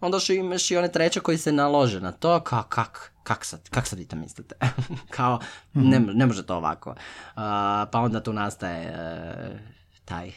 Onda 0.00 0.18
što 0.18 0.32
imaš 0.32 0.70
i 0.70 0.76
one 0.76 0.92
treće 0.92 1.20
koji 1.20 1.38
se 1.38 1.52
nalože 1.52 2.00
na 2.00 2.12
to, 2.12 2.40
kao 2.40 2.62
kak, 2.62 3.12
kak 3.22 3.44
sad, 3.44 3.68
kak 3.68 3.86
sad 3.86 3.98
vi 3.98 4.04
to 4.08 4.16
mislite? 4.16 4.54
kao, 5.16 5.40
ne, 5.74 6.00
ne 6.00 6.26
može 6.26 6.46
to 6.46 6.56
ovako. 6.56 6.94
A, 7.36 7.86
pa 7.92 8.00
onda 8.00 8.22
tu 8.22 8.32
nastaje 8.32 8.84
e, 8.86 9.58
taj, 10.04 10.32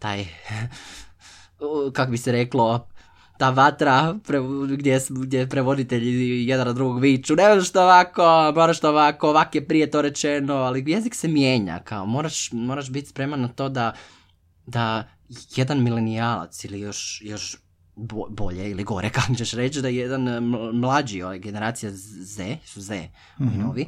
taj, 0.00 0.24
kak 1.96 2.10
bi 2.10 2.18
se 2.18 2.32
reklo, 2.32 2.88
ta 3.38 3.50
vatra 3.50 4.14
pre, 4.26 4.38
gdje, 4.68 5.00
gdje 5.10 5.48
prevoditelji 5.48 6.46
jedan 6.46 6.68
od 6.68 6.74
drugog 6.74 7.00
viču, 7.00 7.36
ne 7.36 7.48
možeš 7.48 7.72
to 7.72 7.82
ovako, 7.82 8.52
moraš 8.54 8.80
to 8.80 8.88
ovako, 8.88 9.28
ovak 9.28 9.54
je 9.54 9.66
prije 9.66 9.90
to 9.90 10.02
rečeno, 10.02 10.54
ali 10.54 10.84
jezik 10.86 11.14
se 11.14 11.28
mijenja, 11.28 11.78
kao 11.78 12.06
moraš, 12.06 12.52
moraš 12.52 12.90
biti 12.90 13.08
spreman 13.08 13.40
na 13.40 13.48
to 13.48 13.68
da, 13.68 13.92
da 14.66 15.08
jedan 15.56 15.82
milenijalac 15.82 16.64
ili 16.64 16.80
još, 16.80 17.22
još 17.24 17.56
bolje 18.28 18.70
ili 18.70 18.84
gore, 18.84 19.10
kako 19.16 19.34
ćeš 19.34 19.52
reći, 19.52 19.82
da 19.82 19.88
je 19.88 19.96
jedan 19.96 20.28
e, 20.28 20.40
mlađi, 20.72 21.22
ovaj, 21.22 21.38
generacija 21.38 21.90
Z, 21.94 22.56
su 22.64 22.80
Z, 22.80 23.08
mm 23.38 23.60
novi, 23.60 23.86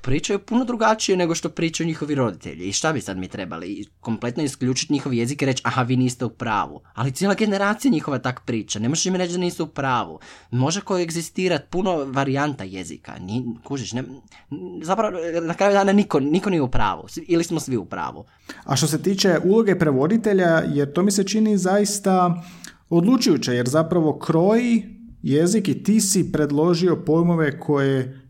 pričaju 0.00 0.38
puno 0.38 0.64
drugačije 0.64 1.16
nego 1.16 1.34
što 1.34 1.48
pričaju 1.48 1.86
njihovi 1.86 2.14
roditelji. 2.14 2.68
I 2.68 2.72
šta 2.72 2.92
bi 2.92 3.00
sad 3.00 3.16
mi 3.16 3.28
trebali? 3.28 3.86
Kompletno 4.00 4.42
isključiti 4.42 4.92
njihov 4.92 5.14
jezik 5.14 5.42
i 5.42 5.46
reći, 5.46 5.62
aha, 5.64 5.82
vi 5.82 5.96
niste 5.96 6.24
u 6.24 6.30
pravu. 6.30 6.80
Ali 6.94 7.12
cijela 7.12 7.34
generacija 7.34 7.92
njihova 7.92 8.18
tak 8.18 8.40
priča. 8.44 8.78
Ne 8.78 8.88
možeš 8.88 9.06
im 9.06 9.16
reći 9.16 9.32
da 9.32 9.38
nisu 9.38 9.64
u 9.64 9.66
pravu. 9.66 10.20
Može 10.50 10.80
koegzistirati 10.80 11.66
puno 11.70 12.04
varijanta 12.04 12.64
jezika. 12.64 13.18
Ni, 13.20 13.44
kužiš, 13.64 13.92
ne, 13.92 14.04
zapravo, 14.82 15.16
na 15.42 15.54
kraju 15.54 15.72
dana 15.72 15.92
niko, 15.92 16.20
niko 16.20 16.50
nije 16.50 16.62
u 16.62 16.70
pravu. 16.70 17.06
Ili 17.26 17.44
smo 17.44 17.60
svi 17.60 17.76
u 17.76 17.84
pravu. 17.84 18.24
A 18.64 18.76
što 18.76 18.86
se 18.86 19.02
tiče 19.02 19.38
uloge 19.44 19.78
prevoditelja, 19.78 20.62
jer 20.72 20.92
to 20.92 21.02
mi 21.02 21.10
se 21.10 21.24
čini 21.24 21.58
zaista 21.58 22.42
odlučujuće, 22.88 23.52
jer 23.52 23.68
zapravo 23.68 24.18
kroji 24.18 24.84
jezik 25.22 25.68
i 25.68 25.82
ti 25.82 26.00
si 26.00 26.32
predložio 26.32 26.96
pojmove 26.96 27.60
koje 27.60 28.20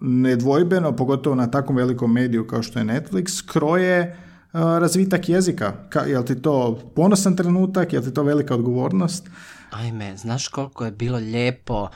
nedvojbeno, 0.00 0.96
pogotovo 0.96 1.36
na 1.36 1.50
takvom 1.50 1.76
velikom 1.76 2.12
mediju 2.12 2.46
kao 2.46 2.62
što 2.62 2.78
je 2.78 2.84
Netflix, 2.84 3.46
kroje 3.46 4.16
razvitak 4.52 5.28
jezika. 5.28 5.88
Ka, 5.88 6.00
je 6.00 6.18
li 6.18 6.24
ti 6.24 6.42
to 6.42 6.78
ponosan 6.94 7.36
trenutak, 7.36 7.92
je 7.92 7.98
li 7.98 8.04
ti 8.04 8.14
to 8.14 8.22
velika 8.22 8.54
odgovornost? 8.54 9.30
Ajme, 9.70 10.16
znaš 10.16 10.48
koliko 10.48 10.84
je 10.84 10.90
bilo 10.90 11.18
lijepo 11.18 11.88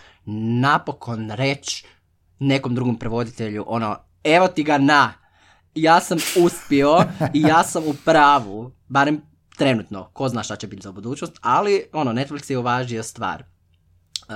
napokon 0.60 1.30
reći 1.30 1.86
nekom 2.38 2.74
drugom 2.74 2.98
prevoditelju, 2.98 3.64
ono, 3.66 3.96
evo 4.24 4.48
ti 4.48 4.62
ga 4.62 4.78
na, 4.78 5.12
ja 5.74 6.00
sam 6.00 6.18
uspio 6.44 6.98
i 7.34 7.40
ja 7.40 7.62
sam 7.62 7.82
u 7.86 7.94
pravu, 8.04 8.72
barem 8.88 9.20
trenutno, 9.56 10.10
ko 10.12 10.28
zna 10.28 10.42
šta 10.42 10.56
će 10.56 10.66
biti 10.66 10.82
za 10.82 10.92
budućnost, 10.92 11.38
ali 11.40 11.84
ono, 11.92 12.12
Netflix 12.12 12.50
je 12.50 12.58
uvažio 12.58 13.02
stvar. 13.02 13.44
Uh, 14.24 14.28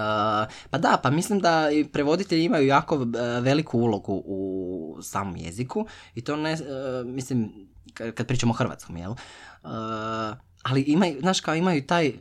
pa 0.70 0.78
da, 0.78 1.00
pa 1.02 1.10
mislim 1.10 1.40
da 1.40 1.70
i 1.70 1.84
prevoditelji 1.84 2.44
imaju 2.44 2.66
jako 2.66 2.96
uh, 2.96 3.04
veliku 3.42 3.78
ulogu 3.78 4.22
u 4.26 4.98
samom 5.02 5.36
jeziku 5.36 5.86
i 6.14 6.20
to 6.20 6.36
ne, 6.36 6.52
uh, 6.52 7.06
mislim, 7.06 7.52
kad 7.94 8.26
pričamo 8.26 8.52
o 8.52 8.56
hrvatskom, 8.56 8.96
jel? 8.96 9.14
ali 10.62 10.82
imaju, 10.82 11.20
znaš, 11.20 11.40
kao 11.40 11.54
imaju 11.54 11.86
taj 11.86 12.12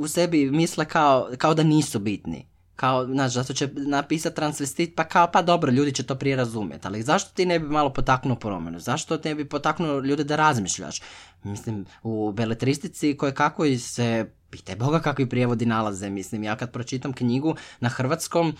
u 0.00 0.08
sebi 0.08 0.50
misle 0.50 0.84
kao, 0.84 1.30
kao 1.38 1.54
da 1.54 1.62
nisu 1.62 1.98
bitni 1.98 2.47
kao, 2.78 3.06
znaš, 3.06 3.32
zato 3.32 3.52
će 3.52 3.68
napisati 3.74 4.36
transvestit, 4.36 4.94
pa 4.96 5.04
kao, 5.04 5.30
pa 5.32 5.42
dobro, 5.42 5.72
ljudi 5.72 5.92
će 5.92 6.02
to 6.02 6.14
prije 6.14 6.36
razumjeti, 6.36 6.86
ali 6.86 7.02
zašto 7.02 7.30
ti 7.34 7.46
ne 7.46 7.58
bi 7.58 7.66
malo 7.66 7.92
potaknuo 7.92 8.36
promjenu? 8.36 8.78
Zašto 8.80 9.18
ne 9.24 9.34
bi 9.34 9.48
potaknuo 9.48 10.00
ljude 10.00 10.24
da 10.24 10.36
razmišljaš? 10.36 11.02
Mislim, 11.42 11.86
u 12.02 12.32
beletristici 12.32 13.16
koje 13.16 13.34
kako 13.34 13.64
se, 13.78 14.30
pitaj 14.50 14.76
Boga 14.76 15.00
kakvi 15.00 15.28
prijevodi 15.28 15.66
nalaze, 15.66 16.10
mislim, 16.10 16.42
ja 16.42 16.56
kad 16.56 16.72
pročitam 16.72 17.12
knjigu 17.12 17.56
na 17.80 17.88
hrvatskom, 17.88 18.54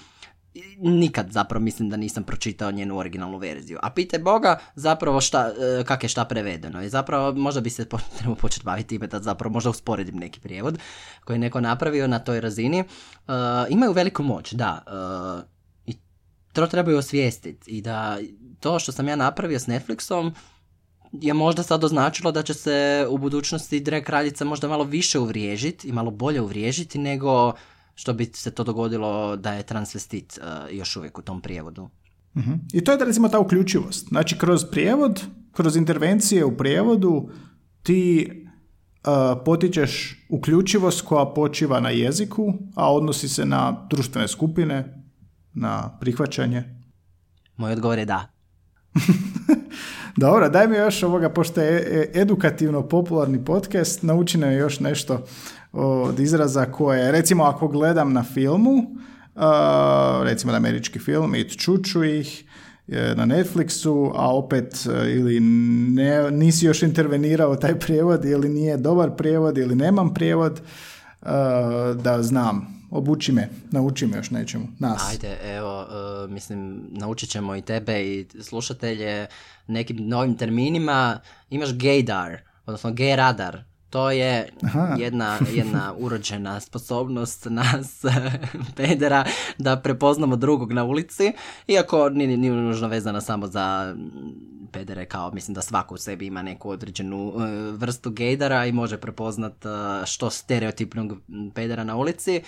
nikad 0.78 1.30
zapravo 1.30 1.64
mislim 1.64 1.88
da 1.88 1.96
nisam 1.96 2.24
pročitao 2.24 2.70
njenu 2.70 2.98
originalnu 2.98 3.38
verziju. 3.38 3.78
A 3.82 3.90
pite 3.90 4.18
Boga 4.18 4.58
zapravo 4.74 5.20
šta, 5.20 5.50
e, 5.80 5.84
kak 5.84 6.02
je 6.02 6.08
šta 6.08 6.24
prevedeno. 6.24 6.82
I 6.82 6.88
zapravo 6.88 7.32
možda 7.34 7.60
bi 7.60 7.70
se 7.70 7.88
trebao 8.18 8.34
početi 8.34 8.64
baviti 8.64 8.88
time 8.88 9.06
da 9.06 9.20
zapravo 9.20 9.52
možda 9.52 9.70
usporedim 9.70 10.16
neki 10.16 10.40
prijevod 10.40 10.78
koji 11.24 11.34
je 11.34 11.38
neko 11.38 11.60
napravio 11.60 12.06
na 12.06 12.18
toj 12.18 12.40
razini. 12.40 12.80
Uh, 12.80 13.34
imaju 13.68 13.92
veliku 13.92 14.22
moć, 14.22 14.52
da. 14.52 14.82
Uh, 14.86 15.44
I 15.86 15.96
to 16.52 16.66
trebaju 16.66 16.98
osvijestiti. 16.98 17.70
I 17.70 17.82
da 17.82 18.18
to 18.60 18.78
što 18.78 18.92
sam 18.92 19.08
ja 19.08 19.16
napravio 19.16 19.58
s 19.58 19.66
Netflixom 19.66 20.32
je 21.12 21.34
možda 21.34 21.62
sad 21.62 21.84
označilo 21.84 22.32
da 22.32 22.42
će 22.42 22.54
se 22.54 23.06
u 23.10 23.18
budućnosti 23.18 23.80
Drag 23.80 24.02
kraljica 24.02 24.44
možda 24.44 24.68
malo 24.68 24.84
više 24.84 25.18
uvriježiti 25.18 25.88
i 25.88 25.92
malo 25.92 26.10
bolje 26.10 26.40
uvriježiti 26.40 26.98
nego 26.98 27.52
što 27.98 28.12
bi 28.12 28.30
se 28.34 28.50
to 28.50 28.64
dogodilo 28.64 29.36
da 29.36 29.52
je 29.52 29.62
transvestit 29.62 30.38
uh, 30.38 30.76
još 30.76 30.96
uvijek 30.96 31.18
u 31.18 31.22
tom 31.22 31.40
prijevodu. 31.40 31.88
uh 32.34 32.44
I 32.72 32.84
to 32.84 32.92
je 32.92 32.98
da 32.98 33.04
recimo 33.04 33.28
ta 33.28 33.38
uključivost. 33.38 34.08
Znači 34.08 34.38
kroz 34.38 34.64
prijevod, 34.70 35.22
kroz 35.52 35.76
intervencije 35.76 36.44
u 36.44 36.56
prijevodu 36.56 37.30
ti 37.82 38.30
uh, 38.30 39.42
potičeš 39.44 40.26
uključivost 40.28 41.02
koja 41.02 41.26
počiva 41.26 41.80
na 41.80 41.90
jeziku, 41.90 42.52
a 42.74 42.92
odnosi 42.94 43.28
se 43.28 43.44
na 43.44 43.86
društvene 43.90 44.28
skupine, 44.28 45.04
na 45.54 45.98
prihvaćanje. 46.00 46.64
Moj 47.56 47.72
odgovor 47.72 47.98
je 47.98 48.04
da. 48.04 48.28
Dobro, 50.16 50.48
daj 50.48 50.68
mi 50.68 50.76
još 50.76 51.02
ovoga, 51.02 51.30
pošto 51.30 51.60
je 51.60 51.78
e, 51.78 52.20
edukativno 52.20 52.88
popularni 52.88 53.44
podcast, 53.44 54.02
nauči 54.02 54.38
nam 54.38 54.52
još 54.52 54.80
nešto 54.80 55.26
od 55.78 56.20
izraza 56.20 56.64
koje, 56.64 57.12
recimo 57.12 57.44
ako 57.44 57.68
gledam 57.68 58.12
na 58.12 58.24
filmu, 58.24 58.72
uh, 58.72 59.42
recimo 60.22 60.52
na 60.52 60.56
američki 60.58 60.98
film, 60.98 61.34
i 61.34 61.48
čuču 61.48 62.04
ih, 62.04 62.44
na 62.88 63.26
Netflixu, 63.26 64.12
a 64.14 64.34
opet 64.36 64.86
e, 64.86 65.12
ili 65.12 65.40
ne, 65.40 66.30
nisi 66.30 66.66
još 66.66 66.82
intervenirao 66.82 67.56
taj 67.56 67.78
prijevod 67.78 68.24
ili 68.24 68.48
nije 68.48 68.76
dobar 68.76 69.10
prijevod 69.16 69.58
ili 69.58 69.74
nemam 69.74 70.14
prijevod, 70.14 70.60
uh, 71.22 71.28
da 72.02 72.22
znam. 72.22 72.78
Obuči 72.90 73.32
me, 73.32 73.48
nauči 73.70 74.06
me 74.06 74.16
još 74.16 74.30
nečemu, 74.30 74.66
nas. 74.78 75.10
Ajde, 75.10 75.36
evo, 75.44 75.80
uh, 75.82 76.30
mislim, 76.30 76.82
naučit 76.90 77.30
ćemo 77.30 77.56
i 77.56 77.62
tebe 77.62 78.02
i 78.02 78.26
slušatelje 78.42 79.26
nekim 79.66 80.08
novim 80.08 80.36
terminima. 80.36 81.20
Imaš 81.50 81.68
gaydar, 81.68 82.36
odnosno 82.66 82.90
gay 82.90 83.16
radar, 83.16 83.62
to 83.90 84.10
je 84.10 84.48
jedna, 84.98 85.38
jedna 85.52 85.94
urođena 85.98 86.60
sposobnost 86.60 87.46
nas 87.50 88.04
pedera 88.76 89.24
da 89.58 89.76
prepoznamo 89.76 90.36
drugog 90.36 90.72
na 90.72 90.84
ulici, 90.84 91.32
iako 91.66 92.08
nije, 92.08 92.36
nije 92.36 92.52
nužno 92.52 92.88
vezana 92.88 93.20
samo 93.20 93.46
za 93.46 93.96
pedere 94.72 95.04
kao 95.04 95.30
mislim 95.30 95.54
da 95.54 95.62
svako 95.62 95.94
u 95.94 95.98
sebi 95.98 96.26
ima 96.26 96.42
neku 96.42 96.70
određenu 96.70 97.32
e, 97.36 97.70
vrstu 97.72 98.10
gejdara 98.10 98.66
i 98.66 98.72
može 98.72 98.96
prepoznat 98.98 99.64
e, 99.64 99.68
što 100.06 100.30
stereotipnog 100.30 101.12
pedera 101.54 101.84
na 101.84 101.96
ulici. 101.96 102.42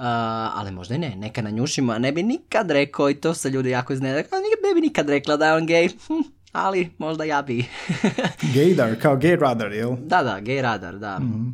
Uh, 0.00 0.06
ali 0.54 0.70
možda 0.70 0.94
i 0.94 0.98
ne, 0.98 1.16
neka 1.16 1.42
nanjušimo, 1.42 1.92
a 1.92 1.98
ne 1.98 2.12
bi 2.12 2.22
nikad 2.22 2.70
rekao, 2.70 3.10
i 3.10 3.14
to 3.14 3.34
se 3.34 3.50
ljudi 3.50 3.70
jako 3.70 3.92
iznenade, 3.92 4.28
ne 4.68 4.74
bi 4.74 4.80
nikad 4.80 5.08
rekla 5.08 5.36
da 5.36 5.46
je 5.46 5.54
on 5.54 5.66
gej. 5.66 5.88
Ali 6.52 6.90
možda 6.98 7.24
ja 7.24 7.42
bi. 7.42 7.64
Gaydar, 8.54 9.00
kao 9.02 9.16
gay 9.16 9.40
radar, 9.40 9.72
jel? 9.72 9.96
Da, 9.96 10.22
da, 10.22 10.40
gay 10.40 10.62
radar, 10.62 10.98
da. 10.98 11.18
mm 11.18 11.50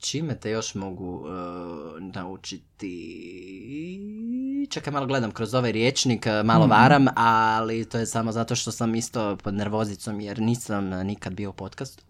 čime 0.00 0.34
te 0.34 0.50
još 0.50 0.74
mogu 0.74 1.14
uh, 1.14 1.26
naučiti? 2.14 2.90
Čekaj, 4.70 4.92
malo 4.92 5.06
gledam 5.06 5.30
kroz 5.30 5.54
ovaj 5.54 5.72
riječnik, 5.72 6.26
e, 6.26 6.42
malo 6.42 6.66
mm 6.66 6.70
varam, 6.70 7.06
ali 7.16 7.84
to 7.84 7.98
je 7.98 8.06
samo 8.06 8.32
zato 8.32 8.54
što 8.54 8.72
sam 8.72 8.94
isto 8.94 9.36
pod 9.36 9.54
nervozicom 9.54 10.20
jer 10.20 10.40
nisam 10.40 10.84
nikad 10.88 11.32
bio 11.32 11.50
u 11.50 11.52
podcastu. 11.52 12.04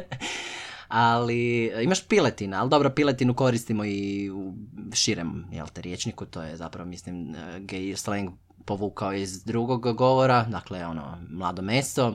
ali 0.88 1.72
imaš 1.82 2.06
piletina, 2.08 2.60
ali 2.60 2.70
dobro, 2.70 2.90
piletinu 2.90 3.34
koristimo 3.34 3.84
i 3.84 4.30
u 4.30 4.54
širem 4.92 5.44
jel 5.52 5.66
te, 5.72 5.82
riječniku, 5.82 6.26
to 6.26 6.42
je 6.42 6.56
zapravo, 6.56 6.88
mislim, 6.88 7.34
gay 7.58 7.96
slang 7.96 8.30
povukao 8.64 9.12
iz 9.12 9.44
drugog 9.44 9.96
govora, 9.96 10.44
dakle 10.44 10.86
ono 10.86 11.18
mlado 11.30 11.62
meso, 11.62 12.14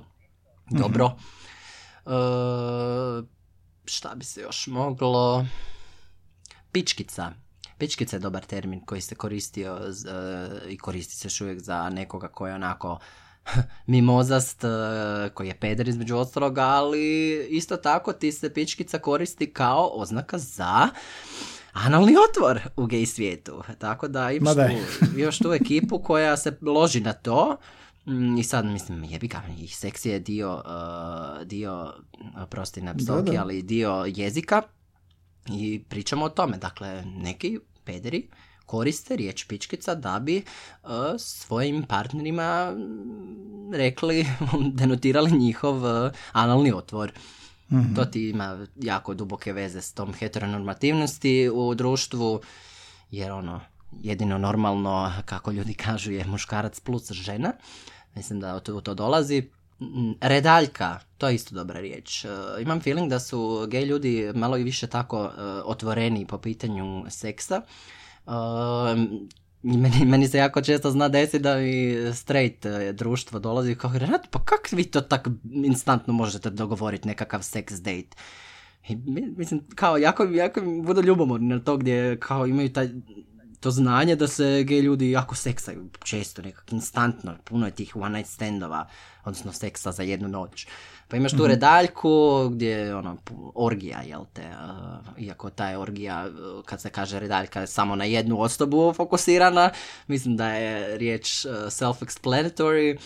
dobro. 0.69 1.07
Mhm. 1.07 1.21
E, 2.05 3.31
šta 3.85 4.15
bi 4.15 4.25
se 4.25 4.41
još 4.41 4.67
moglo? 4.67 5.45
Pičkica. 6.71 7.31
Pičkica 7.77 8.15
je 8.15 8.19
dobar 8.19 8.45
termin 8.45 8.85
koji 8.85 9.01
se 9.01 9.15
koristio 9.15 9.79
z, 9.87 10.05
e, 10.07 10.69
i 10.69 10.77
koristi 10.77 11.15
se 11.15 11.25
još 11.25 11.41
uvijek 11.41 11.59
za 11.59 11.89
nekoga 11.89 12.27
koji 12.27 12.51
je 12.51 12.55
onako 12.55 12.99
mimozast 13.87 14.63
uh, 14.63 14.69
koji 15.33 15.47
je 15.47 15.59
peder 15.59 15.87
između 15.87 16.17
ostaloga, 16.17 16.61
ali 16.61 17.35
isto 17.49 17.77
tako 17.77 18.13
ti 18.13 18.31
se 18.31 18.53
pičkica 18.53 18.99
koristi 18.99 19.53
kao 19.53 19.91
oznaka 19.93 20.37
za 20.37 20.89
analni 21.73 22.15
otvor 22.29 22.59
u 22.75 22.85
gej 22.85 23.05
svijetu. 23.05 23.63
Tako 23.79 24.07
da 24.07 24.31
imaš, 24.31 24.55
Ma 24.55 24.67
tu, 24.67 24.73
imaš 25.19 25.37
tu 25.37 25.53
ekipu 25.53 25.99
koja 25.99 26.37
se 26.37 26.57
loži 26.61 26.99
na 26.99 27.13
to 27.13 27.57
Mm, 28.05 28.37
I 28.37 28.43
sad, 28.43 28.65
mislim, 28.65 29.03
jebi 29.03 29.27
ga, 29.27 29.41
i 29.59 29.67
seks 29.67 30.05
je 30.05 30.19
dio, 30.19 30.53
uh, 30.53 31.47
dio, 31.47 31.93
prosti 32.49 32.81
na 32.81 32.95
psovki, 32.95 33.37
ali 33.37 33.61
dio 33.61 34.05
jezika 34.07 34.61
i 35.47 35.83
pričamo 35.89 36.25
o 36.25 36.29
tome. 36.29 36.57
Dakle, 36.57 37.03
neki 37.05 37.59
pederi 37.83 38.29
koriste 38.65 39.15
riječ 39.15 39.47
pičkica 39.47 39.95
da 39.95 40.19
bi 40.19 40.43
uh, 40.83 40.89
svojim 41.17 41.83
partnerima 41.83 42.71
mm, 42.71 43.73
rekli, 43.73 44.25
denotirali 44.79 45.31
njihov 45.31 45.75
uh, 45.75 46.11
analni 46.31 46.73
otvor. 46.73 47.11
Mm 47.71 47.95
To 47.95 48.05
ti 48.05 48.29
ima 48.29 48.65
jako 48.75 49.13
duboke 49.13 49.53
veze 49.53 49.81
s 49.81 49.93
tom 49.93 50.13
heteronormativnosti 50.13 51.49
u 51.53 51.75
društvu, 51.75 52.41
jer 53.11 53.31
ono, 53.31 53.61
jedino 54.01 54.37
normalno, 54.37 55.13
kako 55.25 55.51
ljudi 55.51 55.73
kažu, 55.73 56.11
je 56.11 56.25
muškarac 56.25 56.79
plus 56.79 57.11
žena. 57.11 57.53
Mislim 58.15 58.39
da 58.39 58.61
u 58.73 58.81
to 58.81 58.93
dolazi. 58.93 59.49
Redaljka, 60.21 60.99
to 61.17 61.27
je 61.27 61.35
isto 61.35 61.55
dobra 61.55 61.79
riječ. 61.79 62.25
E, 62.25 62.29
imam 62.61 62.81
feeling 62.81 63.09
da 63.09 63.19
su 63.19 63.67
gej 63.69 63.85
ljudi 63.85 64.31
malo 64.35 64.57
i 64.57 64.63
više 64.63 64.87
tako 64.87 65.25
e, 65.25 65.41
otvoreni 65.65 66.27
po 66.27 66.37
pitanju 66.37 67.05
seksa. 67.09 67.61
E, 68.27 68.31
meni, 69.63 70.05
meni 70.05 70.27
se 70.27 70.37
jako 70.37 70.61
često 70.61 70.91
zna 70.91 71.07
desiti 71.07 71.39
da 71.39 71.55
mi 71.55 71.95
straight 72.13 72.65
društvo 72.93 73.39
dolazi 73.39 73.75
kao 73.75 73.91
Renat, 73.93 74.27
pa 74.31 74.39
kak 74.39 74.71
vi 74.71 74.83
to 74.83 75.01
tak 75.01 75.27
instantno 75.51 76.13
možete 76.13 76.49
dogovoriti 76.49 77.07
nekakav 77.07 77.39
sex 77.39 77.77
date? 77.77 78.17
I, 78.87 78.95
mislim, 79.37 79.61
kao, 79.75 79.97
jako, 79.97 80.23
jako 80.23 80.61
budu 80.61 81.01
ljubomorni 81.01 81.47
na 81.47 81.59
to 81.59 81.77
gdje 81.77 82.19
kao 82.19 82.47
imaju 82.47 82.73
taj 82.73 82.89
to 83.61 83.71
znanje 83.71 84.15
da 84.15 84.27
se 84.27 84.63
gej 84.63 84.79
ljudi 84.79 85.11
jako 85.11 85.35
seksaju, 85.35 85.89
često 86.03 86.41
nekak 86.41 86.71
instantno, 86.71 87.35
puno 87.43 87.65
je 87.65 87.71
tih 87.71 87.95
one 87.95 88.17
night 88.17 88.33
standova, 88.33 88.87
odnosno 89.23 89.53
seksa 89.53 89.91
za 89.91 90.03
jednu 90.03 90.27
noć. 90.27 90.67
Pa 91.07 91.17
imaš 91.17 91.31
tu 91.31 91.43
mm 91.43 91.47
redaljku 91.47 92.49
gdje 92.49 92.69
je 92.69 92.95
ono, 92.95 93.17
orgija, 93.55 94.01
jel 94.01 94.25
te, 94.33 94.43
iako 95.17 95.49
ta 95.49 95.69
je 95.69 95.77
orgija, 95.77 96.27
kad 96.65 96.81
se 96.81 96.89
kaže 96.89 97.19
redaljka, 97.19 97.67
samo 97.67 97.95
na 97.95 98.05
jednu 98.05 98.41
osobu 98.41 98.93
fokusirana, 98.93 99.69
mislim 100.07 100.37
da 100.37 100.47
je 100.47 100.97
riječ 100.97 101.45
self-explanatory, 101.45 102.97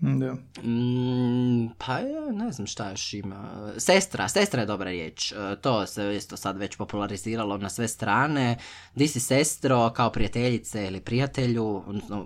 da. 0.00 0.32
Mm, 0.62 1.68
pa 1.78 2.00
ne 2.32 2.52
znam 2.52 2.66
šta 2.66 2.90
još 2.90 3.14
ima. 3.14 3.72
Sestra, 3.76 4.28
sestra 4.28 4.60
je 4.60 4.66
dobra 4.66 4.90
riječ. 4.90 5.32
E, 5.32 5.36
to 5.60 5.86
se 5.86 6.16
isto 6.16 6.36
sad 6.36 6.58
već 6.58 6.76
populariziralo 6.76 7.58
na 7.58 7.68
sve 7.68 7.88
strane. 7.88 8.56
Di 8.94 9.08
si 9.08 9.20
sestro 9.20 9.92
kao 9.96 10.10
prijateljice 10.10 10.86
ili 10.86 11.00
prijatelju, 11.00 11.82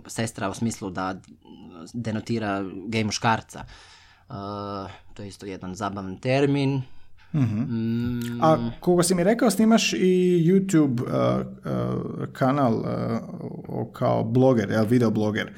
sestra 0.06 0.50
u 0.50 0.54
smislu 0.54 0.90
da 0.90 1.20
denotira 1.92 2.64
gej 2.88 3.04
muškarca. 3.04 3.64
Uh, 4.28 4.34
to 5.14 5.22
je 5.22 5.28
isto 5.28 5.46
jedan 5.46 5.74
zabavan 5.74 6.18
termin. 6.18 6.82
mm 7.32 8.42
A 8.42 8.70
koga 8.80 9.02
si 9.02 9.14
mi 9.14 9.24
rekao, 9.24 9.50
snimaš 9.50 9.92
i 9.92 10.44
YouTube 10.46 11.02
kanal 12.32 12.84
kao 13.92 14.24
bloger, 14.24 14.86
video 14.88 15.10
bloger 15.10 15.52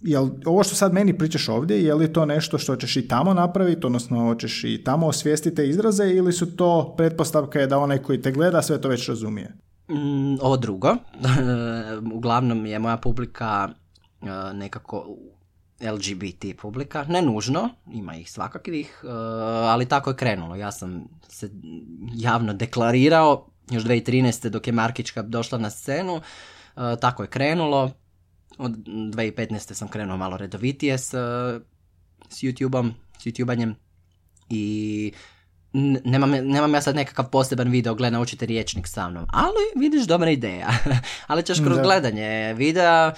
jel 0.00 0.28
ovo 0.46 0.64
što 0.64 0.74
sad 0.74 0.92
meni 0.92 1.18
pričaš 1.18 1.48
ovdje, 1.48 1.84
je 1.84 1.94
li 1.94 2.12
to 2.12 2.26
nešto 2.26 2.58
što 2.58 2.76
ćeš 2.76 2.96
i 2.96 3.08
tamo 3.08 3.34
napraviti, 3.34 3.86
odnosno 3.86 4.18
hoćeš 4.18 4.64
i 4.64 4.84
tamo 4.84 5.06
osvijestiti 5.06 5.56
te 5.56 5.68
izraze 5.68 6.04
ili 6.10 6.32
su 6.32 6.56
to 6.56 6.94
pretpostavke 6.96 7.66
da 7.66 7.78
onaj 7.78 7.98
koji 7.98 8.22
te 8.22 8.32
gleda 8.32 8.62
sve 8.62 8.80
to 8.80 8.88
već 8.88 9.08
razumije? 9.08 9.54
Mm, 9.88 10.34
ovo 10.40 10.56
drugo. 10.56 10.96
Uglavnom 12.14 12.66
je 12.66 12.78
moja 12.78 12.96
publika 12.96 13.68
uh, 14.20 14.28
nekako 14.54 15.06
LGBT 15.80 16.60
publika, 16.60 17.04
ne 17.08 17.22
nužno, 17.22 17.68
ima 17.92 18.16
ih 18.16 18.30
svakakvih, 18.30 19.00
uh, 19.04 19.10
ali 19.68 19.86
tako 19.86 20.10
je 20.10 20.16
krenulo. 20.16 20.56
Ja 20.56 20.72
sam 20.72 21.04
se 21.28 21.50
javno 22.14 22.52
deklarirao 22.52 23.46
još 23.70 23.82
2013. 23.82 24.48
dok 24.48 24.66
je 24.66 24.72
Markićka 24.72 25.22
došla 25.22 25.58
na 25.58 25.70
scenu, 25.70 26.14
uh, 26.14 26.82
tako 27.00 27.22
je 27.22 27.28
krenulo, 27.28 27.90
od 28.58 28.72
2015. 28.72 29.74
sam 29.74 29.88
krenuo 29.88 30.16
malo 30.16 30.36
redovitije 30.36 30.98
s, 30.98 31.08
s 32.28 32.42
YouTube-om, 32.42 32.92
s 33.18 33.26
YouTube-anjem 33.26 33.74
i 34.50 35.12
nemam, 36.04 36.30
nemam 36.30 36.74
ja 36.74 36.82
sad 36.82 36.96
nekakav 36.96 37.30
poseban 37.30 37.68
video 37.68 37.94
gled 37.94 38.12
naučite 38.12 38.46
riječnik 38.46 38.86
sa 38.86 39.08
mnom, 39.08 39.26
ali 39.28 39.80
vidiš 39.80 40.06
dobra 40.06 40.30
ideja. 40.30 40.68
ali 41.26 41.42
ćeš 41.42 41.58
kroz 41.58 41.78
gledanje 41.78 42.54
videa 42.54 43.14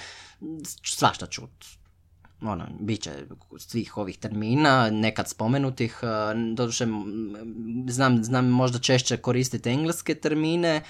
svašta 0.85 1.25
čut. 1.25 1.65
Ono, 2.41 2.67
bit 2.79 3.01
će 3.01 3.11
svih 3.57 3.97
ovih 3.97 4.17
termina, 4.17 4.89
nekad 4.89 5.29
spomenutih, 5.29 5.99
e, 6.03 6.07
doduše 6.55 6.87
znam, 7.87 8.23
znam 8.23 8.47
možda 8.47 8.79
češće 8.79 9.17
koristiti 9.17 9.69
engleske 9.69 10.15
termine, 10.15 10.75
e, 10.75 10.81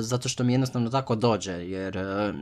zato 0.00 0.28
što 0.28 0.44
mi 0.44 0.52
jednostavno 0.52 0.90
tako 0.90 1.14
dođe, 1.14 1.52
jer 1.52 1.96
e, 1.96 2.32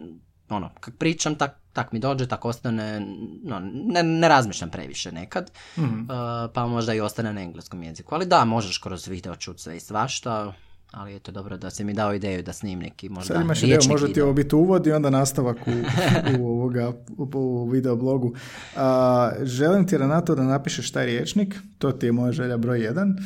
ono, 0.52 0.70
kak 0.80 0.94
pričam, 0.98 1.34
tak, 1.34 1.56
tak 1.72 1.92
mi 1.92 1.98
dođe, 1.98 2.26
tak 2.26 2.44
ostane, 2.44 3.00
no, 3.44 3.60
ne, 3.72 4.02
ne 4.02 4.28
razmišljam 4.28 4.70
previše 4.70 5.12
nekad, 5.12 5.50
mm 5.76 6.02
pa 6.54 6.66
možda 6.66 6.94
i 6.94 7.00
ostane 7.00 7.32
na 7.32 7.40
engleskom 7.40 7.82
jeziku. 7.82 8.14
Ali 8.14 8.26
da, 8.26 8.44
možeš 8.44 8.78
kroz 8.78 9.06
video 9.06 9.36
čuti 9.36 9.62
sve 9.62 9.76
i 9.76 9.80
svašta, 9.80 10.52
ali 10.90 11.12
je 11.12 11.18
to 11.18 11.32
dobro 11.32 11.56
da 11.56 11.70
si 11.70 11.84
mi 11.84 11.94
dao 11.94 12.14
ideju 12.14 12.42
da 12.42 12.52
snim 12.52 12.78
neki 12.78 13.08
možda 13.08 13.34
Sad 13.34 13.42
imaš 13.42 13.62
ideju, 13.62 13.80
može 13.88 14.12
ti 14.12 14.20
ovo 14.20 14.32
biti 14.32 14.54
uvod 14.54 14.86
i 14.86 14.92
onda 14.92 15.10
nastavak 15.10 15.56
u, 15.66 15.70
u, 16.38 16.46
ovoga, 16.46 16.92
u, 17.16 17.28
u 17.34 17.68
videoblogu. 17.68 18.34
A, 18.76 19.30
želim 19.42 19.86
ti, 19.86 19.98
Renato, 19.98 20.34
da 20.34 20.42
napišeš 20.42 20.92
taj 20.92 21.06
riječnik, 21.06 21.56
to 21.78 21.92
ti 21.92 22.06
je 22.06 22.12
moja 22.12 22.32
želja 22.32 22.56
broj 22.56 22.80
jedan 22.80 23.16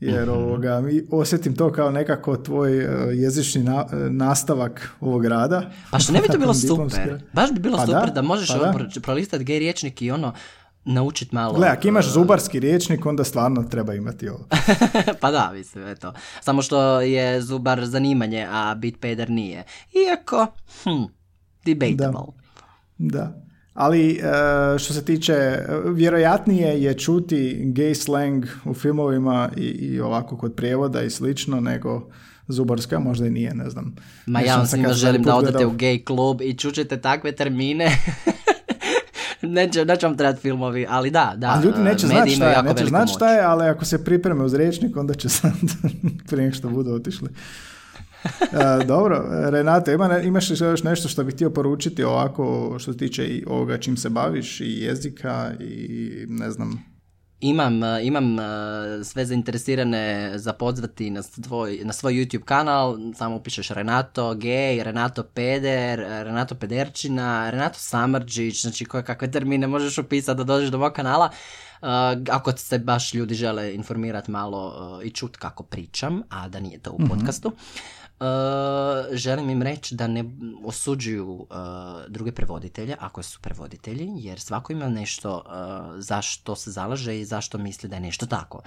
jer 0.00 0.28
mm 0.28 0.30
ovoga, 0.30 0.82
osjetim 1.10 1.54
to 1.54 1.72
kao 1.72 1.90
nekako 1.90 2.36
tvoj 2.36 2.84
uh, 2.84 2.90
jezični 3.14 3.62
na, 3.62 3.84
uh, 3.84 3.92
nastavak 4.10 4.90
ovog 5.00 5.24
rada. 5.24 5.70
Pa 5.90 5.98
što 5.98 6.12
ne 6.12 6.20
bi 6.20 6.26
to 6.28 6.38
bilo 6.44 6.54
super? 6.54 7.22
Baš 7.32 7.52
bi 7.52 7.60
bilo 7.60 7.76
pa 7.76 7.86
super 7.86 8.06
da, 8.06 8.12
da 8.12 8.22
možeš 8.22 8.48
pa 8.48 9.00
prolistati 9.02 9.44
gej 9.44 9.58
riječnik 9.58 10.02
i 10.02 10.10
ono, 10.10 10.32
naučit 10.84 11.32
malo... 11.32 11.54
Gle, 11.54 11.68
ako 11.68 11.88
imaš 11.88 12.12
zubarski 12.12 12.60
riječnik, 12.60 13.06
onda 13.06 13.24
stvarno 13.24 13.62
treba 13.62 13.94
imati 13.94 14.28
ovo. 14.28 14.46
pa 15.20 15.30
da, 15.30 15.50
mislim, 15.54 15.86
eto. 15.86 16.12
Samo 16.40 16.62
što 16.62 17.00
je 17.00 17.42
zubar 17.42 17.86
zanimanje, 17.86 18.46
a 18.50 18.74
bit 18.74 19.00
peder 19.00 19.30
nije. 19.30 19.64
Iako, 20.08 20.46
hm, 20.82 21.02
debatable. 21.64 22.32
Da. 22.98 23.18
da. 23.18 23.39
Ali 23.74 24.10
e, 24.12 24.78
što 24.78 24.94
se 24.94 25.04
tiče, 25.04 25.58
vjerojatnije 25.94 26.82
je 26.82 26.94
čuti 26.94 27.60
gay 27.64 27.94
slang 27.94 28.46
u 28.64 28.74
filmovima 28.74 29.48
i, 29.56 29.62
i 29.62 30.00
ovako 30.00 30.36
kod 30.36 30.54
prijevoda 30.54 31.02
i 31.02 31.10
slično 31.10 31.60
nego 31.60 32.08
zubarska, 32.48 32.98
možda 32.98 33.26
i 33.26 33.30
nije, 33.30 33.54
ne 33.54 33.70
znam. 33.70 33.96
Ma 34.26 34.40
ja 34.40 34.56
vam 34.56 34.66
svima 34.66 34.92
želim 34.92 35.22
da 35.22 35.36
odete 35.36 35.66
u 35.66 35.72
gay 35.72 36.04
klub 36.04 36.42
i 36.42 36.54
čučete 36.54 37.00
takve 37.00 37.32
termine. 37.32 37.90
neće, 39.42 39.84
neće 39.84 40.06
vam 40.06 40.16
trebati 40.16 40.40
filmovi, 40.40 40.86
ali 40.88 41.10
da, 41.10 41.34
da. 41.36 41.46
A 41.48 41.64
ljudi 41.64 41.80
neće 41.80 42.06
znati 42.06 42.30
šta 42.30 42.50
je, 42.50 42.62
neće 42.62 42.84
znati 42.84 43.12
šta 43.12 43.32
je, 43.32 43.40
ali 43.40 43.64
ako 43.64 43.84
se 43.84 44.04
pripreme 44.04 44.44
uz 44.44 44.54
rečnik, 44.54 44.96
onda 44.96 45.14
će 45.14 45.28
sad 45.28 45.52
prije 46.30 46.52
što 46.52 46.68
budu 46.68 46.94
otišli. 46.94 47.28
Dobro, 48.86 49.24
Renate, 49.50 49.92
ima, 49.92 50.18
imaš 50.18 50.50
li 50.50 50.66
još 50.66 50.82
nešto 50.82 51.08
što 51.08 51.24
bih 51.24 51.34
htio 51.34 51.50
poručiti 51.50 52.04
ovako 52.04 52.76
što 52.78 52.92
se 52.92 52.98
tiče 52.98 53.26
i 53.26 53.44
ovoga 53.46 53.78
čim 53.78 53.96
se 53.96 54.08
baviš 54.08 54.60
i 54.60 54.80
jezika 54.80 55.52
i 55.60 56.26
ne 56.28 56.50
znam, 56.50 56.90
imam, 57.40 57.80
imam 58.02 58.36
sve 59.04 59.24
zainteresirane 59.26 60.32
za 60.38 60.52
pozvati 60.52 61.10
na 61.10 61.22
svoj, 61.22 61.80
na 61.84 61.92
svoj 61.92 62.12
YouTube 62.12 62.44
kanal, 62.44 62.98
samo 63.14 63.36
upišeš 63.36 63.68
Renato 63.68 64.34
Gay, 64.34 64.82
Renato 64.82 65.22
Peder, 65.22 65.98
Renato 65.98 66.54
Pederčina, 66.54 67.50
Renato 67.50 67.78
Samrđić, 67.78 68.62
znači 68.62 68.84
koje 68.84 69.04
kakve 69.04 69.30
termine 69.30 69.66
možeš 69.66 69.98
upisati 69.98 70.38
da 70.38 70.44
dođeš 70.44 70.70
do 70.70 70.78
mog 70.78 70.92
kanala. 70.92 71.30
ako 72.30 72.52
se 72.56 72.78
baš 72.78 73.14
ljudi 73.14 73.34
žele 73.34 73.74
informirati 73.74 74.30
malo 74.30 75.00
i 75.04 75.10
čut 75.10 75.36
kako 75.36 75.62
pričam, 75.62 76.22
a 76.28 76.48
da 76.48 76.60
nije 76.60 76.78
to 76.78 76.90
u 76.90 77.00
mhm. 77.00 77.08
podcastu, 77.08 77.52
Uh, 78.20 78.26
želim 79.12 79.50
im 79.50 79.62
reći 79.62 79.94
da 79.94 80.06
ne 80.06 80.24
osuđuju 80.64 81.32
uh, 81.32 81.46
druge 82.08 82.32
prevoditelje 82.32 82.96
ako 83.00 83.22
su 83.22 83.40
prevoditelji 83.40 84.08
jer 84.14 84.40
svako 84.40 84.72
ima 84.72 84.88
nešto 84.88 85.44
uh, 85.46 85.52
zašto 85.98 86.56
se 86.56 86.70
zalaže 86.70 87.20
i 87.20 87.24
zašto 87.24 87.58
misli 87.58 87.88
da 87.88 87.96
je 87.96 88.00
nešto 88.00 88.26
tako 88.26 88.62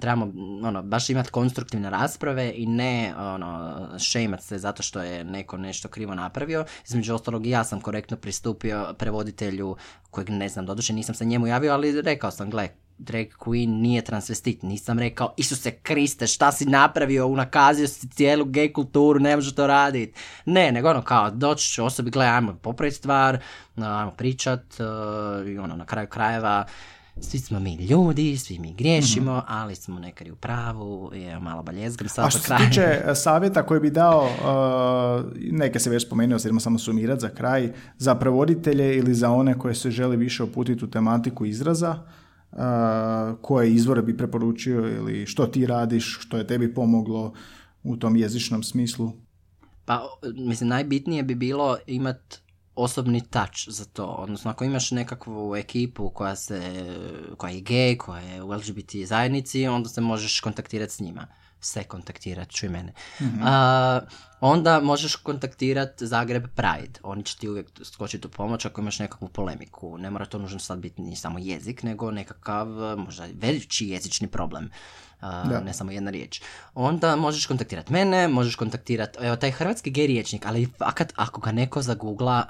trebamo 0.00 0.32
ono, 0.68 0.82
baš 0.82 1.10
imati 1.10 1.30
konstruktivne 1.30 1.90
rasprave 1.90 2.52
i 2.56 2.66
ne 2.66 3.14
ono, 3.16 3.88
šemat 3.98 4.42
se 4.42 4.58
zato 4.58 4.82
što 4.82 5.02
je 5.02 5.24
neko 5.24 5.56
nešto 5.56 5.88
krivo 5.88 6.14
napravio. 6.14 6.64
Između 6.88 7.14
ostalog 7.14 7.46
ja 7.46 7.64
sam 7.64 7.80
korektno 7.80 8.16
pristupio 8.16 8.94
prevoditelju 8.98 9.76
kojeg 10.10 10.30
ne 10.30 10.48
znam, 10.48 10.66
doduše 10.66 10.92
nisam 10.92 11.14
se 11.14 11.24
njemu 11.24 11.46
javio, 11.46 11.72
ali 11.72 12.02
rekao 12.02 12.30
sam, 12.30 12.50
gle, 12.50 12.68
drag 12.98 13.26
queen 13.38 13.80
nije 13.80 14.02
transvestit. 14.02 14.62
Nisam 14.62 14.98
rekao, 14.98 15.34
Isuse 15.36 15.70
Kriste, 15.70 16.26
šta 16.26 16.52
si 16.52 16.64
napravio, 16.64 17.26
unakazio 17.26 17.88
si 17.88 18.08
cijelu 18.08 18.44
gay 18.44 18.72
kulturu, 18.72 19.20
ne 19.20 19.36
možeš 19.36 19.54
to 19.54 19.66
raditi. 19.66 20.20
Ne, 20.44 20.72
nego 20.72 20.90
ono 20.90 21.02
kao, 21.02 21.30
doći 21.30 21.72
ću 21.72 21.84
osobi, 21.84 22.10
gledaj, 22.10 22.34
ajmo 22.34 22.54
popraviti 22.62 22.96
stvar, 22.96 23.38
ajmo 23.76 24.10
pričat, 24.10 24.60
uh, 24.60 25.48
i 25.48 25.58
ono, 25.58 25.76
na 25.76 25.86
kraju 25.86 26.08
krajeva, 26.08 26.66
svi 27.20 27.38
smo 27.38 27.60
mi 27.60 27.74
ljudi, 27.74 28.36
svi 28.36 28.58
mi 28.58 28.74
griješimo, 28.74 29.36
mhm. 29.36 29.46
ali 29.48 29.74
smo 29.74 29.98
nekad 29.98 30.28
u 30.28 30.36
pravu, 30.36 31.10
je 31.14 31.40
malo 31.40 31.62
baljezgam 31.62 32.08
sad 32.08 32.26
A 32.26 32.30
što 32.30 32.38
se 32.38 32.54
tiče 32.66 33.02
e, 33.06 33.14
savjeta 33.14 33.62
koji 33.62 33.80
bi 33.80 33.90
dao, 33.90 34.24
uh, 34.24 35.32
neke 35.36 35.78
se 35.78 35.90
već 35.90 36.06
spomenuo, 36.06 36.38
sad 36.38 36.52
samo 36.60 36.78
sumirati 36.78 37.20
za 37.20 37.28
kraj, 37.28 37.72
za 37.98 38.14
prevoditelje 38.14 38.96
ili 38.96 39.14
za 39.14 39.30
one 39.30 39.58
koje 39.58 39.74
se 39.74 39.90
žele 39.90 40.16
više 40.16 40.42
uputiti 40.42 40.84
u 40.84 40.90
tematiku 40.90 41.44
izraza, 41.44 41.98
koje 43.42 43.74
izvore 43.74 44.02
bi 44.02 44.16
preporučio 44.16 44.88
ili 44.88 45.26
što 45.26 45.46
ti 45.46 45.66
radiš, 45.66 46.18
što 46.20 46.36
je 46.36 46.46
tebi 46.46 46.74
pomoglo 46.74 47.32
u 47.82 47.96
tom 47.96 48.16
jezičnom 48.16 48.62
smislu? 48.62 49.12
Pa, 49.84 50.02
mislim, 50.36 50.68
najbitnije 50.68 51.22
bi 51.22 51.34
bilo 51.34 51.76
imat 51.86 52.40
osobni 52.74 53.20
touch 53.20 53.68
za 53.68 53.84
to. 53.84 54.06
Odnosno, 54.06 54.50
ako 54.50 54.64
imaš 54.64 54.90
nekakvu 54.90 55.56
ekipu 55.56 56.10
koja, 56.10 56.36
se, 56.36 56.86
koja 57.36 57.50
je 57.52 57.62
gay, 57.62 57.96
koja 57.96 58.20
je 58.20 58.42
u 58.42 58.52
LGBT 58.52 58.94
zajednici, 59.06 59.66
onda 59.66 59.88
se 59.88 60.00
možeš 60.00 60.40
kontaktirati 60.40 60.92
s 60.92 61.00
njima 61.00 61.26
se 61.64 61.84
kontaktirati, 61.84 62.54
čuj 62.54 62.68
mene. 62.68 62.92
mm 63.20 63.24
onda 64.46 64.80
možeš 64.80 65.16
kontaktirati 65.16 66.06
Zagreb 66.06 66.44
Pride. 66.54 67.00
Oni 67.02 67.22
će 67.24 67.36
ti 67.36 67.48
uvijek 67.48 67.66
skočiti 67.84 68.26
u 68.26 68.30
pomoć 68.30 68.64
ako 68.64 68.80
imaš 68.80 68.98
nekakvu 68.98 69.28
polemiku. 69.28 69.98
Ne 69.98 70.10
mora 70.10 70.26
to 70.26 70.38
nužno 70.38 70.58
sad 70.58 70.78
biti 70.78 71.02
ni 71.02 71.16
samo 71.16 71.38
jezik, 71.38 71.82
nego 71.82 72.10
nekakav 72.10 72.66
možda 72.96 73.26
veći 73.34 73.88
jezični 73.88 74.28
problem. 74.28 74.70
Uh, 75.22 75.64
ne 75.64 75.72
samo 75.74 75.90
jedna 75.90 76.10
riječ. 76.10 76.42
Onda 76.74 77.16
možeš 77.16 77.46
kontaktirati 77.46 77.92
mene, 77.92 78.28
možeš 78.28 78.56
kontaktirati, 78.56 79.18
evo 79.22 79.36
taj 79.36 79.50
hrvatski 79.50 79.90
gej 79.90 80.06
riječnik, 80.06 80.46
ali 80.46 80.68
fakat 80.78 81.12
ako 81.16 81.40
ga 81.40 81.52
neko 81.52 81.82
zagugla, 81.82 82.46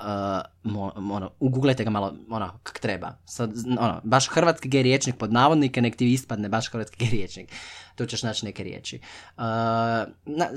uh, 0.65 0.73
mo, 0.73 0.93
ono, 0.97 1.31
uguglajte 1.41 1.85
ga 1.85 1.91
malo, 1.91 2.15
ono, 2.31 2.59
kak 2.63 2.79
treba. 2.79 3.17
Sad, 3.25 3.53
ono, 3.79 4.01
baš 4.05 4.29
hrvatski 4.29 4.69
gej 4.69 4.83
riječnik 4.83 5.17
pod 5.17 5.33
navodnike, 5.33 5.83
nek 5.83 5.97
ti 5.97 6.13
ispadne 6.13 6.49
baš 6.49 6.71
hrvatski 6.71 6.97
gej 6.99 7.11
riječnik 7.11 7.51
tu 7.95 8.07
ćeš 8.07 8.23
naći 8.23 8.45
neke 8.45 8.63
riječi. 8.65 9.01
Uh, 9.37 9.43
na, 10.25 10.49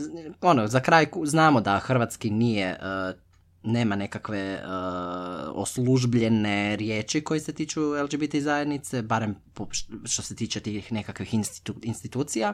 ono, 0.41 0.67
za 0.67 0.79
kraj 0.79 1.05
znamo 1.29 1.61
da 1.61 1.79
hrvatski 1.79 2.29
nije 2.29 2.79
uh, 2.79 3.19
nema 3.63 3.95
nekakve 3.95 4.59
uh, 4.63 4.69
oslužbljene 5.53 6.75
riječi 6.75 7.21
koji 7.21 7.39
se 7.39 7.53
tiču 7.53 7.81
LGBT 7.81 8.35
zajednice, 8.35 9.01
barem 9.01 9.35
što 10.05 10.21
se 10.21 10.35
tiče 10.35 10.59
tih 10.59 10.91
nekakvih 10.91 11.33
institucija. 11.81 12.53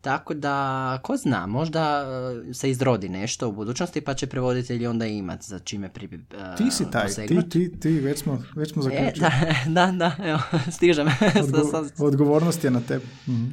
Tako 0.00 0.34
da, 0.34 0.98
ko 1.02 1.16
zna, 1.16 1.46
možda 1.46 2.04
se 2.52 2.70
izrodi 2.70 3.08
nešto 3.08 3.48
u 3.48 3.52
budućnosti 3.52 4.00
pa 4.00 4.14
će 4.14 4.26
prevoditelji 4.26 4.86
onda 4.86 5.06
imati 5.06 5.46
za 5.46 5.58
čime 5.58 5.88
pri, 5.88 6.06
uh, 6.06 6.56
Ti 6.56 6.70
si 6.70 6.90
taj, 6.90 7.08
ti, 7.08 7.48
ti, 7.48 7.80
ti, 7.80 7.90
već 7.90 8.18
smo, 8.18 8.42
već 8.56 8.72
smo 8.72 8.82
zaključili. 8.82 9.26
E, 9.26 9.54
da, 9.66 9.86
da, 9.86 9.92
da, 9.92 10.24
evo, 10.24 10.38
stižem. 10.76 11.08
Odgo, 11.42 11.86
odgovornost 12.08 12.64
je 12.64 12.70
na 12.70 12.80
tebi. 12.80 13.06
Mhm. 13.28 13.44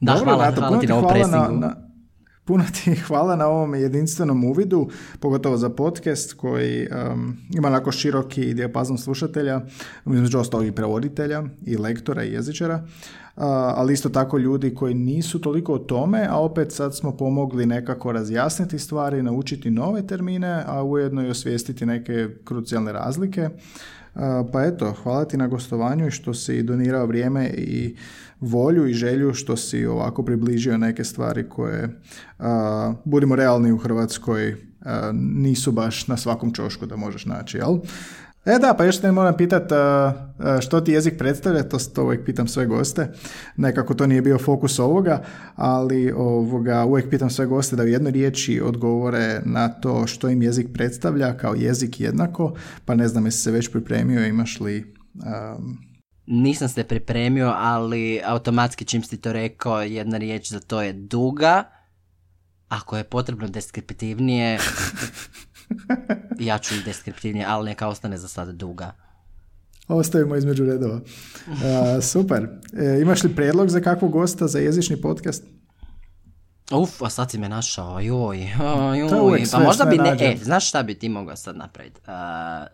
Da, 0.00 0.12
Dobro, 0.12 0.24
hvala, 0.24 0.54
hvala 0.54 0.80
ti 0.80 0.86
na 0.86 1.48
na, 1.48 1.87
Puno 2.48 2.64
ti 2.72 2.94
hvala 3.06 3.36
na 3.36 3.46
ovom 3.46 3.74
jedinstvenom 3.74 4.44
uvidu, 4.44 4.88
pogotovo 5.20 5.56
za 5.56 5.70
podcast 5.70 6.32
koji 6.32 6.88
um, 7.12 7.36
ima 7.54 7.68
onako 7.68 7.92
široki 7.92 8.54
dijapazon 8.54 8.98
slušatelja, 8.98 9.60
između 10.06 10.38
ostalog 10.38 10.66
i 10.66 10.72
prevoditelja, 10.72 11.42
i 11.66 11.76
lektora 11.76 12.24
i 12.24 12.32
jezičara, 12.32 12.74
uh, 12.76 13.42
ali 13.44 13.92
isto 13.92 14.08
tako 14.08 14.38
ljudi 14.38 14.74
koji 14.74 14.94
nisu 14.94 15.40
toliko 15.40 15.74
o 15.74 15.78
tome, 15.78 16.26
a 16.30 16.36
opet 16.36 16.72
sad 16.72 16.96
smo 16.96 17.16
pomogli 17.16 17.66
nekako 17.66 18.12
razjasniti 18.12 18.78
stvari, 18.78 19.22
naučiti 19.22 19.70
nove 19.70 20.06
termine, 20.06 20.62
a 20.66 20.82
ujedno 20.82 21.26
i 21.26 21.30
osvijestiti 21.30 21.86
neke 21.86 22.28
krucijalne 22.44 22.92
razlike. 22.92 23.48
Uh, 24.14 24.22
pa 24.52 24.64
eto, 24.64 24.94
hvala 25.02 25.24
ti 25.24 25.36
na 25.36 25.46
gostovanju 25.46 26.06
i 26.06 26.10
što 26.10 26.34
si 26.34 26.62
donirao 26.62 27.06
vrijeme 27.06 27.48
i 27.48 27.96
volju 28.40 28.86
i 28.86 28.94
želju 28.94 29.34
što 29.34 29.56
si 29.56 29.86
ovako 29.86 30.24
približio 30.24 30.78
neke 30.78 31.04
stvari 31.04 31.48
koje, 31.48 32.00
budimo 33.04 33.36
realni 33.36 33.72
u 33.72 33.78
Hrvatskoj, 33.78 34.56
nisu 35.12 35.72
baš 35.72 36.08
na 36.08 36.16
svakom 36.16 36.52
čošku 36.52 36.86
da 36.86 36.96
možeš 36.96 37.26
naći, 37.26 37.58
jel? 37.58 37.78
E 38.44 38.58
da, 38.58 38.74
pa 38.78 38.84
još 38.84 39.02
ne 39.02 39.12
moram 39.12 39.36
pitat 39.36 39.72
što 40.60 40.80
ti 40.80 40.92
jezik 40.92 41.18
predstavlja, 41.18 41.62
to, 41.62 41.78
to 41.78 42.04
uvijek 42.04 42.24
pitam 42.24 42.48
sve 42.48 42.66
goste, 42.66 43.12
nekako 43.56 43.94
to 43.94 44.06
nije 44.06 44.22
bio 44.22 44.38
fokus 44.38 44.78
ovoga, 44.78 45.22
ali 45.56 46.12
ovoga, 46.12 46.84
uvijek 46.84 47.10
pitam 47.10 47.30
sve 47.30 47.46
goste 47.46 47.76
da 47.76 47.82
u 47.82 47.86
jednoj 47.86 48.12
riječi 48.12 48.60
odgovore 48.60 49.40
na 49.44 49.68
to 49.68 50.06
što 50.06 50.28
im 50.28 50.42
jezik 50.42 50.66
predstavlja 50.72 51.36
kao 51.36 51.54
jezik 51.54 52.00
jednako, 52.00 52.54
pa 52.84 52.94
ne 52.94 53.08
znam 53.08 53.24
jesi 53.24 53.38
se 53.38 53.50
već 53.50 53.72
pripremio, 53.72 54.26
imaš 54.26 54.60
li 54.60 54.94
nisam 56.28 56.68
se 56.68 56.84
pripremio, 56.84 57.52
ali 57.56 58.20
automatski 58.24 58.84
čim 58.84 59.02
si 59.02 59.16
to 59.16 59.32
rekao, 59.32 59.82
jedna 59.82 60.18
riječ 60.18 60.50
za 60.50 60.60
to 60.60 60.82
je 60.82 60.92
duga. 60.92 61.64
Ako 62.68 62.96
je 62.96 63.04
potrebno 63.04 63.48
deskriptivnije, 63.48 64.58
ja 66.38 66.58
ću 66.58 66.74
i 66.74 66.82
deskriptivnije, 66.84 67.46
ali 67.48 67.70
neka 67.70 67.88
ostane 67.88 68.18
za 68.18 68.28
sada 68.28 68.52
duga. 68.52 68.92
Ostavimo 69.88 70.36
između 70.36 70.64
redova. 70.64 71.00
super. 72.02 72.48
E, 72.72 73.00
imaš 73.02 73.22
li 73.22 73.34
prijedlog 73.34 73.68
za 73.68 73.80
kakvog 73.80 74.12
gosta 74.12 74.46
za 74.46 74.58
jezični 74.58 75.00
podcast? 75.00 75.44
Uf, 76.72 77.02
a 77.02 77.10
sad 77.10 77.30
si 77.30 77.38
me 77.38 77.48
našao, 77.48 78.00
joj, 78.00 78.38
joj, 78.98 79.42
pa 79.52 79.58
možda 79.58 79.84
bi, 79.84 79.98
ne, 79.98 80.16
e, 80.20 80.36
znaš 80.42 80.68
šta 80.68 80.82
bi 80.82 80.94
ti 80.94 81.08
mogao 81.08 81.36
sad 81.36 81.56
napraviti? 81.56 82.00
Uh, 82.06 82.12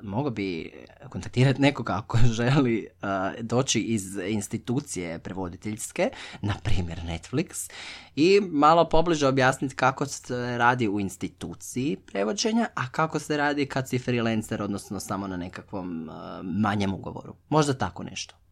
mogao 0.08 0.30
bi 0.30 0.72
kontaktirati 1.08 1.62
nekoga 1.62 1.92
ako 1.92 2.18
želi 2.38 2.86
uh, 2.92 3.08
doći 3.40 3.80
iz 3.80 4.16
institucije 4.16 5.18
prevoditeljske, 5.18 6.10
na 6.40 6.54
primjer 6.62 7.00
Netflix, 7.04 7.70
i 8.16 8.40
malo 8.40 8.88
pobliže 8.88 9.26
objasniti 9.26 9.74
kako 9.74 10.06
se 10.06 10.58
radi 10.58 10.88
u 10.88 11.00
instituciji 11.00 11.96
prevođenja, 11.96 12.68
a 12.74 12.88
kako 12.90 13.18
se 13.18 13.36
radi 13.36 13.66
kad 13.66 13.88
si 13.88 13.98
freelancer, 13.98 14.62
odnosno 14.62 15.00
samo 15.00 15.26
na 15.26 15.36
nekakvom 15.36 16.08
uh, 16.08 16.14
manjem 16.42 16.94
ugovoru. 16.94 17.34
Možda 17.48 17.74
tako 17.74 18.02
nešto 18.02 18.43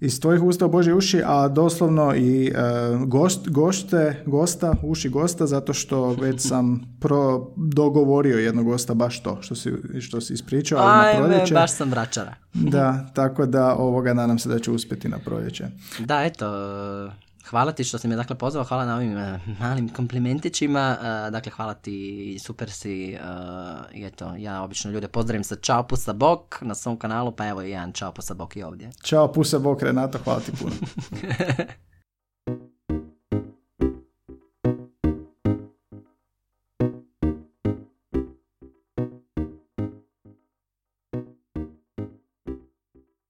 iz 0.00 0.20
tvojih 0.20 0.42
usta 0.42 0.66
u 0.66 0.68
Božje 0.68 0.94
uši, 0.94 1.22
a 1.24 1.48
doslovno 1.48 2.14
i 2.14 2.46
e, 2.46 2.52
gost, 3.06 3.48
gošte, 3.48 4.22
gosta, 4.26 4.74
uši 4.82 5.08
gosta, 5.08 5.46
zato 5.46 5.72
što 5.72 6.12
već 6.12 6.48
sam 6.48 6.80
pro 7.00 7.46
dogovorio 7.56 8.38
jednog 8.38 8.64
gosta 8.64 8.94
baš 8.94 9.22
to 9.22 9.38
što 9.40 9.54
si, 9.54 9.72
što 10.00 10.20
si 10.20 10.32
ispričao. 10.32 10.78
Ajme, 10.86 11.28
na 11.28 11.44
baš 11.54 11.72
sam 11.72 11.90
vračara. 11.90 12.34
da, 12.54 13.06
tako 13.14 13.46
da 13.46 13.74
ovoga 13.74 14.14
nadam 14.14 14.38
se 14.38 14.48
da 14.48 14.58
će 14.58 14.70
uspjeti 14.70 15.08
na 15.08 15.18
proljeće. 15.18 15.64
Da, 15.98 16.22
eto, 16.24 16.46
Hvala 17.50 17.72
ti 17.72 17.84
što 17.84 17.98
si 17.98 18.08
me 18.08 18.16
dakle 18.16 18.36
pozvao, 18.36 18.64
hvala 18.64 18.84
na 18.84 18.96
ovim 18.96 19.16
uh, 19.16 19.60
malim 19.60 19.88
komplimentićima, 19.88 20.96
uh, 21.00 21.32
dakle 21.32 21.52
hvala 21.52 21.74
ti, 21.74 22.38
super 22.40 22.70
si, 22.70 23.16
uh, 23.20 24.06
eto, 24.06 24.34
ja 24.38 24.62
obično 24.62 24.90
ljude 24.90 25.08
pozdravim 25.08 25.44
sa 25.44 25.56
čao 25.56 25.82
pusa 25.82 26.12
bok 26.12 26.58
na 26.62 26.74
svom 26.74 26.96
kanalu, 26.96 27.32
pa 27.32 27.46
evo 27.46 27.62
i 27.62 27.70
jedan 27.70 27.92
čao 27.92 28.12
pusa 28.12 28.34
bok 28.34 28.56
i 28.56 28.62
ovdje. 28.62 28.90
Čao 29.02 29.32
pusa 29.32 29.58
bok 29.58 29.82
Renato, 29.82 30.18
hvala 30.24 30.40
ti 30.40 30.52
puno. 30.60 30.74